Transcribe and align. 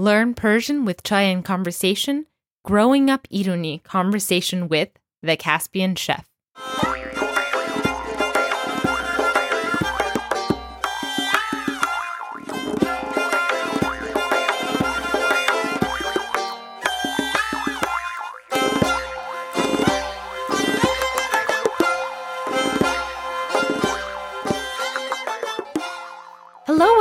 Learn 0.00 0.32
Persian 0.32 0.84
with 0.84 1.02
Chai 1.02 1.22
and 1.22 1.44
Conversation, 1.44 2.26
Growing 2.64 3.10
Up 3.10 3.26
Irani 3.32 3.82
Conversation 3.82 4.68
with 4.68 4.90
the 5.24 5.36
Caspian 5.36 5.96
Chef. 5.96 6.24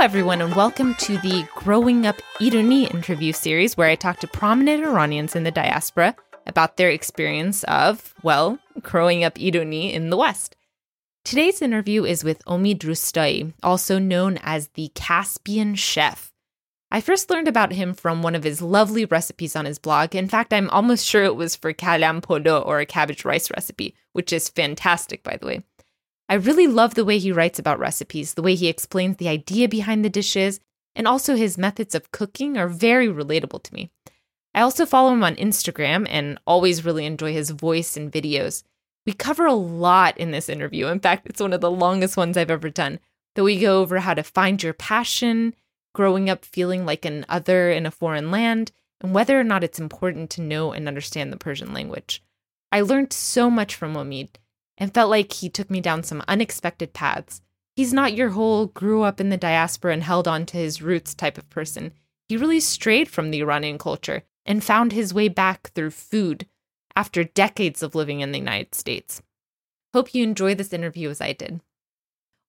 Everyone, 0.08 0.42
and 0.42 0.56
welcome 0.56 0.96
to 1.00 1.18
the 1.18 1.46
Growing 1.54 2.06
Up 2.08 2.16
Irani 2.40 2.90
interview 2.94 3.34
series 3.34 3.76
where 3.76 3.90
I 3.90 3.96
talk 3.96 4.22
to 4.22 4.28
prominent 4.28 4.86
Iranians 4.86 5.36
in 5.36 5.44
the 5.44 5.52
diaspora 5.52 6.16
about 6.46 6.78
their 6.78 6.90
experience 6.90 7.66
of, 7.66 8.14
well, 8.24 8.58
growing 8.82 9.26
up 9.26 9.36
Irani 9.36 9.92
in 9.92 10.10
the 10.10 10.16
West. 10.16 10.56
Today's 11.26 11.62
interview 11.62 12.06
is 12.06 12.24
with 12.24 12.42
Omid 12.46 12.86
Roustaei, 12.86 13.52
also 13.62 14.00
known 14.00 14.40
as 14.44 14.70
the 14.76 14.94
Caspian 14.96 15.76
Chef. 15.76 16.32
I 16.90 17.02
first 17.02 17.30
learned 17.30 17.50
about 17.50 17.74
him 17.74 17.94
from 17.94 18.24
one 18.24 18.34
of 18.34 18.46
his 18.46 18.62
lovely 18.62 19.04
recipes 19.04 19.58
on 19.58 19.66
his 19.66 19.78
blog. 19.78 20.16
In 20.16 20.30
fact, 20.30 20.54
I'm 20.54 20.70
almost 20.70 21.06
sure 21.06 21.26
it 21.26 21.36
was 21.36 21.58
for 21.58 21.74
kalam 21.74 22.24
polo 22.24 22.62
or 22.62 22.80
a 22.80 22.86
cabbage 22.86 23.26
rice 23.26 23.52
recipe, 23.52 23.94
which 24.14 24.32
is 24.32 24.48
fantastic, 24.48 25.22
by 25.22 25.36
the 25.36 25.48
way. 25.48 25.64
I 26.30 26.36
really 26.36 26.68
love 26.68 26.96
the 26.96 27.06
way 27.06 27.18
he 27.20 27.32
writes 27.32 27.58
about 27.58 27.80
recipes, 27.80 28.34
the 28.34 28.42
way 28.42 28.56
he 28.56 28.68
explains 28.68 29.18
the 29.18 29.30
idea 29.30 29.70
behind 29.70 30.04
the 30.04 30.10
dishes, 30.10 30.60
and 30.96 31.08
also 31.08 31.36
his 31.36 31.58
methods 31.58 31.96
of 31.96 32.12
cooking 32.12 32.58
are 32.58 32.68
very 32.68 33.08
relatable 33.08 33.64
to 33.64 33.74
me. 33.74 33.92
I 34.54 34.62
also 34.62 34.86
follow 34.86 35.14
him 35.14 35.24
on 35.24 35.36
Instagram 35.36 36.08
and 36.10 36.40
always 36.46 36.84
really 36.84 37.06
enjoy 37.06 37.32
his 37.32 37.52
voice 37.52 37.96
and 37.96 38.12
videos. 38.12 38.64
We 39.06 39.14
cover 39.14 39.46
a 39.46 39.54
lot 39.54 40.18
in 40.18 40.32
this 40.32 40.50
interview. 40.50 40.88
In 40.88 41.00
fact, 41.00 41.28
it's 41.28 41.40
one 41.40 41.54
of 41.54 41.62
the 41.62 41.72
longest 41.72 42.18
ones 42.18 42.36
I've 42.36 42.52
ever 42.52 42.70
done. 42.70 43.00
Though 43.36 43.44
we 43.44 43.60
go 43.60 43.80
over 43.80 44.00
how 44.00 44.16
to 44.16 44.24
find 44.24 44.62
your 44.62 44.74
passion, 44.74 45.54
growing 45.94 46.30
up 46.30 46.44
feeling 46.44 46.86
like 46.86 47.06
an 47.06 47.26
other 47.30 47.72
in 47.72 47.86
a 47.86 47.92
foreign 47.92 48.32
land, 48.32 48.72
and 49.00 49.14
whether 49.14 49.40
or 49.40 49.44
not 49.44 49.64
it's 49.64 49.80
important 49.80 50.30
to 50.32 50.42
know 50.42 50.72
and 50.72 50.88
understand 50.88 51.32
the 51.32 51.38
Persian 51.38 51.72
language. 51.72 52.24
I 52.72 52.82
learned 52.82 53.14
so 53.14 53.50
much 53.50 53.76
from 53.76 53.94
Omid 53.94 54.30
and 54.78 54.94
felt 54.94 55.10
like 55.10 55.34
he 55.34 55.50
took 55.50 55.70
me 55.70 55.82
down 55.82 56.04
some 56.04 56.24
unexpected 56.28 56.94
paths. 56.94 57.42
He's 57.76 57.94
not 57.94 58.16
your 58.16 58.30
whole 58.30 58.68
grew 58.68 59.04
up 59.04 59.20
in 59.20 59.30
the 59.30 59.38
diaspora 59.38 59.94
and 59.94 60.04
held 60.04 60.28
on 60.28 60.46
to 60.48 60.58
his 60.58 60.82
roots 60.82 61.14
type 61.14 61.38
of 61.38 61.50
person. 61.50 61.94
He 62.28 62.38
really 62.38 62.60
strayed 62.60 63.08
from 63.08 63.32
the 63.32 63.42
Iranian 63.42 63.78
culture 63.78 64.24
and 64.46 64.64
found 64.64 64.92
his 64.92 65.14
way 65.14 65.28
back 65.28 65.72
through 65.74 65.92
food 65.92 66.48
after 66.96 67.24
decades 67.24 67.84
of 67.84 67.96
living 67.96 68.22
in 68.22 68.32
the 68.32 68.40
United 68.40 68.74
States. 68.74 69.22
Hope 69.94 70.14
you 70.14 70.24
enjoy 70.24 70.56
this 70.56 70.74
interview 70.74 71.10
as 71.10 71.22
I 71.22 71.34
did. 71.34 71.62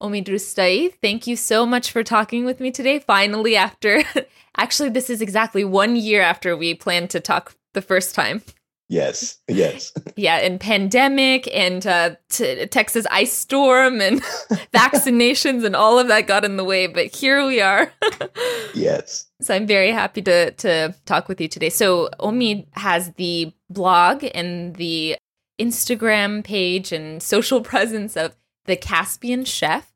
Omid 0.03 0.27
Roustaei, 0.27 0.95
thank 1.03 1.27
you 1.27 1.37
so 1.37 1.67
much 1.67 1.91
for 1.91 2.05
talking 2.05 2.45
with 2.45 2.61
me 2.61 2.71
today. 2.71 2.99
Finally, 2.99 3.57
after 3.57 4.03
actually, 4.57 4.89
this 4.91 5.11
is 5.11 5.21
exactly 5.21 5.65
one 5.65 5.97
year 5.97 6.23
after 6.23 6.57
we 6.57 6.73
planned 6.73 7.11
to 7.11 7.21
talk 7.21 7.55
the 7.75 7.83
first 7.83 8.15
time. 8.15 8.43
Yes, 8.89 9.39
yes. 9.49 9.93
yeah, 10.17 10.37
and 10.37 10.59
pandemic 10.59 11.49
and 11.55 11.87
uh, 11.87 12.17
t- 12.31 12.67
Texas 12.67 13.07
ice 13.11 13.33
storm 13.33 14.01
and 14.01 14.23
vaccinations 14.73 15.65
and 15.65 15.77
all 15.77 15.99
of 15.99 16.09
that 16.09 16.27
got 16.27 16.45
in 16.45 16.57
the 16.57 16.65
way, 16.65 16.87
but 16.87 17.15
here 17.15 17.47
we 17.47 17.61
are. 17.61 17.93
yes. 18.75 19.27
So 19.43 19.55
I'm 19.55 19.67
very 19.67 19.91
happy 19.91 20.23
to 20.23 20.53
to 20.53 20.95
talk 21.05 21.29
with 21.29 21.41
you 21.41 21.49
today. 21.49 21.69
So 21.71 22.09
Omid 22.19 22.67
has 22.73 23.13
the 23.13 23.53
blog 23.69 24.25
and 24.35 24.75
the 24.77 25.17
Instagram 25.61 26.43
page 26.43 26.91
and 26.91 27.23
social 27.23 27.61
presence 27.61 28.17
of 28.17 28.37
the 28.65 28.77
Caspian 28.77 29.45
Chef 29.45 29.93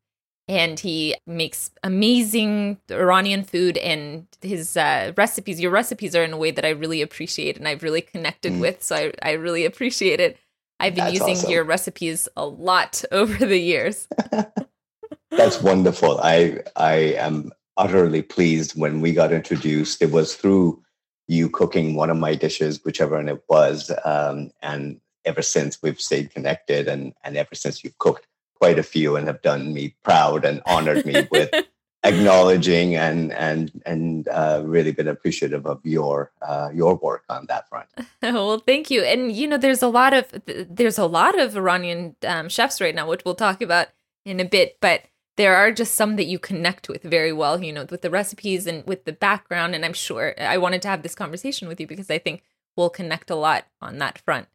and 0.52 0.78
he 0.78 1.16
makes 1.26 1.70
amazing 1.82 2.76
Iranian 2.90 3.42
food 3.42 3.78
and 3.78 4.26
his 4.42 4.76
uh, 4.76 5.12
recipes. 5.16 5.58
Your 5.58 5.70
recipes 5.70 6.14
are 6.14 6.22
in 6.22 6.34
a 6.34 6.36
way 6.36 6.50
that 6.50 6.62
I 6.62 6.70
really 6.70 7.00
appreciate 7.00 7.56
and 7.56 7.66
I've 7.66 7.82
really 7.82 8.02
connected 8.02 8.52
mm. 8.52 8.60
with. 8.60 8.82
So 8.82 8.96
I, 8.96 9.12
I 9.22 9.30
really 9.32 9.64
appreciate 9.64 10.20
it. 10.20 10.36
I've 10.78 10.94
been 10.94 11.04
That's 11.04 11.20
using 11.20 11.36
awesome. 11.36 11.50
your 11.50 11.64
recipes 11.64 12.28
a 12.36 12.44
lot 12.44 13.02
over 13.12 13.46
the 13.46 13.56
years. 13.56 14.06
That's 15.30 15.62
wonderful. 15.62 16.20
I 16.22 16.60
I 16.76 16.94
am 17.16 17.50
utterly 17.78 18.20
pleased 18.20 18.78
when 18.78 19.00
we 19.00 19.14
got 19.14 19.32
introduced. 19.32 20.02
It 20.02 20.10
was 20.10 20.34
through 20.34 20.82
you 21.28 21.48
cooking 21.48 21.94
one 21.94 22.10
of 22.10 22.18
my 22.18 22.34
dishes, 22.34 22.84
whichever 22.84 23.16
one 23.16 23.30
it 23.30 23.42
was, 23.48 23.90
um, 24.04 24.50
and 24.60 25.00
ever 25.24 25.40
since 25.40 25.80
we've 25.80 25.98
stayed 25.98 26.30
connected, 26.30 26.88
and 26.88 27.14
and 27.24 27.38
ever 27.38 27.54
since 27.54 27.82
you've 27.82 27.96
cooked 27.96 28.26
quite 28.62 28.78
a 28.78 28.82
few 28.84 29.16
and 29.16 29.26
have 29.26 29.42
done 29.42 29.74
me 29.74 29.92
proud 30.04 30.44
and 30.44 30.62
honored 30.66 31.04
me 31.04 31.26
with 31.32 31.50
acknowledging 32.04 32.94
and 32.94 33.32
and 33.32 33.82
and 33.84 34.28
uh, 34.28 34.62
really 34.64 34.92
been 34.92 35.08
appreciative 35.08 35.66
of 35.66 35.80
your 35.84 36.30
uh, 36.42 36.70
your 36.72 36.94
work 36.94 37.24
on 37.28 37.44
that 37.46 37.68
front. 37.68 37.88
well, 38.22 38.60
thank 38.60 38.88
you. 38.88 39.02
And 39.02 39.32
you 39.32 39.48
know, 39.48 39.58
there's 39.58 39.82
a 39.82 39.88
lot 39.88 40.14
of 40.14 40.26
there's 40.46 40.96
a 40.96 41.06
lot 41.06 41.36
of 41.40 41.56
Iranian 41.56 42.14
um, 42.24 42.48
chefs 42.48 42.80
right 42.80 42.94
now, 42.94 43.08
which 43.08 43.24
we'll 43.24 43.34
talk 43.34 43.60
about 43.60 43.88
in 44.24 44.38
a 44.38 44.44
bit, 44.44 44.78
but. 44.80 45.02
There 45.38 45.56
are 45.56 45.72
just 45.72 45.94
some 45.94 46.16
that 46.16 46.26
you 46.26 46.38
connect 46.38 46.90
with 46.90 47.04
very 47.04 47.32
well, 47.32 47.64
you 47.64 47.72
know, 47.72 47.86
with 47.90 48.02
the 48.02 48.10
recipes 48.10 48.66
and 48.66 48.86
with 48.86 49.06
the 49.06 49.14
background. 49.14 49.74
And 49.74 49.82
I'm 49.82 49.94
sure 49.94 50.34
I 50.38 50.58
wanted 50.58 50.82
to 50.82 50.88
have 50.88 51.02
this 51.02 51.14
conversation 51.14 51.68
with 51.68 51.80
you 51.80 51.86
because 51.86 52.10
I 52.10 52.18
think 52.18 52.42
we'll 52.76 52.90
connect 52.90 53.30
a 53.30 53.34
lot 53.34 53.64
on 53.80 53.96
that 53.96 54.18
front. 54.18 54.46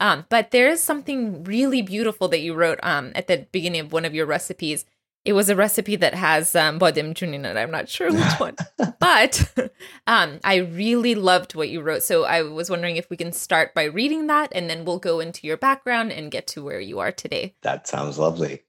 Um, 0.00 0.24
but 0.30 0.50
there 0.50 0.68
is 0.68 0.82
something 0.82 1.44
really 1.44 1.82
beautiful 1.82 2.26
that 2.28 2.40
you 2.40 2.54
wrote 2.54 2.80
um, 2.82 3.12
at 3.14 3.28
the 3.28 3.46
beginning 3.52 3.82
of 3.82 3.92
one 3.92 4.04
of 4.04 4.14
your 4.14 4.26
recipes. 4.26 4.86
It 5.26 5.34
was 5.34 5.50
a 5.50 5.56
recipe 5.56 5.96
that 5.96 6.14
has 6.14 6.56
um, 6.56 6.80
badem 6.80 7.14
chun 7.14 7.34
in 7.34 7.44
it. 7.44 7.56
I'm 7.56 7.70
not 7.70 7.90
sure 7.90 8.10
which 8.10 8.40
one, 8.40 8.56
but 8.98 9.52
um, 10.06 10.40
I 10.42 10.56
really 10.56 11.14
loved 11.14 11.54
what 11.54 11.68
you 11.68 11.82
wrote. 11.82 12.02
So 12.02 12.24
I 12.24 12.40
was 12.40 12.70
wondering 12.70 12.96
if 12.96 13.10
we 13.10 13.18
can 13.18 13.32
start 13.32 13.74
by 13.74 13.84
reading 13.84 14.28
that, 14.28 14.50
and 14.52 14.70
then 14.70 14.86
we'll 14.86 14.98
go 14.98 15.20
into 15.20 15.46
your 15.46 15.58
background 15.58 16.10
and 16.10 16.30
get 16.30 16.46
to 16.48 16.64
where 16.64 16.80
you 16.80 16.98
are 17.00 17.12
today. 17.12 17.54
That 17.60 17.86
sounds 17.86 18.18
lovely. 18.18 18.62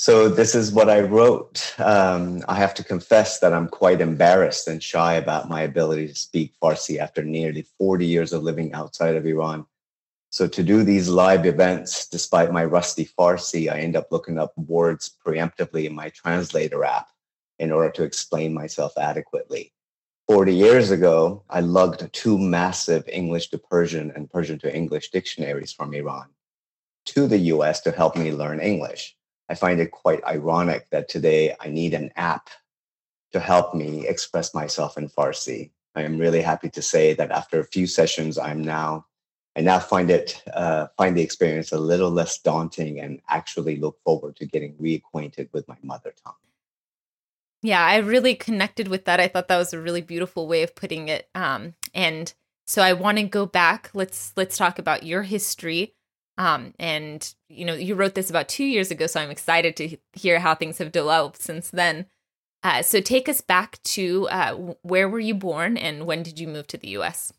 So 0.00 0.30
this 0.30 0.54
is 0.54 0.72
what 0.72 0.88
I 0.88 1.00
wrote. 1.00 1.74
Um, 1.78 2.42
I 2.48 2.54
have 2.54 2.72
to 2.74 2.84
confess 2.84 3.40
that 3.40 3.52
I'm 3.52 3.68
quite 3.68 4.00
embarrassed 4.00 4.66
and 4.66 4.82
shy 4.82 5.14
about 5.14 5.50
my 5.50 5.60
ability 5.60 6.06
to 6.06 6.14
speak 6.14 6.54
Farsi 6.62 6.96
after 6.96 7.22
nearly 7.22 7.66
40 7.76 8.06
years 8.06 8.32
of 8.32 8.42
living 8.42 8.72
outside 8.72 9.16
of 9.16 9.26
Iran. 9.26 9.66
So 10.32 10.46
to 10.46 10.62
do 10.62 10.84
these 10.84 11.08
live 11.08 11.44
events, 11.44 12.06
despite 12.06 12.52
my 12.52 12.64
rusty 12.64 13.04
Farsi, 13.04 13.70
I 13.70 13.80
end 13.80 13.96
up 13.96 14.12
looking 14.12 14.38
up 14.38 14.56
words 14.56 15.16
preemptively 15.26 15.86
in 15.86 15.94
my 15.94 16.08
translator 16.10 16.84
app 16.84 17.08
in 17.58 17.72
order 17.72 17.90
to 17.90 18.04
explain 18.04 18.54
myself 18.54 18.96
adequately. 18.96 19.72
40 20.28 20.54
years 20.54 20.92
ago, 20.92 21.42
I 21.50 21.58
lugged 21.58 22.12
two 22.12 22.38
massive 22.38 23.08
English 23.08 23.48
to 23.48 23.58
Persian 23.58 24.12
and 24.14 24.30
Persian 24.30 24.60
to 24.60 24.72
English 24.72 25.10
dictionaries 25.10 25.72
from 25.72 25.92
Iran 25.92 26.28
to 27.06 27.26
the 27.26 27.38
US 27.54 27.80
to 27.80 27.90
help 27.90 28.16
me 28.16 28.30
learn 28.30 28.60
English. 28.60 29.16
I 29.48 29.56
find 29.56 29.80
it 29.80 29.90
quite 29.90 30.24
ironic 30.24 30.88
that 30.90 31.08
today 31.08 31.56
I 31.58 31.70
need 31.70 31.92
an 31.92 32.12
app 32.14 32.50
to 33.32 33.40
help 33.40 33.74
me 33.74 34.06
express 34.06 34.54
myself 34.54 34.96
in 34.96 35.08
Farsi. 35.08 35.72
I 35.96 36.02
am 36.02 36.18
really 36.18 36.40
happy 36.40 36.70
to 36.70 36.82
say 36.82 37.14
that 37.14 37.32
after 37.32 37.58
a 37.58 37.64
few 37.64 37.88
sessions, 37.88 38.38
I'm 38.38 38.62
now 38.62 39.06
I 39.56 39.62
now 39.62 39.80
find 39.80 40.10
it 40.10 40.42
uh, 40.54 40.86
find 40.96 41.16
the 41.16 41.22
experience 41.22 41.72
a 41.72 41.78
little 41.78 42.10
less 42.10 42.38
daunting 42.38 43.00
and 43.00 43.20
actually 43.28 43.76
look 43.76 43.98
forward 44.04 44.36
to 44.36 44.46
getting 44.46 44.74
reacquainted 44.74 45.48
with 45.52 45.66
my 45.66 45.76
mother 45.82 46.14
tongue. 46.24 46.34
Yeah, 47.62 47.84
I 47.84 47.96
really 47.98 48.34
connected 48.34 48.88
with 48.88 49.04
that. 49.04 49.20
I 49.20 49.28
thought 49.28 49.48
that 49.48 49.58
was 49.58 49.74
a 49.74 49.80
really 49.80 50.00
beautiful 50.00 50.46
way 50.46 50.62
of 50.62 50.74
putting 50.74 51.08
it. 51.08 51.28
Um, 51.34 51.74
and 51.92 52.32
so 52.66 52.80
I 52.82 52.92
want 52.94 53.18
to 53.18 53.24
go 53.24 53.44
back. 53.44 53.90
Let's 53.92 54.32
let's 54.36 54.56
talk 54.56 54.78
about 54.78 55.02
your 55.02 55.22
history. 55.22 55.94
Um, 56.38 56.72
and 56.78 57.34
you 57.48 57.64
know, 57.64 57.74
you 57.74 57.94
wrote 57.94 58.14
this 58.14 58.30
about 58.30 58.48
two 58.48 58.64
years 58.64 58.90
ago, 58.90 59.06
so 59.06 59.20
I'm 59.20 59.30
excited 59.30 59.76
to 59.76 59.96
hear 60.12 60.38
how 60.38 60.54
things 60.54 60.78
have 60.78 60.92
developed 60.92 61.42
since 61.42 61.68
then. 61.70 62.06
Uh, 62.62 62.82
so 62.82 63.00
take 63.00 63.28
us 63.28 63.40
back 63.40 63.82
to 63.82 64.28
uh, 64.30 64.54
where 64.82 65.08
were 65.08 65.20
you 65.20 65.34
born 65.34 65.76
and 65.76 66.06
when 66.06 66.22
did 66.22 66.38
you 66.38 66.46
move 66.46 66.66
to 66.68 66.78
the 66.78 66.88
U.S. 66.88 67.32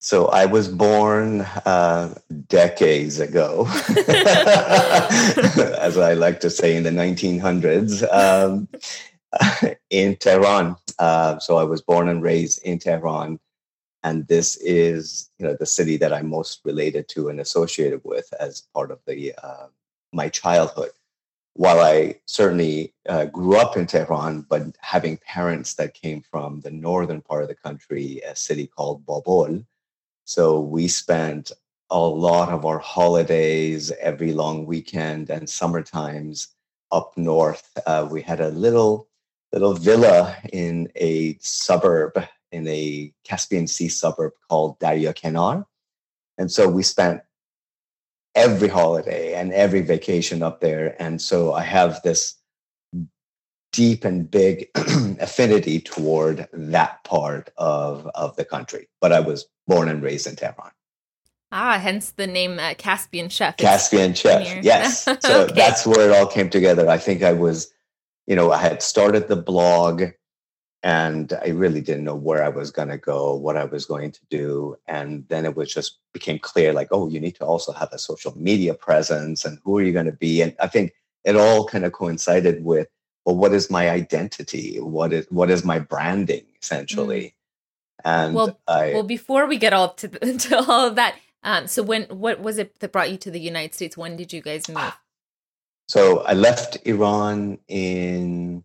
So 0.00 0.26
I 0.26 0.46
was 0.46 0.68
born 0.68 1.40
uh, 1.40 2.14
decades 2.46 3.18
ago, 3.18 3.66
as 5.78 5.98
I 5.98 6.14
like 6.14 6.38
to 6.40 6.50
say, 6.50 6.76
in 6.76 6.84
the 6.84 6.90
1900s 6.90 8.06
um, 8.12 8.68
in 9.90 10.14
Tehran. 10.16 10.76
Uh, 11.00 11.40
so 11.40 11.56
I 11.56 11.64
was 11.64 11.82
born 11.82 12.08
and 12.08 12.22
raised 12.22 12.62
in 12.62 12.78
Tehran, 12.78 13.40
and 14.04 14.24
this 14.28 14.56
is 14.58 15.30
you 15.38 15.46
know 15.46 15.56
the 15.58 15.66
city 15.66 15.96
that 15.96 16.12
I'm 16.12 16.28
most 16.28 16.60
related 16.64 17.08
to 17.08 17.28
and 17.28 17.40
associated 17.40 18.00
with 18.04 18.32
as 18.38 18.68
part 18.72 18.92
of 18.92 19.00
the 19.04 19.34
uh, 19.42 19.66
my 20.12 20.28
childhood. 20.28 20.90
while 21.54 21.80
I 21.80 22.20
certainly 22.26 22.94
uh, 23.08 23.24
grew 23.24 23.56
up 23.56 23.76
in 23.76 23.86
Tehran, 23.86 24.46
but 24.48 24.62
having 24.80 25.16
parents 25.18 25.74
that 25.74 25.94
came 25.94 26.22
from 26.22 26.60
the 26.60 26.70
northern 26.70 27.20
part 27.20 27.42
of 27.42 27.48
the 27.48 27.56
country, 27.56 28.20
a 28.24 28.36
city 28.36 28.68
called 28.68 29.04
Babol, 29.04 29.64
so 30.28 30.60
we 30.60 30.88
spent 30.88 31.52
a 31.88 31.98
lot 31.98 32.50
of 32.50 32.66
our 32.66 32.78
holidays, 32.78 33.90
every 33.92 34.34
long 34.34 34.66
weekend, 34.66 35.30
and 35.30 35.48
summer 35.48 35.82
times 35.82 36.48
up 36.92 37.16
north. 37.16 37.66
Uh, 37.86 38.06
we 38.10 38.20
had 38.20 38.38
a 38.38 38.50
little 38.50 39.08
little 39.54 39.72
villa 39.72 40.36
in 40.52 40.86
a 40.96 41.38
suburb 41.40 42.12
in 42.52 42.68
a 42.68 43.10
Caspian 43.24 43.66
Sea 43.66 43.88
suburb 43.88 44.34
called 44.50 44.78
Darya 44.80 45.14
Kenar, 45.14 45.64
and 46.36 46.52
so 46.52 46.68
we 46.68 46.82
spent 46.82 47.22
every 48.34 48.68
holiday 48.68 49.32
and 49.32 49.50
every 49.54 49.80
vacation 49.80 50.42
up 50.42 50.60
there. 50.60 50.94
And 51.00 51.22
so 51.22 51.54
I 51.54 51.62
have 51.62 52.02
this 52.02 52.34
deep 53.78 54.04
and 54.04 54.28
big 54.28 54.68
affinity 55.20 55.78
toward 55.78 56.48
that 56.52 57.04
part 57.04 57.48
of, 57.58 58.10
of 58.16 58.34
the 58.34 58.44
country. 58.44 58.88
But 59.00 59.12
I 59.12 59.20
was 59.20 59.46
born 59.68 59.88
and 59.88 60.02
raised 60.02 60.26
in 60.26 60.34
Tehran. 60.34 60.72
Ah, 61.52 61.78
hence 61.78 62.10
the 62.10 62.26
name 62.26 62.58
uh, 62.58 62.74
Caspian 62.74 63.28
Chef. 63.28 63.56
Caspian 63.56 64.14
Chef, 64.14 64.64
yes. 64.64 65.04
So 65.20 65.42
okay. 65.42 65.52
that's 65.54 65.86
where 65.86 66.10
it 66.10 66.16
all 66.16 66.26
came 66.26 66.50
together. 66.50 66.88
I 66.88 66.98
think 66.98 67.22
I 67.22 67.32
was, 67.32 67.72
you 68.26 68.34
know, 68.34 68.50
I 68.50 68.58
had 68.58 68.82
started 68.82 69.28
the 69.28 69.36
blog 69.36 70.02
and 70.82 71.32
I 71.40 71.50
really 71.50 71.80
didn't 71.80 72.02
know 72.02 72.16
where 72.16 72.42
I 72.42 72.48
was 72.48 72.72
going 72.72 72.88
to 72.88 72.98
go, 72.98 73.36
what 73.36 73.56
I 73.56 73.64
was 73.64 73.86
going 73.86 74.10
to 74.10 74.20
do, 74.28 74.76
and 74.88 75.24
then 75.28 75.44
it 75.44 75.54
was 75.54 75.72
just 75.72 75.98
became 76.12 76.40
clear, 76.40 76.72
like, 76.72 76.88
oh, 76.90 77.08
you 77.08 77.20
need 77.20 77.36
to 77.36 77.44
also 77.44 77.70
have 77.72 77.92
a 77.92 77.98
social 77.98 78.36
media 78.36 78.74
presence, 78.74 79.44
and 79.44 79.58
who 79.64 79.78
are 79.78 79.82
you 79.82 79.92
going 79.92 80.06
to 80.06 80.12
be? 80.12 80.40
And 80.42 80.54
I 80.60 80.66
think 80.68 80.94
it 81.24 81.36
all 81.36 81.66
kind 81.66 81.84
of 81.84 81.92
coincided 81.92 82.64
with, 82.64 82.88
well, 83.28 83.36
what 83.36 83.52
is 83.52 83.70
my 83.70 83.90
identity? 83.90 84.80
What 84.80 85.12
is 85.12 85.26
what 85.28 85.50
is 85.50 85.62
my 85.62 85.78
branding 85.78 86.46
essentially? 86.62 87.22
Mm. 87.22 87.32
And 88.04 88.34
well, 88.34 88.58
I, 88.66 88.94
well, 88.94 89.02
before 89.02 89.44
we 89.44 89.58
get 89.58 89.74
all 89.74 89.92
to, 89.94 90.08
to 90.38 90.56
all 90.56 90.88
of 90.88 90.94
that, 90.94 91.16
um, 91.42 91.66
so 91.66 91.82
when 91.82 92.04
what 92.04 92.40
was 92.40 92.56
it 92.56 92.80
that 92.80 92.90
brought 92.90 93.10
you 93.10 93.18
to 93.18 93.30
the 93.30 93.38
United 93.38 93.74
States? 93.74 93.98
When 93.98 94.16
did 94.16 94.32
you 94.32 94.40
guys 94.40 94.66
move? 94.66 94.94
So 95.88 96.20
I 96.20 96.32
left 96.32 96.78
Iran 96.86 97.58
in 97.68 98.64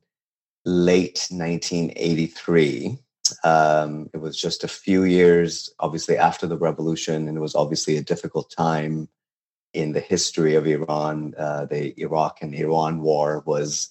late 0.63 1.27
1983. 1.29 2.97
Um, 3.43 4.09
it 4.13 4.21
was 4.21 4.39
just 4.39 4.63
a 4.63 4.69
few 4.69 5.03
years, 5.03 5.69
obviously, 5.81 6.17
after 6.17 6.47
the 6.47 6.57
revolution, 6.57 7.27
and 7.27 7.35
it 7.35 7.41
was 7.41 7.55
obviously 7.55 7.97
a 7.97 8.01
difficult 8.01 8.49
time 8.49 9.09
in 9.73 9.91
the 9.91 9.99
history 9.99 10.55
of 10.55 10.67
Iran. 10.67 11.33
Uh, 11.37 11.65
the 11.65 11.99
Iraq 11.99 12.41
and 12.41 12.55
Iran 12.55 13.01
war 13.01 13.43
was 13.45 13.89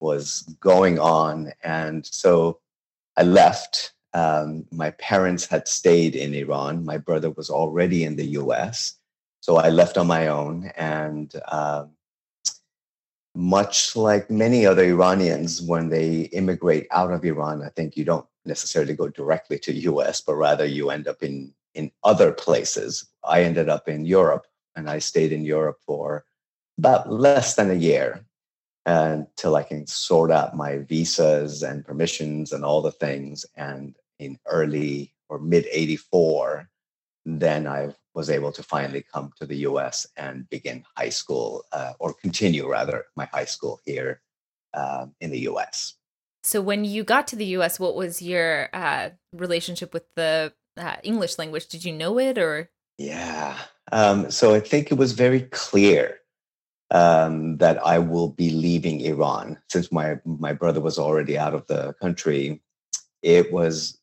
was 0.00 0.42
going 0.60 0.98
on, 0.98 1.52
and 1.62 2.04
so 2.06 2.60
I 3.16 3.22
left. 3.22 3.92
Um, 4.12 4.66
my 4.72 4.90
parents 4.92 5.46
had 5.46 5.68
stayed 5.68 6.16
in 6.16 6.34
Iran. 6.34 6.84
My 6.84 6.98
brother 6.98 7.30
was 7.30 7.48
already 7.48 8.02
in 8.04 8.16
the 8.16 8.26
U.S., 8.42 8.96
so 9.40 9.56
I 9.56 9.68
left 9.68 9.96
on 9.96 10.06
my 10.06 10.28
own, 10.28 10.70
and 10.76 11.34
um, 11.48 11.90
much 13.34 13.94
like 13.96 14.30
many 14.30 14.66
other 14.66 14.84
Iranians, 14.84 15.62
when 15.62 15.88
they 15.88 16.22
immigrate 16.32 16.86
out 16.90 17.12
of 17.12 17.24
Iran, 17.24 17.62
I 17.62 17.68
think 17.70 17.96
you 17.96 18.04
don't 18.04 18.26
necessarily 18.44 18.94
go 18.94 19.08
directly 19.08 19.58
to 19.60 19.72
US, 19.72 20.20
but 20.20 20.34
rather 20.34 20.64
you 20.66 20.90
end 20.90 21.06
up 21.08 21.22
in 21.22 21.54
in 21.74 21.92
other 22.02 22.32
places. 22.32 23.06
I 23.22 23.44
ended 23.44 23.68
up 23.68 23.88
in 23.88 24.04
Europe, 24.04 24.46
and 24.74 24.90
I 24.90 24.98
stayed 24.98 25.32
in 25.32 25.44
Europe 25.44 25.78
for 25.86 26.24
about 26.78 27.12
less 27.12 27.54
than 27.54 27.70
a 27.70 27.74
year 27.74 28.24
until 28.86 29.56
I 29.56 29.62
can 29.62 29.86
sort 29.86 30.30
out 30.30 30.56
my 30.56 30.78
visas 30.78 31.62
and 31.62 31.84
permissions 31.84 32.52
and 32.52 32.64
all 32.64 32.82
the 32.82 32.92
things. 32.92 33.44
And 33.56 33.96
in 34.18 34.38
early 34.46 35.14
or 35.28 35.38
mid 35.38 35.66
84, 35.70 36.68
then 37.24 37.66
I 37.66 37.94
was 38.14 38.30
able 38.30 38.52
to 38.52 38.62
finally 38.62 39.04
come 39.12 39.32
to 39.38 39.46
the 39.46 39.58
US 39.58 40.06
and 40.16 40.48
begin 40.48 40.84
high 40.96 41.10
school, 41.10 41.64
uh, 41.72 41.92
or 41.98 42.14
continue 42.14 42.68
rather, 42.68 43.04
my 43.16 43.26
high 43.26 43.44
school 43.44 43.80
here 43.84 44.20
um, 44.74 45.14
in 45.20 45.30
the 45.30 45.40
US. 45.40 45.94
So, 46.42 46.60
when 46.60 46.84
you 46.84 47.04
got 47.04 47.26
to 47.28 47.36
the 47.36 47.46
US, 47.56 47.78
what 47.78 47.94
was 47.94 48.22
your 48.22 48.70
uh, 48.72 49.10
relationship 49.32 49.92
with 49.92 50.04
the 50.16 50.52
uh, 50.76 50.96
English 51.02 51.38
language? 51.38 51.68
Did 51.68 51.84
you 51.84 51.92
know 51.92 52.18
it 52.18 52.38
or? 52.38 52.70
Yeah. 52.98 53.58
Um, 53.92 54.30
so, 54.30 54.54
I 54.54 54.60
think 54.60 54.90
it 54.90 54.98
was 54.98 55.12
very 55.12 55.42
clear 55.42 56.20
um, 56.90 57.56
that 57.58 57.84
I 57.84 57.98
will 57.98 58.28
be 58.28 58.50
leaving 58.50 59.00
Iran 59.00 59.58
since 59.68 59.92
my, 59.92 60.18
my 60.24 60.52
brother 60.52 60.80
was 60.80 60.98
already 60.98 61.38
out 61.38 61.54
of 61.54 61.66
the 61.66 61.94
country. 62.00 62.62
It 63.22 63.52
was 63.52 63.98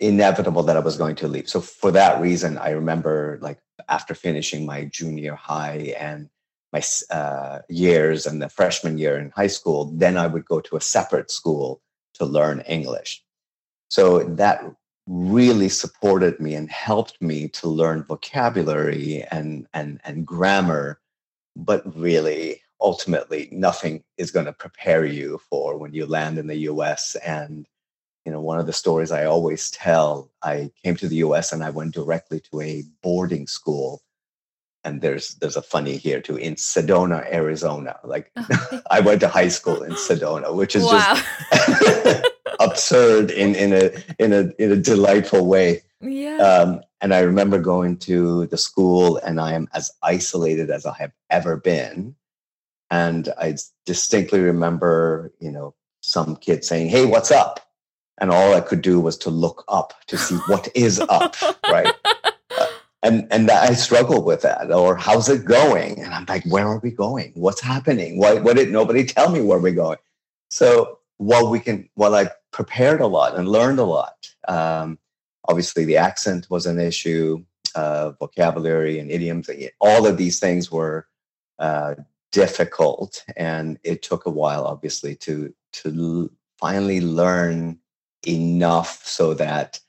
inevitable 0.00 0.62
that 0.64 0.76
I 0.76 0.80
was 0.80 0.96
going 0.96 1.16
to 1.16 1.28
leave. 1.28 1.48
So 1.48 1.60
for 1.60 1.90
that 1.92 2.20
reason, 2.20 2.58
I 2.58 2.70
remember 2.70 3.38
like 3.40 3.58
after 3.88 4.14
finishing 4.14 4.66
my 4.66 4.84
junior 4.84 5.34
high 5.34 5.94
and 5.98 6.28
my 6.72 6.82
uh, 7.10 7.60
years 7.68 8.26
and 8.26 8.42
the 8.42 8.48
freshman 8.48 8.98
year 8.98 9.16
in 9.18 9.30
high 9.30 9.46
school, 9.46 9.86
then 9.94 10.16
I 10.16 10.26
would 10.26 10.44
go 10.44 10.60
to 10.60 10.76
a 10.76 10.80
separate 10.80 11.30
school 11.30 11.80
to 12.14 12.24
learn 12.24 12.60
English. 12.62 13.24
So 13.88 14.24
that 14.24 14.64
really 15.06 15.68
supported 15.68 16.40
me 16.40 16.54
and 16.54 16.68
helped 16.68 17.22
me 17.22 17.48
to 17.48 17.68
learn 17.68 18.02
vocabulary 18.02 19.24
and 19.30 19.68
and 19.72 20.00
and 20.04 20.26
grammar 20.26 21.00
but 21.56 21.82
really 21.96 22.60
ultimately 22.80 23.48
nothing 23.50 24.04
is 24.18 24.30
going 24.30 24.46
to 24.46 24.52
prepare 24.52 25.04
you 25.04 25.40
for 25.50 25.78
when 25.78 25.94
you 25.94 26.06
land 26.06 26.38
in 26.38 26.46
the 26.46 26.56
US 26.70 27.16
and 27.16 27.66
you 28.26 28.32
know, 28.32 28.40
one 28.40 28.58
of 28.58 28.66
the 28.66 28.72
stories 28.72 29.12
I 29.12 29.24
always 29.24 29.70
tell, 29.70 30.32
I 30.42 30.72
came 30.84 30.96
to 30.96 31.08
the 31.08 31.16
US 31.16 31.52
and 31.52 31.62
I 31.62 31.70
went 31.70 31.94
directly 31.94 32.40
to 32.50 32.60
a 32.60 32.82
boarding 33.00 33.46
school. 33.46 34.02
And 34.82 35.00
there's 35.00 35.36
there's 35.36 35.56
a 35.56 35.62
funny 35.62 35.96
here 35.96 36.20
too 36.20 36.36
in 36.36 36.56
Sedona, 36.56 37.32
Arizona. 37.32 37.98
Like 38.04 38.32
I 38.90 39.00
went 39.00 39.20
to 39.20 39.28
high 39.28 39.48
school 39.48 39.82
in 39.82 39.92
Sedona, 40.06 40.54
which 40.54 40.74
is 40.74 40.84
wow. 40.84 41.20
just 41.50 42.26
absurd 42.60 43.30
in 43.30 43.54
in 43.54 43.72
a 43.72 43.90
in 44.18 44.32
a 44.32 44.50
in 44.58 44.72
a 44.72 44.76
delightful 44.76 45.46
way. 45.46 45.82
Yeah. 46.00 46.38
Um, 46.38 46.80
and 47.00 47.14
I 47.14 47.20
remember 47.20 47.58
going 47.58 47.98
to 47.98 48.46
the 48.46 48.58
school, 48.58 49.18
and 49.18 49.40
I 49.40 49.52
am 49.52 49.68
as 49.74 49.90
isolated 50.02 50.70
as 50.70 50.86
I 50.86 50.94
have 50.94 51.12
ever 51.30 51.56
been. 51.56 52.16
And 52.90 53.28
I 53.38 53.56
distinctly 53.84 54.40
remember, 54.40 55.32
you 55.40 55.50
know, 55.50 55.74
some 56.00 56.36
kid 56.36 56.64
saying, 56.64 56.88
"Hey, 56.88 57.06
what's 57.06 57.30
up?" 57.30 57.66
and 58.18 58.30
all 58.30 58.54
I 58.54 58.60
could 58.60 58.82
do 58.82 59.00
was 59.00 59.16
to 59.18 59.30
look 59.30 59.64
up 59.68 59.94
to 60.06 60.16
see 60.16 60.36
what 60.48 60.68
is 60.74 61.00
up, 61.00 61.36
right? 61.70 61.94
Uh, 62.50 62.66
and 63.02 63.26
and 63.30 63.50
I 63.50 63.74
struggle 63.74 64.24
with 64.24 64.42
that. 64.42 64.72
Or 64.72 64.96
how's 64.96 65.28
it 65.28 65.44
going? 65.44 66.02
And 66.02 66.14
I'm 66.14 66.24
like, 66.26 66.44
where 66.46 66.66
are 66.66 66.78
we 66.78 66.90
going? 66.90 67.32
What's 67.34 67.60
happening? 67.60 68.18
Why, 68.18 68.34
why 68.34 68.54
did 68.54 68.70
nobody 68.70 69.04
tell 69.04 69.30
me 69.30 69.40
where 69.40 69.58
we're 69.58 69.74
going? 69.74 69.98
So 70.50 70.98
while 71.18 71.50
we 71.50 71.60
can, 71.60 71.88
while 71.94 72.14
I 72.14 72.30
prepared 72.52 73.00
a 73.00 73.06
lot 73.06 73.36
and 73.36 73.48
learned 73.48 73.78
a 73.78 73.84
lot, 73.84 74.30
um, 74.48 74.98
obviously 75.48 75.84
the 75.84 75.96
accent 75.96 76.48
was 76.50 76.66
an 76.66 76.78
issue, 76.78 77.44
uh, 77.74 78.10
vocabulary 78.12 78.98
and 78.98 79.10
idioms. 79.10 79.48
All 79.80 80.06
of 80.06 80.16
these 80.16 80.38
things 80.38 80.70
were 80.70 81.06
uh, 81.58 81.94
difficult, 82.32 83.24
and 83.36 83.78
it 83.82 84.02
took 84.02 84.26
a 84.26 84.30
while, 84.30 84.64
obviously, 84.64 85.14
to 85.16 85.54
to 85.72 86.30
finally 86.58 87.00
learn 87.00 87.78
enough 88.26 89.04
so 89.06 89.34
that 89.34 89.80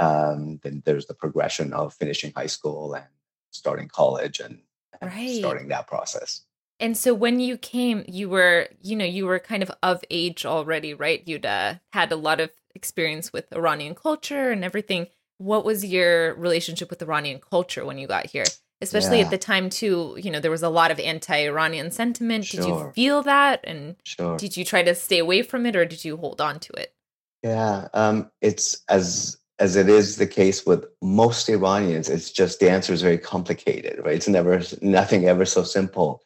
um, 0.00 0.58
then 0.62 0.82
there's 0.84 1.06
the 1.06 1.14
progression 1.14 1.72
of 1.72 1.94
finishing 1.94 2.32
high 2.34 2.46
school 2.46 2.94
and 2.94 3.06
starting 3.50 3.88
college 3.88 4.40
and, 4.40 4.58
and 5.00 5.10
right. 5.10 5.38
starting 5.38 5.68
that 5.68 5.86
process. 5.86 6.42
And 6.80 6.96
so 6.96 7.12
when 7.12 7.40
you 7.40 7.58
came, 7.58 8.04
you 8.08 8.30
were, 8.30 8.68
you 8.80 8.96
know, 8.96 9.04
you 9.04 9.26
were 9.26 9.38
kind 9.38 9.62
of 9.62 9.70
of 9.82 10.02
age 10.10 10.46
already, 10.46 10.94
right? 10.94 11.22
You'd 11.26 11.44
uh, 11.44 11.74
had 11.92 12.10
a 12.10 12.16
lot 12.16 12.40
of 12.40 12.50
experience 12.74 13.32
with 13.32 13.52
Iranian 13.52 13.94
culture 13.94 14.50
and 14.50 14.64
everything. 14.64 15.08
What 15.38 15.64
was 15.64 15.84
your 15.84 16.34
relationship 16.34 16.90
with 16.90 17.02
Iranian 17.02 17.40
culture 17.40 17.84
when 17.84 17.98
you 17.98 18.06
got 18.06 18.26
here? 18.26 18.44
Especially 18.82 19.18
yeah. 19.18 19.24
at 19.24 19.30
the 19.30 19.38
time, 19.38 19.68
too, 19.68 20.16
you 20.18 20.30
know, 20.30 20.40
there 20.40 20.50
was 20.50 20.62
a 20.62 20.70
lot 20.70 20.90
of 20.90 20.98
anti 20.98 21.36
Iranian 21.46 21.90
sentiment. 21.90 22.46
Sure. 22.46 22.60
Did 22.60 22.68
you 22.68 22.92
feel 22.94 23.22
that? 23.22 23.60
And 23.64 23.96
sure. 24.04 24.38
did 24.38 24.56
you 24.56 24.64
try 24.64 24.82
to 24.82 24.94
stay 24.94 25.18
away 25.18 25.42
from 25.42 25.66
it 25.66 25.76
or 25.76 25.84
did 25.84 26.04
you 26.04 26.16
hold 26.16 26.40
on 26.40 26.60
to 26.60 26.72
it? 26.72 26.94
Yeah, 27.42 27.88
um, 27.94 28.30
it's 28.40 28.82
as 28.88 29.38
as 29.58 29.76
it 29.76 29.88
is 29.88 30.16
the 30.16 30.26
case 30.26 30.64
with 30.64 30.86
most 31.02 31.48
Iranians. 31.48 32.08
It's 32.08 32.30
just 32.30 32.60
the 32.60 32.70
answer 32.70 32.92
is 32.92 33.02
very 33.02 33.18
complicated, 33.18 34.02
right? 34.04 34.14
It's 34.14 34.28
never 34.28 34.62
nothing 34.80 35.26
ever 35.26 35.44
so 35.44 35.62
simple. 35.62 36.22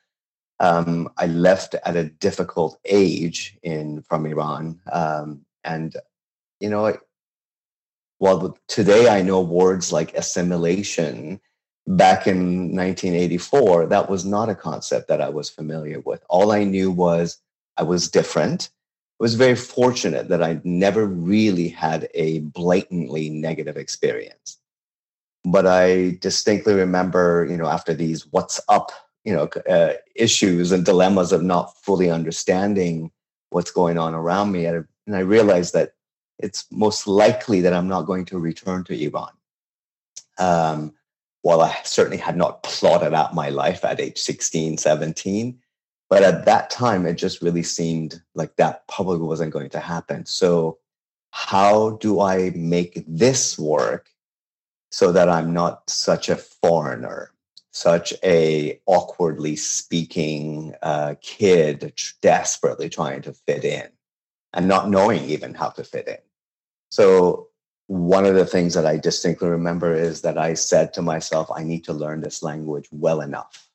Um, 0.60 1.08
I 1.18 1.26
left 1.26 1.74
at 1.84 1.96
a 1.96 2.04
difficult 2.04 2.78
age 2.84 3.58
in 3.62 4.02
from 4.02 4.24
Iran, 4.26 4.80
um, 4.92 5.44
and 5.64 5.96
you 6.60 6.70
know, 6.70 6.96
while 8.18 8.56
today 8.68 9.08
I 9.08 9.22
know 9.22 9.40
words 9.40 9.92
like 9.92 10.14
assimilation 10.14 11.40
back 11.86 12.26
in 12.26 12.74
1984, 12.74 13.86
that 13.86 14.08
was 14.08 14.24
not 14.24 14.48
a 14.48 14.54
concept 14.54 15.08
that 15.08 15.20
I 15.20 15.28
was 15.28 15.50
familiar 15.50 16.00
with. 16.00 16.24
All 16.28 16.52
I 16.52 16.64
knew 16.64 16.90
was 16.90 17.38
I 17.76 17.82
was 17.82 18.10
different. 18.10 18.70
I 19.20 19.24
was 19.24 19.34
very 19.34 19.56
fortunate 19.56 20.28
that 20.28 20.42
I 20.42 20.60
never 20.64 21.06
really 21.06 21.68
had 21.68 22.08
a 22.14 22.40
blatantly 22.40 23.30
negative 23.30 23.76
experience. 23.76 24.58
But 25.44 25.66
I 25.66 26.18
distinctly 26.20 26.74
remember, 26.74 27.46
you 27.50 27.56
know, 27.56 27.66
after 27.66 27.92
these 27.92 28.26
what's 28.32 28.60
up, 28.68 28.90
you 29.24 29.34
know, 29.34 29.48
uh, 29.68 29.94
issues 30.14 30.72
and 30.72 30.84
dilemmas 30.84 31.32
of 31.32 31.42
not 31.42 31.76
fully 31.82 32.10
understanding 32.10 33.10
what's 33.50 33.70
going 33.70 33.98
on 33.98 34.14
around 34.14 34.52
me. 34.52 34.64
And 34.66 34.86
I 35.12 35.20
realized 35.20 35.74
that 35.74 35.93
it's 36.38 36.66
most 36.70 37.06
likely 37.06 37.60
that 37.62 37.72
I'm 37.72 37.88
not 37.88 38.02
going 38.02 38.24
to 38.26 38.38
return 38.38 38.84
to 38.84 39.04
Iran. 39.04 39.30
Um, 40.38 40.94
while 41.42 41.60
I 41.60 41.76
certainly 41.84 42.16
had 42.16 42.36
not 42.36 42.62
plotted 42.62 43.14
out 43.14 43.34
my 43.34 43.50
life 43.50 43.84
at 43.84 44.00
age 44.00 44.18
16, 44.18 44.78
17, 44.78 45.58
but 46.10 46.22
at 46.22 46.44
that 46.46 46.70
time, 46.70 47.06
it 47.06 47.14
just 47.14 47.42
really 47.42 47.62
seemed 47.62 48.22
like 48.34 48.56
that 48.56 48.86
probably 48.88 49.26
wasn't 49.26 49.52
going 49.52 49.70
to 49.70 49.80
happen. 49.80 50.26
So, 50.26 50.78
how 51.30 51.90
do 52.00 52.20
I 52.20 52.52
make 52.54 53.04
this 53.08 53.58
work 53.58 54.08
so 54.90 55.10
that 55.10 55.28
I'm 55.28 55.52
not 55.52 55.90
such 55.90 56.28
a 56.28 56.36
foreigner, 56.36 57.32
such 57.72 58.14
a 58.22 58.80
awkwardly 58.86 59.56
speaking 59.56 60.74
uh, 60.82 61.16
kid, 61.20 61.92
desperately 62.22 62.88
trying 62.88 63.22
to 63.22 63.32
fit 63.32 63.64
in 63.64 63.88
and 64.54 64.68
not 64.68 64.90
knowing 64.90 65.24
even 65.26 65.54
how 65.54 65.70
to 65.70 65.84
fit 65.84 66.08
in? 66.08 66.18
So 66.90 67.48
one 67.88 68.26
of 68.26 68.34
the 68.36 68.46
things 68.46 68.74
that 68.74 68.86
I 68.86 68.98
distinctly 68.98 69.48
remember 69.48 69.94
is 69.94 70.22
that 70.22 70.38
I 70.38 70.54
said 70.54 70.94
to 70.94 71.02
myself, 71.02 71.50
I 71.54 71.64
need 71.64 71.84
to 71.84 71.94
learn 71.94 72.20
this 72.22 72.42
language 72.42 72.88
well 72.92 73.20
enough 73.22 73.68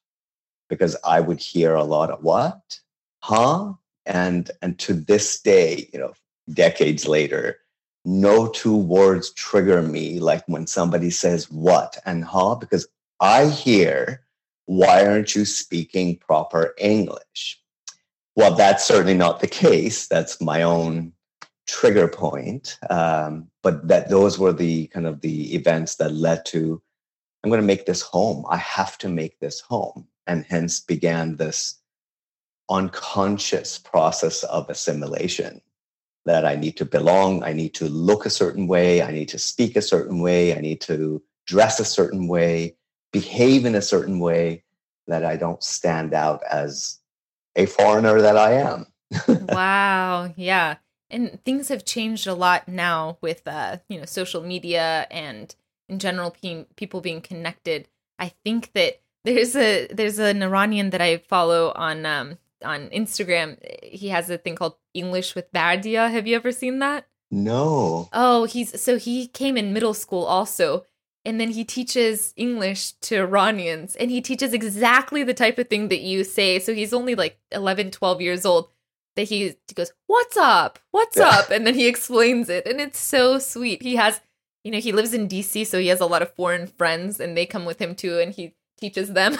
because 0.69 0.95
I 1.03 1.19
would 1.19 1.39
hear 1.39 1.73
a 1.75 1.83
lot 1.83 2.09
of 2.11 2.23
what, 2.23 2.79
huh? 3.21 3.73
And 4.05 4.49
and 4.61 4.77
to 4.79 4.93
this 4.93 5.41
day, 5.41 5.89
you 5.93 5.99
know, 5.99 6.13
decades 6.53 7.07
later, 7.07 7.59
no 8.05 8.47
two 8.49 8.75
words 8.77 9.31
trigger 9.33 9.81
me 9.81 10.19
like 10.19 10.43
when 10.47 10.67
somebody 10.67 11.09
says 11.09 11.49
what 11.51 11.97
and 12.05 12.23
huh, 12.23 12.55
because 12.55 12.87
I 13.19 13.47
hear, 13.47 14.21
why 14.65 15.05
aren't 15.07 15.35
you 15.35 15.45
speaking 15.45 16.17
proper 16.17 16.73
English? 16.77 17.58
Well, 18.35 18.55
that's 18.55 18.85
certainly 18.85 19.15
not 19.15 19.39
the 19.39 19.47
case. 19.47 20.07
That's 20.07 20.39
my 20.41 20.63
own 20.63 21.13
trigger 21.67 22.07
point. 22.07 22.77
Um, 22.89 23.49
but 23.61 23.87
that 23.87 24.09
those 24.09 24.39
were 24.39 24.53
the 24.53 24.87
kind 24.87 25.05
of 25.05 25.21
the 25.21 25.55
events 25.55 25.95
that 25.95 26.13
led 26.13 26.45
to 26.47 26.81
I'm 27.43 27.49
going 27.49 27.61
to 27.61 27.67
make 27.67 27.85
this 27.85 28.01
home. 28.01 28.45
I 28.49 28.57
have 28.57 28.97
to 28.99 29.09
make 29.09 29.39
this 29.39 29.61
home. 29.61 30.07
And 30.27 30.45
hence 30.47 30.79
began 30.79 31.35
this 31.35 31.75
unconscious 32.69 33.79
process 33.79 34.43
of 34.43 34.69
assimilation 34.69 35.61
that 36.25 36.45
I 36.45 36.55
need 36.55 36.77
to 36.77 36.85
belong, 36.85 37.43
I 37.43 37.53
need 37.53 37.73
to 37.75 37.87
look 37.89 38.25
a 38.25 38.29
certain 38.29 38.67
way, 38.67 39.01
I 39.01 39.11
need 39.11 39.29
to 39.29 39.39
speak 39.39 39.75
a 39.75 39.81
certain 39.81 40.19
way, 40.19 40.55
I 40.55 40.59
need 40.59 40.81
to 40.81 41.23
dress 41.47 41.79
a 41.79 41.85
certain 41.85 42.27
way, 42.27 42.75
behave 43.11 43.65
in 43.65 43.73
a 43.73 43.81
certain 43.81 44.19
way 44.19 44.63
that 45.07 45.25
I 45.25 45.37
don't 45.37 45.63
stand 45.63 46.13
out 46.13 46.43
as 46.51 46.99
a 47.55 47.65
foreigner 47.65 48.21
that 48.21 48.37
I 48.37 48.53
am. 48.53 48.87
wow. 49.49 50.33
Yeah. 50.35 50.77
And 51.09 51.43
things 51.43 51.69
have 51.69 51.85
changed 51.85 52.27
a 52.27 52.33
lot 52.33 52.67
now 52.67 53.17
with 53.21 53.47
uh 53.47 53.77
you 53.89 53.99
know 53.99 54.05
social 54.05 54.41
media 54.41 55.07
and 55.09 55.55
in 55.87 55.99
general 55.99 56.31
pe- 56.31 56.65
people 56.75 57.01
being 57.01 57.21
connected. 57.21 57.87
I 58.19 58.33
think 58.43 58.73
that 58.73 59.01
there's 59.25 59.55
a 59.55 59.87
there's 59.87 60.19
an 60.19 60.41
iranian 60.41 60.91
that 60.91 61.01
i 61.01 61.17
follow 61.17 61.73
on 61.75 62.05
um 62.05 62.37
on 62.63 62.89
instagram. 62.89 63.57
He 63.83 64.09
has 64.09 64.29
a 64.29 64.37
thing 64.37 64.55
called 64.55 64.75
english 64.93 65.35
with 65.35 65.51
bardia 65.51 66.11
have 66.11 66.27
you 66.27 66.35
ever 66.35 66.51
seen 66.51 66.79
that? 66.79 67.07
No. 67.31 68.09
Oh 68.13 68.45
he's 68.45 68.79
so 68.81 68.97
he 68.97 69.27
came 69.27 69.57
in 69.57 69.73
middle 69.73 69.93
school 69.93 70.25
also 70.25 70.85
and 71.25 71.39
then 71.39 71.51
he 71.51 71.63
teaches 71.63 72.33
english 72.37 72.93
to 72.93 73.17
iranians 73.17 73.95
and 73.95 74.09
he 74.09 74.21
teaches 74.21 74.53
exactly 74.53 75.23
the 75.23 75.33
type 75.33 75.57
of 75.57 75.67
thing 75.67 75.87
that 75.89 76.01
you 76.01 76.23
say 76.23 76.59
so 76.59 76.73
he's 76.73 76.93
only 76.93 77.15
like 77.15 77.37
11 77.51 77.91
12 77.91 78.21
years 78.21 78.45
old 78.45 78.69
that 79.19 79.27
he, 79.27 79.55
he 79.67 79.73
goes, 79.75 79.91
"What's 80.07 80.37
up? 80.37 80.79
What's 80.91 81.17
yeah. 81.17 81.27
up?" 81.27 81.49
and 81.49 81.67
then 81.67 81.75
he 81.75 81.87
explains 81.87 82.49
it, 82.49 82.65
and 82.65 82.79
it's 82.79 82.99
so 82.99 83.37
sweet. 83.37 83.81
He 83.81 83.95
has, 83.97 84.21
you 84.63 84.71
know, 84.71 84.79
he 84.79 84.91
lives 84.91 85.13
in 85.13 85.27
DC, 85.27 85.67
so 85.67 85.79
he 85.79 85.87
has 85.87 85.99
a 85.99 86.05
lot 86.05 86.21
of 86.21 86.33
foreign 86.33 86.67
friends, 86.67 87.19
and 87.19 87.35
they 87.35 87.45
come 87.45 87.65
with 87.65 87.81
him 87.81 87.95
too, 87.95 88.19
and 88.19 88.33
he 88.33 88.55
teaches 88.77 89.11
them. 89.13 89.35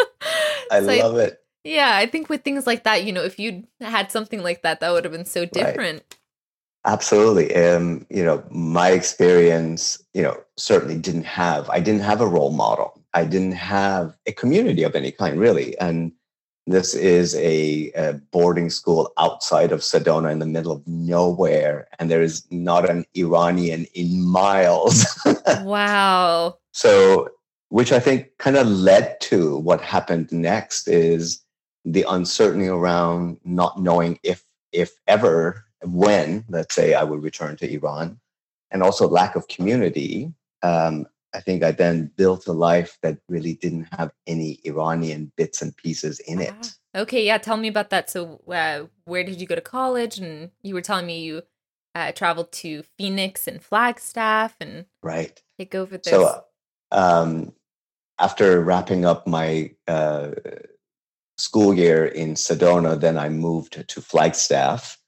I 0.70 0.80
so 0.80 0.86
love 0.86 1.16
I, 1.16 1.22
it. 1.22 1.40
Yeah, 1.64 1.96
I 1.96 2.06
think 2.06 2.28
with 2.28 2.42
things 2.42 2.66
like 2.66 2.84
that, 2.84 3.04
you 3.04 3.12
know, 3.12 3.24
if 3.24 3.38
you 3.38 3.64
had 3.80 4.12
something 4.12 4.42
like 4.42 4.62
that, 4.62 4.80
that 4.80 4.92
would 4.92 5.04
have 5.04 5.12
been 5.12 5.24
so 5.24 5.44
different. 5.44 5.98
Right. 5.98 6.16
Absolutely. 6.86 7.54
Um, 7.56 8.06
you 8.10 8.24
know, 8.24 8.44
my 8.50 8.90
experience, 8.90 10.02
you 10.14 10.22
know, 10.22 10.40
certainly 10.56 10.96
didn't 10.96 11.24
have, 11.24 11.68
I 11.68 11.80
didn't 11.80 12.02
have 12.02 12.20
a 12.20 12.26
role 12.26 12.52
model. 12.52 13.02
I 13.12 13.24
didn't 13.24 13.52
have 13.52 14.16
a 14.26 14.32
community 14.32 14.84
of 14.84 14.94
any 14.94 15.10
kind, 15.10 15.40
really. 15.40 15.76
And 15.78 16.12
this 16.66 16.94
is 16.94 17.34
a, 17.36 17.90
a, 17.96 18.14
boarding 18.30 18.70
school 18.70 19.12
outside 19.18 19.72
of 19.72 19.80
Sedona 19.80 20.30
in 20.30 20.38
the 20.38 20.46
middle 20.46 20.72
of 20.72 20.86
nowhere, 20.86 21.88
and 21.98 22.10
there 22.10 22.22
is 22.22 22.44
not 22.50 22.88
an 22.88 23.04
Iranian 23.14 23.86
in 23.94 24.24
miles. 24.24 25.06
wow. 25.62 26.58
So, 26.72 27.28
which 27.68 27.92
I 27.92 28.00
think 28.00 28.30
kind 28.38 28.56
of 28.56 28.66
led 28.66 29.20
to 29.22 29.56
what 29.58 29.80
happened 29.80 30.30
next 30.32 30.88
is 30.88 31.42
the 31.84 32.04
uncertainty 32.08 32.66
around 32.66 33.38
not 33.44 33.80
knowing 33.80 34.18
if, 34.22 34.44
if 34.72 34.92
ever, 35.06 35.65
when, 35.82 36.44
let's 36.48 36.74
say, 36.74 36.94
I 36.94 37.04
would 37.04 37.22
return 37.22 37.56
to 37.56 37.72
Iran, 37.72 38.18
and 38.70 38.82
also 38.82 39.08
lack 39.08 39.36
of 39.36 39.48
community. 39.48 40.32
Um, 40.62 41.06
I 41.34 41.40
think 41.40 41.62
I 41.62 41.70
then 41.70 42.10
built 42.16 42.46
a 42.46 42.52
life 42.52 42.98
that 43.02 43.18
really 43.28 43.54
didn't 43.54 43.88
have 43.98 44.10
any 44.26 44.58
Iranian 44.64 45.32
bits 45.36 45.60
and 45.60 45.76
pieces 45.76 46.18
in 46.20 46.40
it. 46.40 46.54
Ah, 46.94 47.00
okay, 47.02 47.24
yeah, 47.24 47.38
tell 47.38 47.56
me 47.56 47.68
about 47.68 47.90
that. 47.90 48.08
So, 48.08 48.40
uh, 48.48 48.84
where 49.04 49.22
did 49.22 49.40
you 49.40 49.46
go 49.46 49.54
to 49.54 49.60
college? 49.60 50.18
And 50.18 50.50
you 50.62 50.74
were 50.74 50.80
telling 50.80 51.06
me 51.06 51.22
you 51.22 51.42
uh, 51.94 52.12
traveled 52.12 52.52
to 52.52 52.82
Phoenix 52.96 53.46
and 53.46 53.62
Flagstaff, 53.62 54.56
and 54.60 54.86
right, 55.02 55.40
take 55.58 55.74
over 55.74 55.98
this. 55.98 56.10
So, 56.10 56.44
um, 56.90 57.52
after 58.18 58.62
wrapping 58.62 59.04
up 59.04 59.26
my 59.26 59.72
uh, 59.86 60.30
school 61.36 61.74
year 61.74 62.06
in 62.06 62.34
Sedona, 62.34 62.98
then 62.98 63.18
I 63.18 63.28
moved 63.28 63.86
to 63.88 64.00
Flagstaff, 64.00 64.98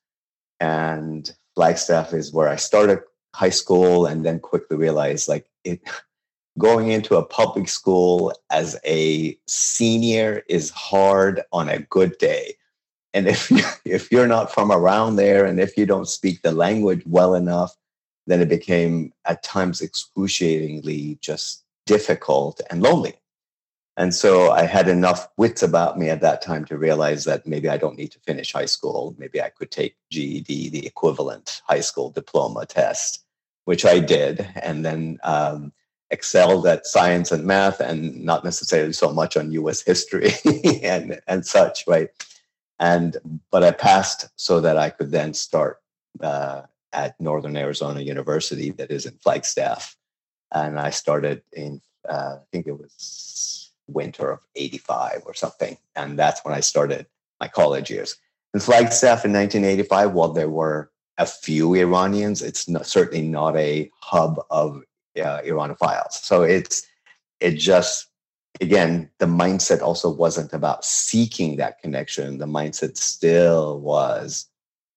and 0.61 1.31
Flagstaff 1.55 2.13
is 2.13 2.33
where 2.33 2.49
I 2.49 2.57
started 2.57 3.01
high 3.35 3.51
school, 3.51 4.07
and 4.07 4.25
then 4.25 4.41
quickly 4.41 4.77
realized 4.77 5.29
like 5.29 5.47
it 5.65 5.81
going 6.59 6.91
into 6.91 7.17
a 7.17 7.25
public 7.25 7.69
school 7.69 8.33
as 8.51 8.77
a 8.85 9.39
senior 9.47 10.43
is 10.49 10.71
hard 10.71 11.43
on 11.53 11.69
a 11.69 11.79
good 11.79 12.19
day. 12.19 12.55
And 13.15 13.29
if 13.29 13.51
you, 13.51 13.63
if 13.85 14.11
you're 14.11 14.27
not 14.27 14.53
from 14.53 14.73
around 14.73 15.17
there 15.17 15.45
and 15.45 15.61
if 15.61 15.77
you 15.77 15.87
don't 15.87 16.09
speak 16.09 16.43
the 16.43 16.53
language 16.53 17.03
well 17.07 17.35
enough, 17.35 17.77
then 18.27 18.41
it 18.41 18.49
became 18.49 19.13
at 19.25 19.43
times 19.43 19.81
excruciatingly 19.81 21.19
just 21.21 21.65
difficult 21.87 22.61
and 22.71 22.83
lonely. 22.83 23.15
And 23.99 24.15
so 24.15 24.53
I 24.53 24.63
had 24.63 24.87
enough 24.87 25.27
wits 25.37 25.61
about 25.61 25.99
me 25.99 26.09
at 26.09 26.21
that 26.21 26.41
time 26.41 26.65
to 26.67 26.79
realize 26.79 27.25
that 27.25 27.49
maybe 27.49 27.69
I 27.69 27.77
don't 27.77 27.99
need 27.99 28.13
to 28.13 28.21
finish 28.21 28.53
high 28.53 28.67
school. 28.67 29.17
Maybe 29.19 29.43
I 29.43 29.49
could 29.49 29.73
take 29.73 29.97
GED, 30.13 30.69
the 30.69 30.87
equivalent 30.87 31.63
high 31.67 31.81
school 31.81 32.11
diploma 32.11 32.65
test, 32.65 33.25
which 33.65 33.85
I 33.85 33.99
did. 33.99 34.49
And 34.63 34.87
then 34.87 35.19
um, 35.25 35.73
excelled 36.11 36.65
at 36.69 36.87
science 36.87 37.33
and 37.33 37.45
math 37.45 37.81
and 37.81 38.25
not 38.25 38.45
necessarily 38.45 38.93
so 38.93 39.13
much 39.13 39.37
on 39.37 39.51
US 39.51 39.83
history 39.83 40.31
and, 40.85 41.21
and 41.27 41.45
such, 41.45 41.85
right? 41.89 42.11
And 42.79 43.17
but 43.51 43.65
I 43.65 43.73
passed 43.73 44.29
so 44.37 44.61
that 44.61 44.79
I 44.79 44.91
could 44.91 45.11
then 45.11 45.35
start 45.35 45.79
uh, 46.23 46.63
at 46.93 47.21
Northern 47.21 47.57
Arizona 47.57 48.01
University, 48.01 48.71
that 48.71 48.93
is 48.93 49.07
in 49.07 49.17
Flagstaff, 49.19 49.97
and 50.55 50.79
I 50.79 50.91
started 50.91 51.43
in 51.53 51.81
uh, 52.09 52.37
I 52.41 52.45
think 52.53 52.69
it 52.69 52.79
was 52.79 53.58
winter 53.89 54.31
of 54.31 54.41
'85 54.55 55.23
or 55.27 55.35
something, 55.35 55.77
and 55.97 56.19
that's 56.19 56.45
when 56.45 56.55
I 56.55 56.61
started 56.61 57.07
my 57.41 57.49
college 57.49 57.91
years. 57.91 58.17
In 58.55 58.61
Flagstaff 58.61 59.25
in 59.25 59.33
1985, 59.33 60.13
while 60.13 60.33
there 60.33 60.49
were 60.49 60.91
a 61.19 61.27
few 61.27 61.75
Iranians, 61.75 62.43
it's 62.43 62.69
not, 62.69 62.87
certainly 62.87 63.27
not 63.27 63.57
a 63.57 63.91
hub 64.01 64.41
of 64.51 64.83
uh, 65.19 65.41
Iranophiles. 65.43 66.13
So 66.13 66.43
it's 66.43 66.87
it 67.41 67.53
just 67.53 68.09
again 68.61 69.11
the 69.19 69.27
mindset 69.27 69.83
also 69.83 70.11
wasn't 70.11 70.53
about 70.53 70.85
seeking 70.85 71.57
that 71.57 71.81
connection. 71.81 72.39
The 72.39 72.47
mindset 72.47 72.97
still 72.97 73.81
was, 73.81 74.47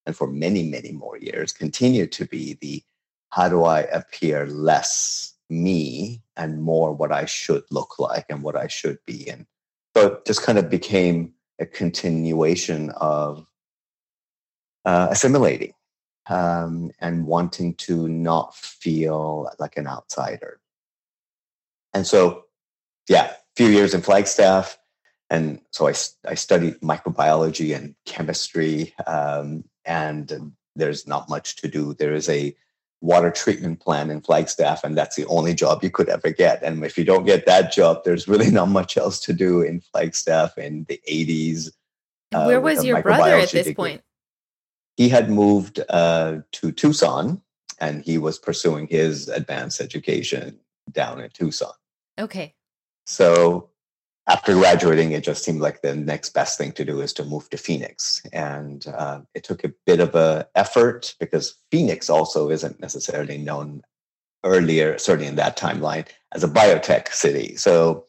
and 0.06 0.16
for 0.16 0.28
many 0.28 0.64
many 0.70 0.92
more 0.92 1.18
years, 1.18 1.52
continued 1.52 2.12
to 2.14 2.26
be 2.26 2.58
the 2.62 2.84
how 3.30 3.50
do 3.50 3.64
I 3.64 3.82
appear 3.82 4.46
less 4.48 5.31
me 5.52 6.22
and 6.36 6.64
more 6.64 6.94
what 6.94 7.12
I 7.12 7.26
should 7.26 7.64
look 7.70 8.00
like 8.00 8.26
and 8.30 8.42
what 8.42 8.56
I 8.56 8.68
should 8.68 9.00
be. 9.06 9.30
And 9.30 9.46
so 9.96 10.14
it 10.14 10.26
just 10.26 10.42
kind 10.44 10.58
of 10.58 10.70
became 10.70 11.34
a 11.60 11.66
continuation 11.66 12.90
of 12.92 13.46
uh, 14.86 15.10
assimilating 15.12 15.74
um, 16.30 16.92
and 17.00 17.28
wanting 17.28 17.76
to 17.76 18.08
not 18.08 18.56
feel 18.56 19.52
like 19.60 19.78
an 19.78 19.88
outsider. 19.88 20.60
And 21.94 22.08
so, 22.08 22.46
yeah, 23.10 23.32
a 23.32 23.36
few 23.56 23.68
years 23.68 23.94
in 23.94 24.02
Flagstaff. 24.02 24.78
And 25.30 25.62
so 25.72 25.88
I, 25.88 25.94
I 26.28 26.36
studied 26.36 26.80
microbiology 26.82 27.76
and 27.76 27.96
chemistry, 28.06 28.94
um, 29.08 29.64
and 29.86 30.54
there's 30.76 31.08
not 31.08 31.30
much 31.30 31.56
to 31.58 31.68
do. 31.68 31.94
There 31.94 32.14
is 32.14 32.28
a 32.28 32.56
water 33.02 33.32
treatment 33.32 33.80
plant 33.80 34.12
in 34.12 34.22
Flagstaff, 34.22 34.84
and 34.84 34.96
that's 34.96 35.16
the 35.16 35.26
only 35.26 35.54
job 35.54 35.84
you 35.84 35.90
could 35.90 36.08
ever 36.08 36.30
get. 36.30 36.62
And 36.62 36.86
if 36.86 36.98
you 36.98 37.04
don't 37.04 37.26
get 37.26 37.46
that 37.48 37.72
job, 37.72 38.04
there's 38.06 38.28
really 38.28 38.52
not 38.52 38.70
much 38.70 38.96
else 38.96 39.20
to 39.22 39.34
do 39.34 39.62
in 39.62 39.82
Flagstaff 39.82 40.58
in 40.58 40.86
the 40.88 41.02
80s. 41.10 41.72
Uh, 42.34 42.46
Where 42.46 42.62
was 42.62 42.86
your 42.86 43.02
brother 43.02 43.38
at 43.38 43.50
this 43.50 43.66
degree. 43.66 43.74
point? 43.74 44.02
He 44.98 45.10
had 45.10 45.32
moved 45.32 45.80
uh, 45.90 46.40
to 46.52 46.72
Tucson, 46.72 47.42
and 47.80 48.04
he 48.04 48.20
was 48.20 48.38
pursuing 48.38 48.88
his 48.88 49.28
advanced 49.28 49.82
education 49.82 50.60
down 50.92 51.20
in 51.20 51.30
Tucson. 51.32 51.74
Okay. 52.20 52.54
So 53.06 53.71
after 54.28 54.54
graduating, 54.54 55.12
it 55.12 55.24
just 55.24 55.44
seemed 55.44 55.62
like 55.62 55.82
the 55.82 55.96
next 55.96 56.30
best 56.30 56.58
thing 56.58 56.72
to 56.74 56.86
do 56.86 57.02
is 57.02 57.12
to 57.14 57.26
move 57.26 57.50
to 57.50 57.58
Phoenix. 57.58 58.22
And 58.32 58.86
uh, 58.88 59.22
it 59.34 59.44
took 59.44 59.64
a 59.64 59.74
bit 59.86 60.00
of 60.00 60.16
a 60.16 60.48
effort 60.56 61.16
because 61.20 61.56
Phoenix 61.72 62.10
also 62.10 62.50
isn't 62.50 62.80
necessarily 62.80 63.38
known 63.38 63.82
earlier, 64.44 64.98
certainly 64.98 65.28
in 65.28 65.36
that 65.36 65.58
timeline, 65.58 66.08
as 66.34 66.44
a 66.44 66.48
biotech 66.48 67.12
city. 67.14 67.56
So 67.56 68.06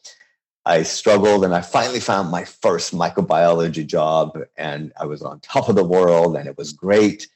I 0.65 0.83
struggled 0.83 1.45
and 1.45 1.55
I 1.55 1.61
finally 1.61 2.01
found 2.01 2.31
my 2.31 2.45
first 2.45 2.95
microbiology 2.95 3.87
job 3.87 4.39
and 4.57 4.93
I 5.01 5.07
was 5.07 5.23
on 5.23 5.41
top 5.41 5.69
of 5.69 5.77
the 5.77 5.85
world 5.85 6.37
and 6.37 6.47
it 6.47 6.57
was 6.57 6.73
great. 6.73 7.29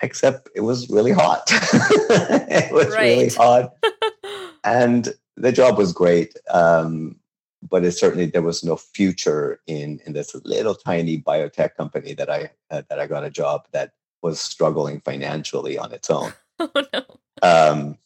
Except 0.00 0.48
it 0.54 0.60
was 0.60 0.88
really 0.90 1.12
hot. 1.12 1.42
it 1.50 2.72
was 2.72 2.88
right. 2.88 3.16
really 3.16 3.28
hot. 3.28 3.74
and 4.64 5.12
the 5.36 5.52
job 5.52 5.76
was 5.76 5.92
great. 5.92 6.34
Um, 6.50 7.16
but 7.62 7.84
it 7.84 7.92
certainly 7.92 8.26
there 8.26 8.42
was 8.42 8.62
no 8.62 8.76
future 8.76 9.60
in 9.66 10.00
in 10.06 10.12
this 10.12 10.34
little 10.44 10.74
tiny 10.74 11.20
biotech 11.20 11.74
company 11.74 12.14
that 12.14 12.30
I 12.30 12.50
uh, 12.70 12.82
that 12.88 12.98
I 12.98 13.06
got 13.06 13.24
a 13.24 13.30
job 13.30 13.66
that 13.72 13.92
was 14.22 14.40
struggling 14.40 15.00
financially 15.00 15.78
on 15.78 15.92
its 15.92 16.10
own. 16.10 16.32
Oh 16.60 16.82
no. 16.92 17.04
Um, 17.40 17.98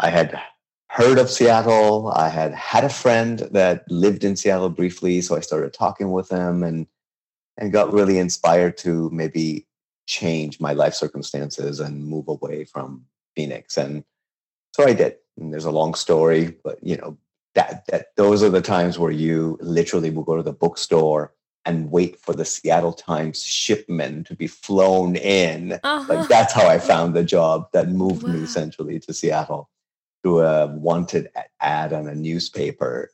I 0.00 0.10
had 0.10 0.36
heard 0.88 1.18
of 1.18 1.30
Seattle. 1.30 2.08
I 2.08 2.28
had 2.28 2.52
had 2.52 2.82
a 2.82 2.88
friend 2.88 3.38
that 3.52 3.88
lived 3.88 4.24
in 4.24 4.34
Seattle 4.34 4.70
briefly, 4.70 5.20
so 5.20 5.36
I 5.36 5.40
started 5.40 5.72
talking 5.72 6.10
with 6.10 6.28
him 6.28 6.64
and 6.64 6.88
and 7.58 7.72
got 7.72 7.92
really 7.92 8.18
inspired 8.18 8.76
to 8.78 9.08
maybe 9.10 9.68
change 10.06 10.58
my 10.58 10.72
life 10.72 10.94
circumstances 10.94 11.78
and 11.78 12.04
move 12.04 12.26
away 12.26 12.64
from 12.64 13.04
Phoenix. 13.36 13.76
And 13.76 14.04
so 14.74 14.84
I 14.84 14.94
did. 14.94 15.16
And 15.38 15.52
there's 15.52 15.64
a 15.64 15.70
long 15.70 15.94
story, 15.94 16.56
but 16.64 16.78
you 16.82 16.96
know, 16.96 17.16
that 17.54 17.84
that 17.86 18.06
those 18.16 18.42
are 18.42 18.50
the 18.50 18.62
times 18.62 18.98
where 18.98 19.10
you 19.10 19.58
literally 19.60 20.10
will 20.10 20.24
go 20.24 20.36
to 20.36 20.42
the 20.42 20.52
bookstore 20.52 21.34
and 21.64 21.90
wait 21.90 22.18
for 22.18 22.34
the 22.34 22.44
Seattle 22.44 22.92
Times 22.92 23.42
shipment 23.42 24.26
to 24.26 24.34
be 24.34 24.46
flown 24.46 25.16
in. 25.16 25.78
Uh-huh. 25.82 26.04
Like 26.08 26.28
that's 26.28 26.52
how 26.52 26.66
I 26.66 26.78
found 26.78 27.14
the 27.14 27.24
job 27.24 27.68
that 27.72 27.88
moved 27.88 28.24
wow. 28.24 28.32
me 28.32 28.46
centrally 28.46 28.98
to 29.00 29.12
Seattle 29.12 29.70
through 30.22 30.40
a 30.40 30.66
wanted 30.66 31.28
ad 31.60 31.92
on 31.92 32.08
a 32.08 32.14
newspaper. 32.14 33.10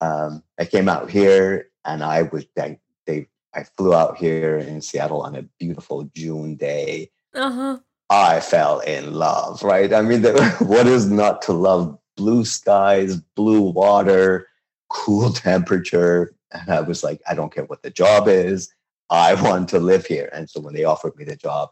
Um, 0.00 0.42
I 0.58 0.64
came 0.64 0.88
out 0.88 1.10
here 1.10 1.70
and 1.84 2.02
I 2.02 2.22
was 2.22 2.46
I, 2.58 2.78
they 3.06 3.28
I 3.54 3.64
flew 3.76 3.94
out 3.94 4.18
here 4.18 4.58
in 4.58 4.80
Seattle 4.80 5.22
on 5.22 5.36
a 5.36 5.42
beautiful 5.58 6.04
June 6.14 6.56
day. 6.56 7.10
Uh-huh. 7.34 7.78
I 8.10 8.40
fell 8.40 8.80
in 8.80 9.14
love, 9.14 9.62
right? 9.62 9.92
I 9.92 10.00
mean, 10.00 10.22
the, 10.22 10.56
what 10.60 10.86
is 10.86 11.10
not 11.10 11.42
to 11.42 11.52
love 11.52 11.98
blue 12.18 12.44
skies, 12.44 13.16
blue 13.16 13.62
water, 13.62 14.48
cool 14.90 15.32
temperature. 15.48 16.34
And 16.52 16.68
I 16.68 16.80
was 16.80 17.02
like, 17.02 17.22
I 17.28 17.34
don't 17.34 17.54
care 17.54 17.64
what 17.64 17.82
the 17.82 17.90
job 17.90 18.28
is. 18.28 18.70
I 19.08 19.40
want 19.40 19.70
to 19.70 19.78
live 19.78 20.04
here. 20.04 20.28
And 20.34 20.50
so 20.50 20.60
when 20.60 20.74
they 20.74 20.84
offered 20.84 21.16
me 21.16 21.24
the 21.24 21.36
job, 21.36 21.70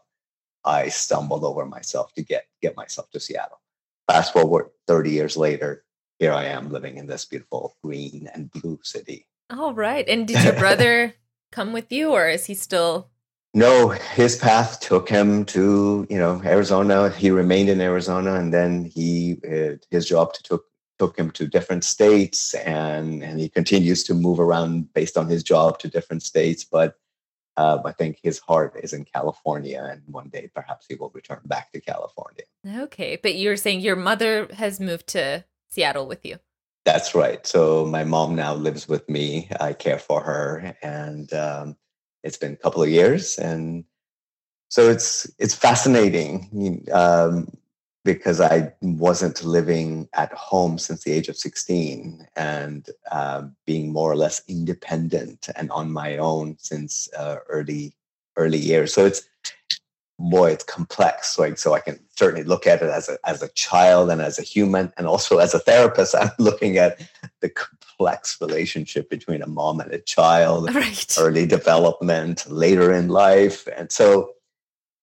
I 0.65 0.87
stumbled 0.89 1.43
over 1.43 1.65
myself 1.65 2.13
to 2.15 2.23
get 2.23 2.45
get 2.61 2.75
myself 2.75 3.11
to 3.11 3.19
Seattle. 3.19 3.61
Fast 4.07 4.33
forward 4.33 4.69
30 4.87 5.11
years 5.11 5.37
later, 5.37 5.83
here 6.17 6.33
I 6.33 6.45
am 6.45 6.71
living 6.71 6.97
in 6.97 7.05
this 7.05 7.25
beautiful 7.25 7.75
green 7.83 8.29
and 8.33 8.49
blue 8.51 8.79
city. 8.83 9.27
All 9.49 9.73
right. 9.73 10.07
And 10.07 10.27
did 10.27 10.43
your 10.43 10.53
brother 10.53 11.13
come 11.51 11.73
with 11.73 11.91
you 11.91 12.11
or 12.11 12.27
is 12.27 12.45
he 12.45 12.55
still 12.55 13.09
no, 13.57 13.89
his 13.89 14.35
path 14.35 14.79
took 14.81 15.09
him 15.09 15.43
to 15.45 16.05
you 16.11 16.17
know 16.19 16.39
Arizona. 16.45 17.09
He 17.09 17.31
remained 17.31 17.69
in 17.69 17.81
Arizona, 17.81 18.35
and 18.35 18.53
then 18.53 18.85
he 18.85 19.39
uh, 19.51 19.77
his 19.89 20.07
job 20.07 20.33
took 20.33 20.65
took 20.99 21.17
him 21.17 21.31
to 21.31 21.47
different 21.47 21.83
states, 21.83 22.53
and 22.53 23.23
and 23.23 23.39
he 23.39 23.49
continues 23.49 24.03
to 24.03 24.13
move 24.13 24.39
around 24.39 24.93
based 24.93 25.17
on 25.17 25.27
his 25.27 25.41
job 25.41 25.79
to 25.79 25.87
different 25.87 26.21
states. 26.21 26.63
But 26.63 26.97
uh, 27.57 27.79
I 27.83 27.93
think 27.93 28.19
his 28.21 28.37
heart 28.37 28.79
is 28.83 28.93
in 28.93 29.05
California, 29.05 29.83
and 29.91 30.03
one 30.05 30.29
day 30.29 30.51
perhaps 30.53 30.85
he 30.87 30.93
will 30.93 31.09
return 31.15 31.41
back 31.45 31.71
to 31.71 31.81
California. 31.81 32.43
Okay, 32.83 33.17
but 33.23 33.37
you're 33.37 33.57
saying 33.57 33.79
your 33.79 33.95
mother 33.95 34.47
has 34.53 34.79
moved 34.79 35.07
to 35.07 35.43
Seattle 35.67 36.05
with 36.05 36.23
you. 36.23 36.37
That's 36.85 37.15
right. 37.15 37.45
So 37.47 37.87
my 37.87 38.03
mom 38.03 38.35
now 38.35 38.53
lives 38.53 38.87
with 38.87 39.09
me. 39.09 39.49
I 39.59 39.73
care 39.73 39.97
for 39.97 40.21
her, 40.21 40.75
and 40.83 41.33
um, 41.33 41.75
it's 42.27 42.37
been 42.37 42.53
a 42.53 42.57
couple 42.57 42.83
of 42.83 42.89
years, 42.89 43.37
and 43.37 43.85
so 44.69 44.89
it's 44.89 45.29
it's 45.39 45.55
fascinating 45.55 46.85
um, 46.91 47.47
because 48.03 48.41
I 48.41 48.73
wasn't 48.81 49.43
living 49.43 50.09
at 50.13 50.31
home 50.33 50.77
since 50.77 51.03
the 51.03 51.13
age 51.13 51.29
of 51.29 51.37
sixteen, 51.37 52.27
and 52.35 52.87
uh, 53.11 53.43
being 53.65 53.91
more 53.91 54.11
or 54.11 54.15
less 54.15 54.41
independent 54.47 55.49
and 55.55 55.71
on 55.71 55.91
my 55.91 56.17
own 56.17 56.57
since 56.59 57.09
uh, 57.13 57.37
early 57.47 57.95
early 58.35 58.59
years. 58.59 58.93
So 58.93 59.05
it's 59.05 59.23
boy, 60.19 60.51
it's 60.51 60.63
complex. 60.63 61.37
Like 61.37 61.57
so, 61.57 61.73
I 61.73 61.79
can 61.79 61.99
certainly 62.15 62.43
look 62.43 62.67
at 62.67 62.81
it 62.81 62.89
as 62.89 63.09
a 63.09 63.17
as 63.23 63.41
a 63.41 63.49
child 63.49 64.09
and 64.09 64.21
as 64.21 64.37
a 64.39 64.43
human, 64.43 64.91
and 64.97 65.07
also 65.07 65.37
as 65.37 65.53
a 65.53 65.59
therapist. 65.59 66.15
I'm 66.19 66.31
looking 66.39 66.77
at 66.77 66.99
the 67.41 67.49
complex 67.97 68.39
relationship 68.41 69.09
between 69.09 69.41
a 69.41 69.47
mom 69.47 69.79
and 69.79 69.91
a 69.93 69.99
child, 69.99 70.73
right. 70.75 71.15
early 71.19 71.45
development, 71.45 72.49
later 72.49 72.93
in 72.93 73.07
life, 73.09 73.67
and 73.75 73.91
so 73.91 74.33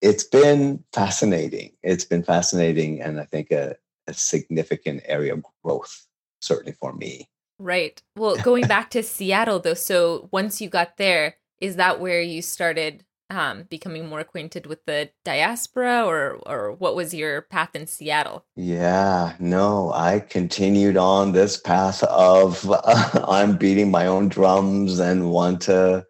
it's 0.01 0.25
been 0.25 0.85
fascinating. 0.93 1.73
It's 1.83 2.05
been 2.05 2.23
fascinating, 2.23 3.01
and 3.01 3.21
I 3.21 3.25
think 3.25 3.51
a, 3.51 3.77
a 4.07 4.15
significant 4.15 5.03
area 5.07 5.35
of 5.35 5.45
growth, 5.63 6.07
certainly 6.41 6.77
for 6.81 6.93
me. 6.93 7.29
Right. 7.59 8.03
Well, 8.17 8.37
going 8.37 8.67
back 8.67 8.91
to 8.91 9.03
Seattle 9.03 9.61
though, 9.61 9.75
so 9.75 10.29
once 10.33 10.61
you 10.61 10.69
got 10.69 10.97
there, 10.97 11.37
is 11.61 11.77
that 11.77 12.01
where 12.01 12.21
you 12.21 12.43
started 12.43 13.05
um, 13.31 13.65
becoming 13.65 14.09
more 14.09 14.21
acquainted 14.21 14.67
with 14.67 14.85
the 14.87 15.11
diaspora, 15.25 16.05
or 16.05 16.41
or 16.47 16.73
what 16.73 16.95
was 16.95 17.15
your 17.15 17.43
path 17.43 17.75
in 17.75 17.87
Seattle? 17.87 18.45
Yeah, 18.57 19.35
no, 19.39 19.93
I 19.93 20.21
continued 20.21 20.97
on 20.97 21.33
this 21.33 21.57
path 21.57 22.03
of 22.05 22.69
uh, 22.71 23.25
I'm 23.29 23.57
beating 23.57 23.91
my 23.91 24.07
own 24.07 24.29
drums 24.29 24.99
and 24.99 25.31
want 25.31 25.63
to 25.63 26.07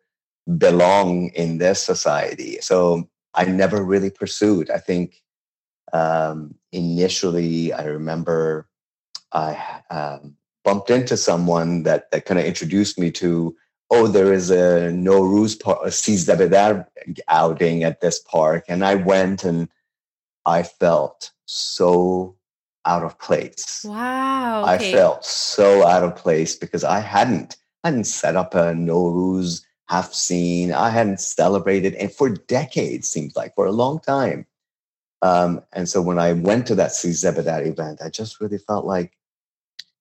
belong 0.58 1.28
in 1.30 1.58
this 1.58 1.82
society. 1.82 2.58
So 2.60 3.08
I 3.34 3.44
never 3.44 3.82
really 3.82 4.10
pursued. 4.10 4.70
I 4.70 4.78
think 4.78 5.22
um, 5.92 6.54
initially, 6.72 7.72
I 7.72 7.84
remember 7.84 8.68
I 9.32 9.82
um, 9.90 10.36
bumped 10.64 10.90
into 10.90 11.16
someone 11.16 11.84
that 11.84 12.10
that 12.10 12.26
kind 12.26 12.40
of 12.40 12.46
introduced 12.46 12.98
me 12.98 13.10
to 13.12 13.56
oh, 13.90 14.06
there 14.06 14.32
is 14.32 14.50
a 14.50 14.90
Nowruz 14.90 15.60
a 15.84 15.90
Sees 15.90 16.28
outing 17.28 17.84
at 17.84 18.00
this 18.00 18.18
park. 18.20 18.64
And 18.68 18.84
I 18.84 18.94
went 18.94 19.44
and 19.44 19.68
I 20.46 20.62
felt 20.62 21.32
so 21.46 22.36
out 22.86 23.02
of 23.02 23.18
place. 23.18 23.84
Wow. 23.84 24.62
Okay. 24.64 24.90
I 24.90 24.92
felt 24.92 25.24
so 25.24 25.86
out 25.86 26.02
of 26.02 26.16
place 26.16 26.56
because 26.56 26.84
I 26.84 27.00
hadn't, 27.00 27.56
I 27.82 27.88
hadn't 27.88 28.04
set 28.04 28.36
up 28.36 28.54
a 28.54 28.72
Nowruz 28.72 29.62
haft-sin. 29.86 30.72
I 30.72 30.90
hadn't 30.90 31.20
celebrated 31.20 31.94
and 31.94 32.12
for 32.12 32.30
decades, 32.30 33.08
seems 33.08 33.36
like 33.36 33.54
for 33.54 33.66
a 33.66 33.72
long 33.72 34.00
time. 34.00 34.46
Um, 35.22 35.62
and 35.72 35.88
so 35.88 36.02
when 36.02 36.18
I 36.18 36.32
went 36.32 36.66
to 36.66 36.74
that 36.74 36.92
Sees 36.92 37.24
event, 37.24 38.00
I 38.04 38.10
just 38.10 38.40
really 38.40 38.58
felt 38.58 38.84
like 38.84 39.16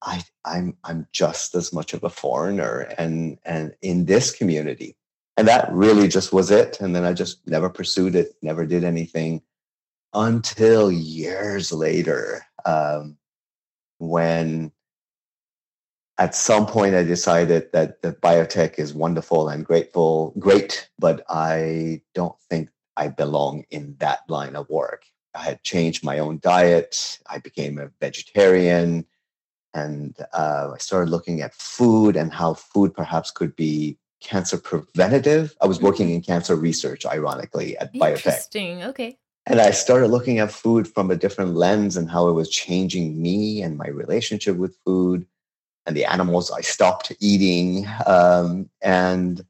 I, 0.03 0.23
I'm 0.45 0.77
I'm 0.83 1.07
just 1.11 1.55
as 1.55 1.71
much 1.71 1.93
of 1.93 2.03
a 2.03 2.09
foreigner 2.09 2.81
and 2.97 3.39
and 3.45 3.73
in 3.81 4.05
this 4.05 4.31
community. 4.31 4.95
And 5.37 5.47
that 5.47 5.71
really 5.71 6.07
just 6.07 6.31
was 6.31 6.51
it. 6.51 6.79
And 6.79 6.95
then 6.95 7.05
I 7.05 7.13
just 7.13 7.47
never 7.47 7.69
pursued 7.69 8.15
it, 8.15 8.35
never 8.41 8.65
did 8.65 8.83
anything 8.83 9.41
until 10.13 10.91
years 10.91 11.71
later. 11.71 12.45
Um, 12.65 13.17
when 13.97 14.71
at 16.17 16.35
some 16.35 16.67
point 16.67 16.93
I 16.93 17.03
decided 17.03 17.71
that, 17.71 18.01
the 18.01 18.13
biotech 18.13 18.77
is 18.77 18.93
wonderful 18.93 19.49
and 19.49 19.65
grateful, 19.65 20.33
great, 20.37 20.89
but 20.99 21.25
I 21.29 22.01
don't 22.13 22.39
think 22.49 22.69
I 22.95 23.07
belong 23.07 23.65
in 23.71 23.95
that 23.99 24.19
line 24.29 24.55
of 24.55 24.69
work. 24.69 25.05
I 25.33 25.39
had 25.39 25.63
changed 25.63 26.03
my 26.03 26.19
own 26.19 26.39
diet. 26.39 27.17
I 27.25 27.39
became 27.39 27.79
a 27.79 27.89
vegetarian 27.99 29.07
and 29.73 30.15
uh, 30.33 30.71
I 30.73 30.77
started 30.77 31.09
looking 31.09 31.41
at 31.41 31.53
food 31.53 32.15
and 32.15 32.33
how 32.33 32.53
food 32.53 32.93
perhaps 32.93 33.31
could 33.31 33.55
be 33.55 33.97
cancer 34.21 34.57
preventative. 34.57 35.55
I 35.61 35.67
was 35.67 35.81
working 35.81 36.07
mm-hmm. 36.07 36.15
in 36.15 36.21
cancer 36.21 36.55
research, 36.55 37.05
ironically, 37.05 37.77
at 37.77 37.93
biotech. 37.93 38.17
Interesting. 38.17 38.83
Okay. 38.83 39.17
And 39.45 39.59
I 39.59 39.71
started 39.71 40.07
looking 40.07 40.39
at 40.39 40.51
food 40.51 40.87
from 40.87 41.11
a 41.11 41.17
different 41.17 41.55
lens 41.55 41.97
and 41.97 42.09
how 42.09 42.29
it 42.29 42.33
was 42.33 42.49
changing 42.49 43.21
me 43.21 43.61
and 43.61 43.77
my 43.77 43.87
relationship 43.87 44.55
with 44.55 44.77
food 44.85 45.25
and 45.85 45.97
the 45.97 46.05
animals 46.05 46.49
I 46.49 46.61
stopped 46.61 47.11
eating. 47.19 47.85
Um, 48.05 48.69
and 48.81 49.45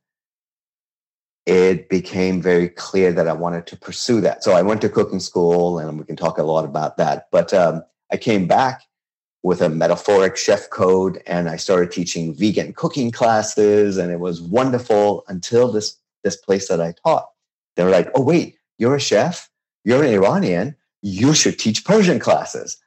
it 1.45 1.89
became 1.89 2.41
very 2.41 2.69
clear 2.69 3.11
that 3.11 3.27
I 3.27 3.33
wanted 3.33 3.67
to 3.67 3.77
pursue 3.77 4.21
that. 4.21 4.43
So 4.43 4.53
I 4.53 4.63
went 4.63 4.81
to 4.81 4.89
cooking 4.89 5.19
school, 5.19 5.77
and 5.77 5.99
we 5.99 6.05
can 6.05 6.15
talk 6.15 6.37
a 6.37 6.43
lot 6.43 6.65
about 6.65 6.97
that. 6.97 7.27
But 7.31 7.53
um, 7.53 7.83
I 8.11 8.17
came 8.17 8.47
back 8.47 8.83
with 9.43 9.61
a 9.61 9.69
metaphoric 9.69 10.37
chef 10.37 10.69
code, 10.69 11.21
and 11.27 11.49
I 11.49 11.57
started 11.57 11.91
teaching 11.91 12.33
vegan 12.33 12.73
cooking 12.73 13.11
classes, 13.11 13.97
and 13.97 14.11
it 14.11 14.19
was 14.19 14.41
wonderful 14.41 15.25
until 15.27 15.71
this 15.71 15.97
this 16.23 16.37
place 16.37 16.69
that 16.69 16.79
I 16.79 16.93
taught. 17.05 17.29
They 17.75 17.83
were 17.83 17.89
like, 17.89 18.09
"Oh 18.15 18.23
wait, 18.23 18.57
you're 18.77 18.95
a 18.95 18.99
chef? 18.99 19.49
You're 19.83 20.03
an 20.03 20.13
Iranian? 20.13 20.75
You 21.01 21.33
should 21.33 21.59
teach 21.59 21.83
Persian 21.83 22.19
classes." 22.19 22.77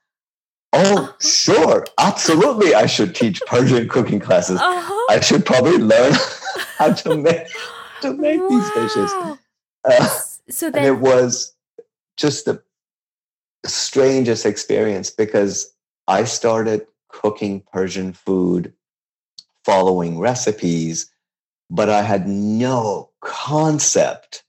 Oh, 0.73 0.99
uh-huh. 0.99 1.12
sure, 1.21 1.87
absolutely. 1.99 2.75
I 2.75 2.87
should 2.87 3.14
teach 3.14 3.40
Persian 3.47 3.88
cooking 3.88 4.19
classes. 4.19 4.61
Uh-huh. 4.61 5.14
I 5.14 5.21
should 5.21 5.45
probably 5.47 5.79
learn 5.79 6.12
how 6.79 6.92
to 6.92 7.16
make 7.16 7.49
to 8.01 8.14
make 8.14 8.40
wow. 8.40 8.49
these 8.49 8.71
dishes. 8.71 9.12
Uh, 9.85 10.09
so 10.49 10.71
then, 10.71 10.85
it 10.85 10.99
was 10.99 11.55
just 12.16 12.47
the 12.47 12.62
strangest 13.66 14.47
experience 14.47 15.11
because 15.11 15.76
I 16.09 16.25
started 16.25 16.87
cooking 17.09 17.62
Persian 17.73 18.12
food 18.12 18.73
following 19.64 20.19
recipes, 20.19 21.11
but 21.71 21.88
I 21.88 22.03
had 22.03 22.29
no 22.29 23.11
concept 23.21 24.45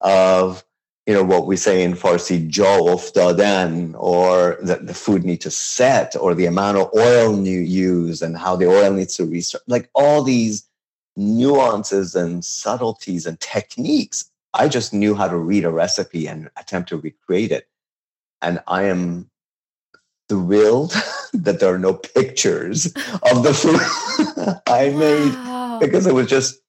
of 0.00 0.64
you 1.06 1.14
know 1.14 1.22
what 1.22 1.46
we 1.46 1.56
say 1.56 1.84
in 1.84 1.94
Farsi 1.94 2.48
"jo 2.48 2.84
uftadan" 2.86 3.94
or 3.96 4.58
that 4.62 4.88
the 4.88 4.94
food 4.94 5.24
needs 5.24 5.44
to 5.44 5.52
set, 5.52 6.16
or 6.16 6.34
the 6.34 6.46
amount 6.46 6.78
of 6.78 6.90
oil 6.96 7.46
you 7.46 7.60
use, 7.60 8.22
and 8.22 8.36
how 8.36 8.56
the 8.56 8.66
oil 8.66 8.92
needs 8.92 9.16
to 9.16 9.24
restart. 9.24 9.62
Like 9.68 9.88
all 9.94 10.24
these 10.24 10.68
nuances 11.16 12.14
and 12.14 12.44
subtleties 12.44 13.26
and 13.26 13.40
techniques. 13.40 14.30
I 14.52 14.68
just 14.68 14.92
knew 14.92 15.14
how 15.14 15.28
to 15.28 15.36
read 15.36 15.64
a 15.64 15.70
recipe 15.70 16.26
and 16.26 16.50
attempt 16.56 16.88
to 16.90 16.96
recreate 16.96 17.52
it. 17.52 17.68
And 18.42 18.62
I 18.66 18.84
am 18.84 19.30
thrilled 20.28 20.94
that 21.32 21.60
there 21.60 21.74
are 21.74 21.78
no 21.78 21.94
pictures 21.94 22.86
of 22.86 23.42
the 23.42 23.54
food 23.54 23.80
I 24.66 24.90
made 24.90 25.34
wow. 25.34 25.78
because 25.80 26.06
it 26.06 26.14
was 26.14 26.28
just 26.28 26.60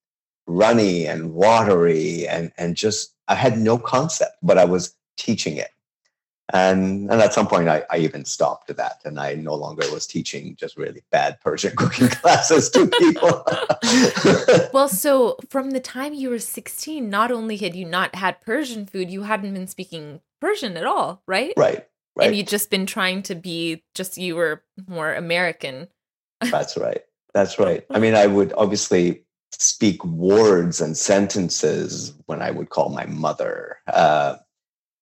runny 0.47 1.05
and 1.05 1.33
watery 1.33 2.27
and, 2.27 2.51
and 2.57 2.75
just, 2.75 3.13
I 3.27 3.35
had 3.35 3.57
no 3.57 3.77
concept, 3.77 4.37
but 4.41 4.57
I 4.57 4.65
was 4.65 4.95
teaching 5.17 5.57
it. 5.57 5.71
And 6.53 7.11
and 7.11 7.21
at 7.21 7.33
some 7.33 7.45
point 7.45 7.67
I, 7.67 7.83
I 7.91 7.97
even 7.97 8.23
stopped 8.23 8.73
that 8.73 9.01
and 9.03 9.19
i 9.19 9.33
no 9.33 9.53
longer 9.53 9.83
was 9.91 10.07
teaching 10.07 10.55
just 10.55 10.77
really 10.77 11.03
bad 11.11 11.41
persian 11.41 11.75
cooking 11.75 12.07
classes 12.07 12.69
to 12.69 12.87
people. 12.87 13.43
Well 14.71 14.87
so 14.87 15.35
from 15.49 15.71
the 15.71 15.81
time 15.81 16.13
you 16.13 16.29
were 16.29 16.39
16 16.39 17.09
not 17.09 17.31
only 17.31 17.57
had 17.57 17.75
you 17.75 17.83
not 17.83 18.15
had 18.15 18.39
persian 18.39 18.85
food 18.85 19.11
you 19.11 19.23
hadn't 19.23 19.53
been 19.53 19.67
speaking 19.67 20.21
persian 20.39 20.77
at 20.77 20.85
all 20.85 21.21
right? 21.27 21.51
Right 21.57 21.85
right. 22.17 22.27
and 22.27 22.35
you'd 22.35 22.47
just 22.47 22.69
been 22.69 22.85
trying 22.85 23.21
to 23.23 23.35
be 23.35 23.83
just 23.95 24.17
you 24.17 24.35
were 24.35 24.63
more 24.87 25.13
american. 25.13 25.87
That's 26.41 26.77
right. 26.77 27.01
That's 27.33 27.59
right. 27.59 27.85
I 27.89 27.99
mean 27.99 28.15
i 28.23 28.27
would 28.27 28.53
obviously 28.53 29.23
speak 29.51 30.03
words 30.05 30.81
and 30.81 30.97
sentences 30.97 32.13
when 32.25 32.41
i 32.41 32.51
would 32.51 32.69
call 32.69 32.89
my 32.89 33.05
mother 33.05 33.77
uh, 33.87 34.35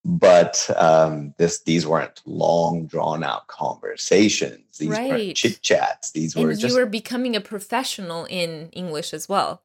but 0.07 0.69
um, 0.77 1.33
this 1.39 1.61
these 1.63 1.87
weren't 1.87 2.21
long 2.25 2.85
drawn 2.85 3.23
out 3.23 3.47
conversations. 3.47 4.77
These 4.77 4.89
right. 4.89 5.09
weren't 5.09 5.35
chit 5.35 5.63
chats. 5.63 6.11
These 6.11 6.35
and 6.35 6.45
were 6.45 6.51
you 6.51 6.75
were 6.75 6.85
becoming 6.85 7.35
a 7.35 7.41
professional 7.41 8.25
in 8.25 8.69
english 8.71 9.13
as 9.13 9.27
well. 9.27 9.63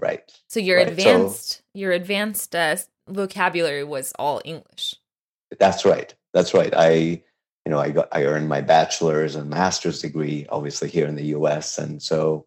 Right. 0.00 0.22
So 0.48 0.60
your 0.60 0.78
right. 0.78 0.88
advanced 0.88 1.50
so, 1.50 1.60
your 1.74 1.90
advanced 1.90 2.54
uh, 2.54 2.76
vocabulary 3.08 3.82
was 3.82 4.12
all 4.16 4.40
english. 4.44 4.94
That's 5.58 5.84
right 5.84 6.14
that's 6.32 6.54
right 6.54 6.74
i 6.76 6.90
you 6.90 7.70
know 7.70 7.78
i 7.78 7.90
got 7.90 8.08
i 8.12 8.24
earned 8.24 8.48
my 8.48 8.60
bachelor's 8.60 9.36
and 9.36 9.50
master's 9.50 10.00
degree 10.00 10.46
obviously 10.50 10.88
here 10.88 11.06
in 11.06 11.16
the 11.16 11.24
us 11.24 11.78
and 11.78 12.02
so 12.02 12.46